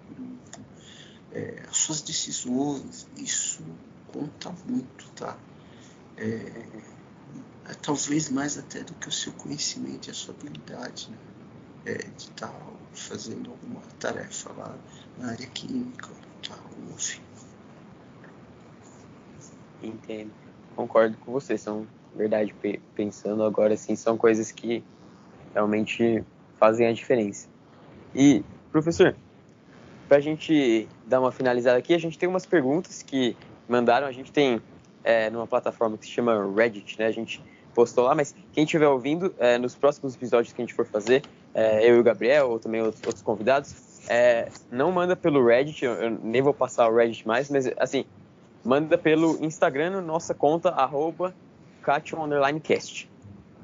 [1.31, 3.63] é, as suas decisões, isso
[4.07, 5.37] conta muito, tá?
[6.17, 11.17] É, é, talvez mais até do que o seu conhecimento e a sua habilidade, né?
[11.85, 12.53] É, de estar
[12.93, 14.75] fazendo alguma tarefa lá
[15.17, 16.09] na área química,
[16.47, 16.57] tá?
[16.93, 17.21] enfim.
[19.81, 20.31] Entendo.
[20.75, 21.57] Concordo com você.
[21.57, 22.53] São, verdade,
[22.93, 24.83] pensando agora assim, são coisas que
[25.53, 26.23] realmente
[26.59, 27.47] fazem a diferença.
[28.13, 29.15] E, professor,
[30.07, 33.35] para a gente dar uma finalizada aqui, a gente tem umas perguntas que
[33.67, 34.07] mandaram.
[34.07, 34.61] A gente tem
[35.03, 37.07] é, numa plataforma que se chama Reddit, né?
[37.07, 37.41] A gente
[37.73, 41.21] postou lá, mas quem estiver ouvindo, é, nos próximos episódios que a gente for fazer,
[41.53, 43.75] é, eu e o Gabriel, ou também outros, outros convidados,
[44.09, 48.03] é, não manda pelo Reddit, eu, eu, nem vou passar o Reddit mais, mas assim,
[48.65, 51.35] manda pelo Instagram, nossa conta, arroba
[52.63, 53.09] cast.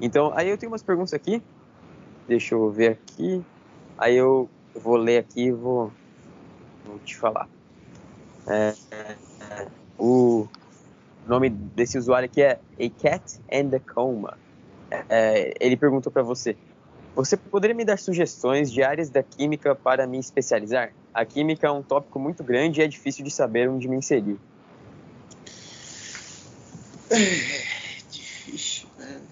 [0.00, 1.42] Então, aí eu tenho umas perguntas aqui,
[2.28, 3.42] deixa eu ver aqui,
[3.98, 5.92] aí eu vou ler aqui vou,
[6.84, 7.48] vou te falar.
[8.46, 9.66] É, é,
[9.98, 10.46] o
[11.26, 14.38] nome desse usuário aqui é A Cat and a Coma.
[15.08, 16.56] É, ele perguntou para você,
[17.14, 20.92] você poderia me dar sugestões de áreas da química para me especializar?
[21.12, 24.38] A química é um tópico muito grande e é difícil de saber onde me inserir.
[27.10, 29.22] É difícil, né?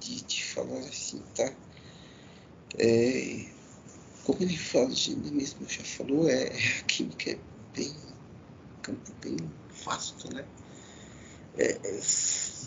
[0.00, 1.50] De te falar assim, tá?
[2.78, 3.53] É,
[4.24, 7.38] como ele fala, ele mesmo já falou, é, a química é
[7.76, 7.94] bem,
[8.82, 9.36] campo bem
[9.84, 10.44] vasto, né?
[11.56, 11.78] É,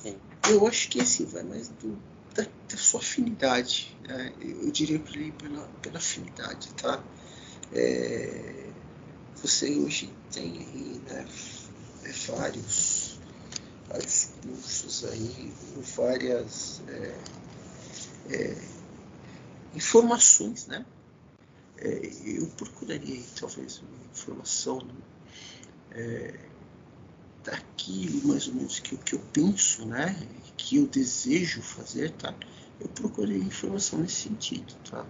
[0.05, 0.15] é,
[0.51, 1.97] eu acho que assim, vai mais do,
[2.35, 3.97] da, da sua afinidade.
[4.07, 4.33] Né?
[4.39, 7.03] Eu diria para ele pela, pela afinidade, tá?
[7.73, 8.69] É,
[9.41, 11.27] você hoje tem aí né,
[12.27, 13.19] vários,
[13.89, 15.53] vários cursos aí,
[15.95, 17.17] várias é,
[18.29, 18.57] é,
[19.75, 20.85] informações, né?
[21.79, 24.93] É, eu procuraria talvez uma informação né?
[25.91, 26.33] é,
[27.43, 30.15] daquilo mais ou menos que, que eu penso, né?
[30.57, 32.33] Que eu desejo fazer, tá?
[32.79, 35.05] Eu procurei informação nesse sentido, tá?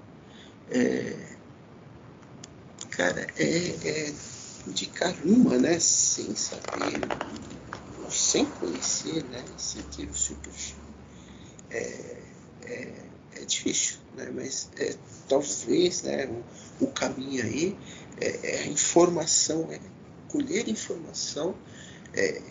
[0.69, 1.37] É,
[2.91, 4.13] cara, é, é
[4.67, 5.79] indicar uma, né?
[5.79, 6.99] Sem saber,
[8.09, 9.43] sem conhecer, né?
[9.57, 10.77] Sem ter o seu perfil.
[11.69, 12.23] É,
[12.63, 14.31] é, é difícil, né?
[14.33, 14.95] Mas é,
[15.29, 16.25] talvez, né?
[16.25, 17.77] O, o caminho aí
[18.19, 19.79] é, é, a informação, é
[20.27, 21.55] colher informação
[22.13, 22.41] é,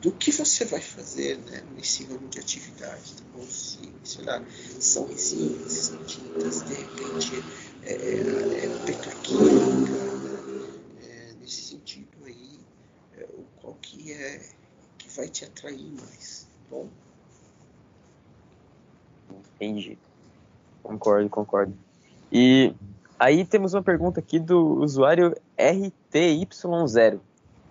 [0.00, 3.14] do que você vai fazer né, nesse ramo de atividade.
[3.14, 3.44] Tá bom?
[3.44, 4.42] Se, sei lá,
[4.78, 7.44] são resíduos, são tintas, de repente
[7.82, 10.70] é, é, é petroquímica, né?
[11.02, 12.60] é, nesse sentido aí,
[13.18, 14.40] é, o qual que é
[14.96, 16.88] que vai te atrair mais, tá bom?
[19.56, 19.98] Entendi.
[20.82, 21.74] Concordo, concordo.
[22.32, 22.74] E
[23.18, 27.20] aí temos uma pergunta aqui do usuário RTY0.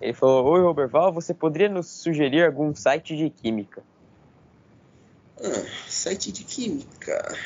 [0.02, 3.84] Ele falou: Oi, Roberval, você poderia nos sugerir algum site de química?
[5.41, 7.38] Ah, site de química.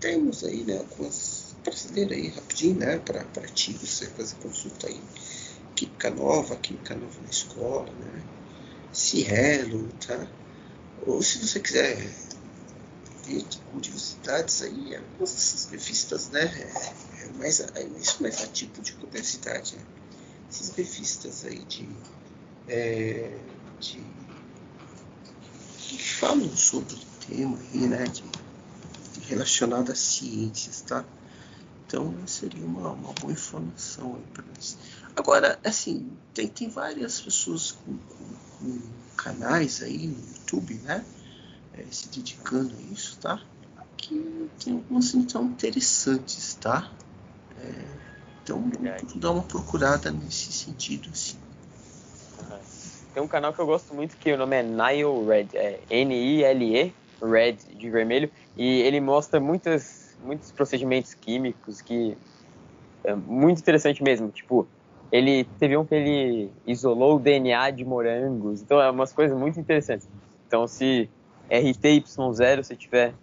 [0.00, 5.00] Temos aí, né, algumas brasileiras aí rapidinho, né, para ti você fazer consulta aí.
[5.76, 8.22] Química nova, química nova na escola, né?
[8.92, 10.26] Cielo, tá?
[11.06, 11.96] Ou se você quiser
[13.24, 16.42] ver curiosidades aí, algumas dessas revistas, né?
[16.42, 19.82] É, é mais, é isso mais a tipo de curiosidade, né?
[20.48, 21.88] Essas revistas aí de,
[22.68, 23.38] é,
[23.80, 24.04] de
[25.78, 28.04] que falam sobre o tema aí, né?
[28.04, 31.04] De, de relacionado às ciências, tá?
[31.86, 34.78] Então seria uma, uma boa informação aí para nós.
[35.14, 38.24] Agora, assim, tem, tem várias pessoas com, com,
[38.58, 38.80] com
[39.16, 41.04] canais aí no YouTube, né?
[41.74, 43.42] É, se dedicando a isso, tá?
[43.96, 46.90] Que tem algumas então interessantes, tá?
[47.58, 47.84] É,
[48.42, 48.62] então
[49.16, 51.38] dar uma procurada nesse sentido, assim.
[53.14, 56.94] Tem um canal que eu gosto muito que o nome é Nile Red, é N-I-L-E,
[57.22, 62.16] Red de vermelho, e ele mostra muitas, muitos procedimentos químicos que
[63.04, 64.30] é muito interessante mesmo.
[64.30, 64.66] Tipo,
[65.10, 69.60] ele teve um que ele isolou o DNA de morangos, então é umas coisas muito
[69.60, 70.08] interessantes.
[70.46, 71.10] Então, se
[71.50, 73.14] RTY0, se tiver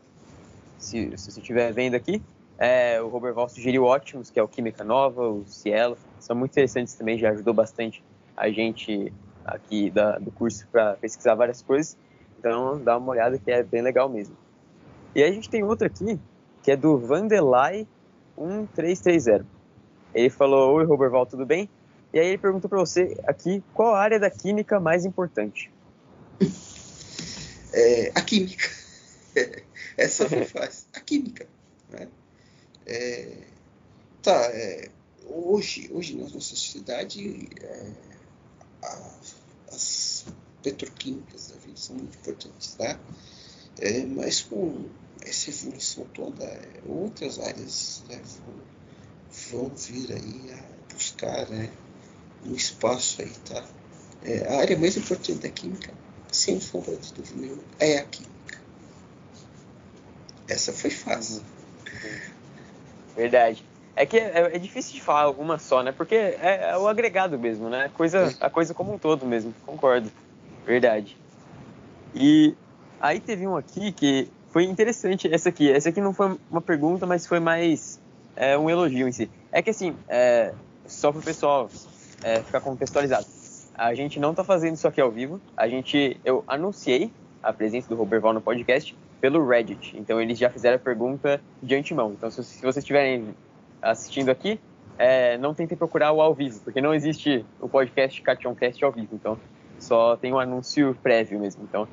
[0.77, 2.21] se, se você estiver vendo aqui.
[2.57, 6.51] É, o Robert Val sugeriu ótimos, que é o Química Nova, o Cielo, são muito
[6.51, 8.03] interessantes também, já ajudou bastante
[8.35, 9.13] a gente
[9.45, 11.97] aqui da, do curso para pesquisar várias coisas.
[12.37, 14.35] Então dá uma olhada que é bem legal mesmo.
[15.15, 16.19] E aí a gente tem outro aqui,
[16.63, 17.87] que é do Vandelay
[18.37, 19.45] 1330.
[20.13, 21.69] Ele falou: Oi, Roberval, tudo bem?
[22.13, 25.71] E aí ele perguntou para você aqui qual a área da química mais importante
[27.73, 28.69] é, a química.
[29.97, 30.85] Essa foi fácil.
[30.93, 31.47] A química.
[31.89, 32.07] Né?
[32.85, 33.37] É,
[34.21, 34.89] tá, é,
[35.25, 37.91] hoje, hoje na nossa sociedade, é,
[38.83, 39.11] a,
[39.71, 40.25] as
[40.63, 42.99] petroquímicas da vida são muito importantes, tá?
[43.79, 44.89] É, mas com
[45.21, 48.21] essa evolução toda, é, outras áreas né,
[49.51, 51.71] vão, vão, vir aí a buscar né,
[52.45, 53.65] um espaço aí, tá?
[54.23, 55.93] É, a área mais importante da química
[56.31, 58.59] sem sombra de dúvida é a química.
[60.47, 61.43] Essa foi fácil.
[63.15, 63.63] Verdade.
[63.95, 65.91] É que é, é, difícil de falar uma só, né?
[65.91, 67.85] Porque é, é, o agregado mesmo, né?
[67.85, 69.53] A coisa, a coisa como um todo mesmo.
[69.65, 70.09] Concordo.
[70.65, 71.17] Verdade.
[72.15, 72.55] E
[73.01, 75.31] aí teve um aqui que foi interessante.
[75.31, 75.69] Essa aqui.
[75.69, 77.99] Essa aqui não foi uma pergunta, mas foi mais
[78.35, 79.29] é, um elogio em si.
[79.51, 80.53] É que assim, é,
[80.87, 81.69] só para o pessoal
[82.23, 83.38] é, ficar contextualizado
[83.79, 85.39] a gente não está fazendo isso aqui ao vivo.
[85.55, 87.09] A gente, eu anunciei
[87.41, 89.97] a presença do Robert Val no podcast pelo Reddit.
[89.97, 92.11] Então eles já fizeram a pergunta de antemão.
[92.11, 93.33] Então se, se vocês estiverem
[93.81, 94.59] assistindo aqui,
[94.97, 99.07] é, não tentem procurar o ao vivo, porque não existe o podcast Cationcast ao vivo.
[99.13, 99.39] Então
[99.79, 101.63] só tem um anúncio prévio mesmo.
[101.63, 101.87] Então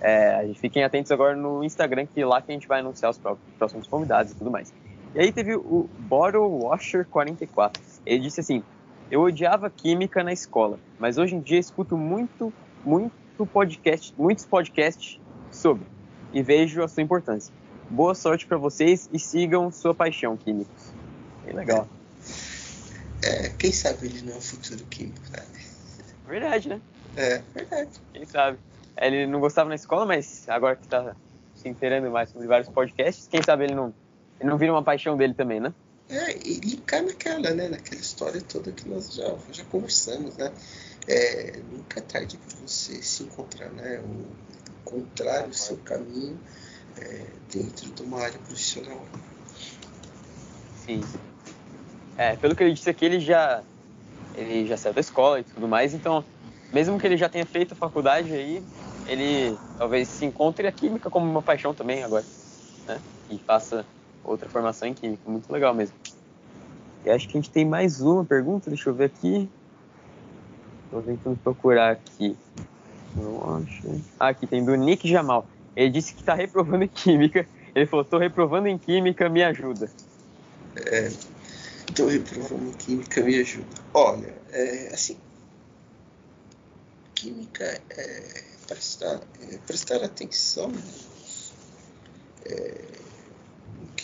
[0.00, 3.20] é, fiquem atentos agora no Instagram, que é lá que a gente vai anunciar os
[3.58, 4.72] próximos convidados e tudo mais.
[5.14, 7.82] E aí teve o Bottle Washer 44.
[8.06, 8.64] Ele disse assim:
[9.10, 12.52] eu odiava química na escola, mas hoje em dia escuto muito,
[12.84, 15.20] muito, podcast, muitos podcasts
[15.50, 15.86] sobre
[16.32, 17.52] e vejo a sua importância.
[17.88, 20.92] Boa sorte para vocês e sigam sua paixão, químicos.
[21.44, 21.88] Bem legal.
[23.22, 25.44] É, quem sabe ele não é o futuro químico, né?
[26.26, 26.80] Verdade, né?
[27.16, 27.90] É, verdade.
[28.12, 28.58] Quem sabe?
[28.96, 31.14] Ele não gostava na escola, mas agora que está
[31.54, 33.94] se inteirando mais sobre vários podcasts, quem sabe ele não,
[34.40, 35.72] ele não vira uma paixão dele também, né?
[36.08, 37.68] É, e cai naquela, né?
[37.68, 40.52] Naquela história toda que nós já, já conversamos, né?
[41.08, 44.00] É, nunca é tarde para você se encontrar, né?
[44.00, 44.26] O,
[44.86, 46.38] encontrar o seu caminho
[46.96, 49.04] é, dentro de uma área profissional.
[50.84, 51.02] Sim.
[52.16, 53.62] É, pelo que ele disse aqui, ele já
[54.36, 56.24] ele já saiu da escola e tudo mais, então
[56.72, 58.62] mesmo que ele já tenha feito a faculdade aí,
[59.06, 62.24] ele talvez se encontre a química como uma paixão também agora,
[62.86, 63.00] né?
[63.30, 63.84] E faça
[64.26, 65.94] outra formação em química, muito legal mesmo.
[67.04, 69.48] E acho que a gente tem mais uma pergunta, deixa eu ver aqui.
[70.90, 72.36] Tô tentando procurar aqui.
[73.14, 74.02] Não acho.
[74.18, 75.48] Ah, aqui tem do Nick Jamal.
[75.74, 77.46] Ele disse que está reprovando em química.
[77.74, 79.90] Ele falou: tô reprovando em química, me ajuda.
[80.76, 81.10] É,
[81.94, 83.66] tô reprovando em química, me ajuda.
[83.94, 85.16] Olha, é, assim,
[87.14, 90.70] química é prestar, é prestar atenção
[92.44, 93.05] é, no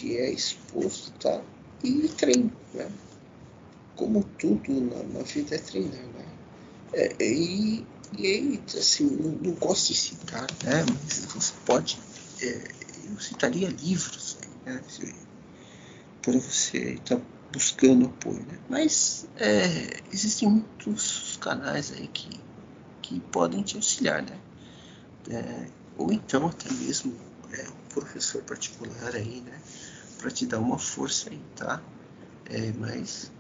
[0.03, 1.41] que é exposto, tá?
[1.85, 2.91] E treino, né?
[3.95, 6.27] Como tudo na, na vida é treinar, né?
[6.93, 7.87] É, e,
[8.19, 10.85] e aí, assim, não, não, gosto de citar, né?
[11.05, 12.01] Mas você pode.
[12.43, 12.69] É,
[13.09, 14.83] eu citaria livros, né?
[16.20, 17.23] Para você estar tá
[17.53, 18.59] buscando apoio, né?
[18.69, 22.29] Mas é, existem muitos canais aí que
[23.01, 24.39] que podem te auxiliar, né?
[25.29, 25.69] É,
[25.99, 27.15] ou então até mesmo
[27.53, 29.61] é, um professor particular aí, né?
[30.23, 31.82] Para te dar uma força aí, tá?
[32.49, 33.32] É, mas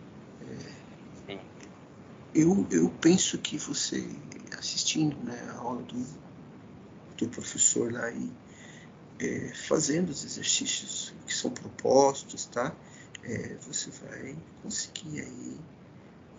[1.28, 1.36] é,
[2.34, 4.04] eu, eu penso que você
[4.58, 6.04] assistindo né, a aula do,
[7.18, 8.32] do professor lá e
[9.20, 12.74] é, fazendo os exercícios que são propostos, tá?
[13.22, 15.60] É, você vai conseguir aí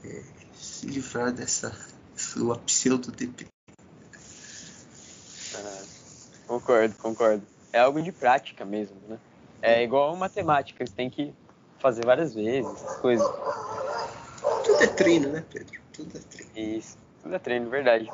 [0.03, 1.73] é, se livrar dessa
[2.17, 3.47] sua pseudo-DP.
[5.55, 5.83] Ah,
[6.47, 7.47] concordo, concordo.
[7.71, 9.17] É algo de prática mesmo, né?
[9.65, 11.33] É igual matemática, você tem que
[11.79, 13.25] fazer várias vezes, essas coisas.
[14.65, 15.79] Tudo é treino, né, Pedro?
[15.93, 16.77] Tudo é treino.
[16.77, 18.11] Isso, tudo é treino, verdade.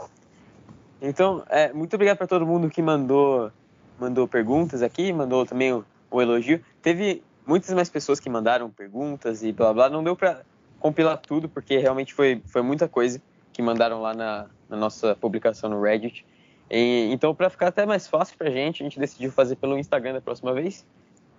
[1.01, 3.51] Então, é, muito obrigado para todo mundo que mandou,
[3.99, 6.63] mandou perguntas aqui, mandou também o, o elogio.
[6.83, 9.89] Teve muitas mais pessoas que mandaram perguntas e blá blá.
[9.89, 10.43] Não deu para
[10.79, 13.19] compilar tudo, porque realmente foi, foi muita coisa
[13.51, 16.23] que mandaram lá na, na nossa publicação no Reddit.
[16.69, 19.79] E, então, para ficar até mais fácil para a gente, a gente decidiu fazer pelo
[19.79, 20.85] Instagram da próxima vez.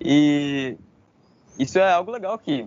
[0.00, 0.76] E
[1.58, 2.66] isso é algo legal que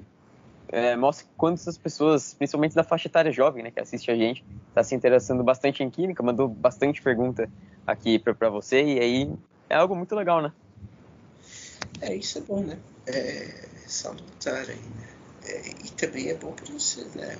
[0.69, 4.43] é, mostra quando essas pessoas, principalmente da faixa etária jovem, né, que assiste a gente,
[4.69, 7.49] está se interessando bastante em química, mandou bastante pergunta
[7.85, 9.33] aqui para você, e aí
[9.69, 10.51] é algo muito legal, né?
[12.01, 12.77] É, isso é bom, né?
[13.07, 15.07] É salutar aí, né?
[15.45, 17.37] É, e também é bom para você, né?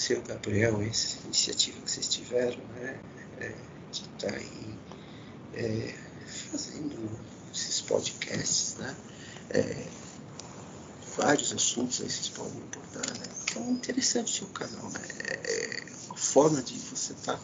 [0.00, 2.98] seu Gabriel, essa iniciativa que vocês tiveram, né,
[3.38, 3.52] é,
[3.92, 4.78] de estar tá aí
[5.54, 5.94] é,
[6.26, 7.18] fazendo
[7.90, 8.96] podcasts, né,
[9.50, 9.86] é,
[11.16, 15.00] vários assuntos aí vocês podem abordar, né, então é interessante o seu canal, né,
[15.44, 17.42] é uma forma de você estar tá,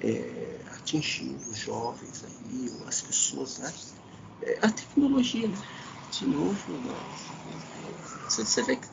[0.00, 3.72] é, atingindo os jovens aí, as pessoas, né,
[4.42, 5.62] é, a tecnologia, né,
[6.10, 6.98] de novo, né,
[8.26, 8.88] você, você vê que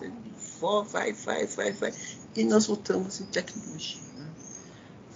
[0.91, 1.93] vai, vai, vai, vai.
[2.35, 4.29] E nós voltamos em tecnologia, né?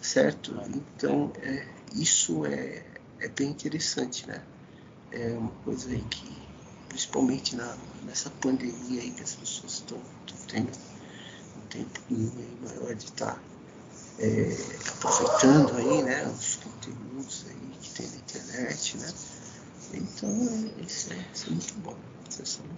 [0.02, 0.56] certo?
[0.70, 2.84] Então, é, isso é,
[3.20, 4.42] é bem interessante, né?
[5.11, 6.27] É uma coisa aí que,
[6.90, 9.99] principalmente na, nessa pandemia aí que as pessoas estão
[10.48, 10.72] tendo
[11.57, 12.02] um tempo
[12.61, 13.40] maior de estar tá,
[14.19, 14.57] é,
[14.90, 19.14] aproveitando aí, né, os conteúdos aí que tem na internet, né?
[19.94, 21.95] Então, é, isso, é, isso é muito bom,
[22.30, 22.76] isso é só uma.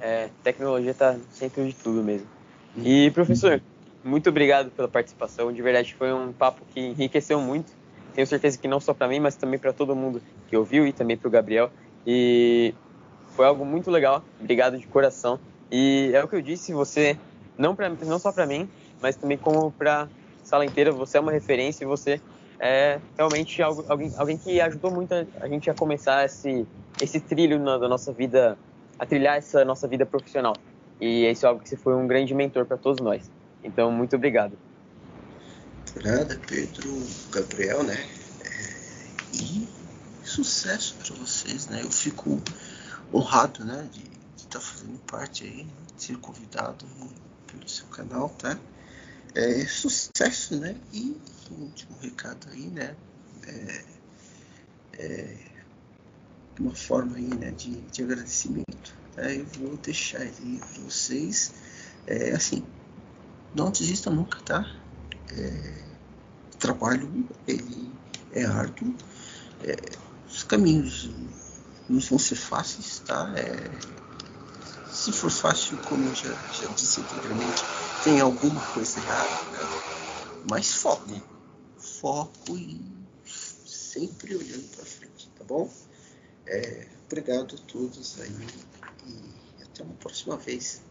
[0.00, 2.26] É, tecnologia está centro de tudo mesmo.
[2.76, 3.62] E, professor,
[4.02, 5.50] muito obrigado pela participação.
[5.50, 7.72] De verdade, foi um papo que enriqueceu muito.
[8.14, 10.92] Tenho certeza que não só para mim, mas também para todo mundo que ouviu e
[10.92, 11.70] também para o Gabriel.
[12.06, 12.72] E
[13.26, 14.24] foi algo muito legal.
[14.38, 15.40] Obrigado de coração.
[15.70, 17.18] E é o que eu disse, você,
[17.58, 18.70] não, pra, não só para mim,
[19.02, 20.08] mas também como para
[20.44, 22.20] sala inteira, você é uma referência e você
[22.60, 26.68] é realmente algo, alguém, alguém que ajudou muito a, a gente a começar esse,
[27.00, 28.56] esse trilho na, da nossa vida
[28.96, 30.62] a trilhar essa nossa vida profissional.
[31.00, 33.28] E isso é algo que você foi um grande mentor para todos nós.
[33.62, 34.56] Então, muito obrigado.
[35.94, 37.96] Por nada, Pedro, Gabriel, né?
[38.44, 39.66] É, e
[40.22, 41.82] sucesso para vocês, né?
[41.82, 42.42] Eu fico
[43.12, 44.02] honrado, né, de
[44.36, 45.66] estar tá fazendo parte aí,
[45.96, 46.84] de ser convidado
[47.46, 48.58] pelo seu canal, tá?
[49.34, 50.76] é, sucesso, né?
[50.92, 51.16] E
[51.50, 52.94] um último recado aí, né?
[53.46, 53.84] É,
[54.94, 55.36] é,
[56.58, 58.96] uma forma aí, né, de, de agradecimento.
[59.16, 59.36] Né?
[59.38, 61.52] Eu vou deixar aí para vocês.
[62.06, 62.64] É, assim,
[63.54, 64.64] não desista nunca, tá?
[65.32, 65.84] É,
[66.58, 67.92] trabalho ele
[68.32, 68.94] é árduo.
[69.62, 69.76] É,
[70.26, 71.10] os caminhos
[71.88, 73.32] não vão ser fáceis, tá?
[73.36, 73.94] É,
[74.90, 77.62] se for fácil, como eu já, já disse anteriormente,
[78.02, 79.58] tem alguma coisa errada, né?
[80.48, 81.22] Mas foco,
[81.76, 82.80] foco e
[83.66, 85.70] sempre olhando para frente, tá bom?
[86.46, 88.46] É, obrigado a todos aí
[89.06, 90.82] e até uma próxima vez.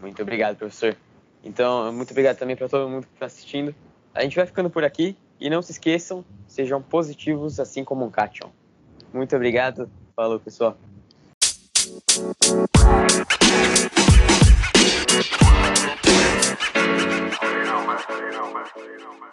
[0.00, 0.96] Muito obrigado, professor.
[1.44, 3.74] Então, muito obrigado também para todo mundo que está assistindo.
[4.14, 8.10] A gente vai ficando por aqui e não se esqueçam, sejam positivos assim como um
[8.10, 8.50] Cation.
[9.12, 9.90] Muito obrigado.
[10.14, 10.76] Falou, pessoal.
[18.52, 19.20] man.
[19.20, 19.32] Man.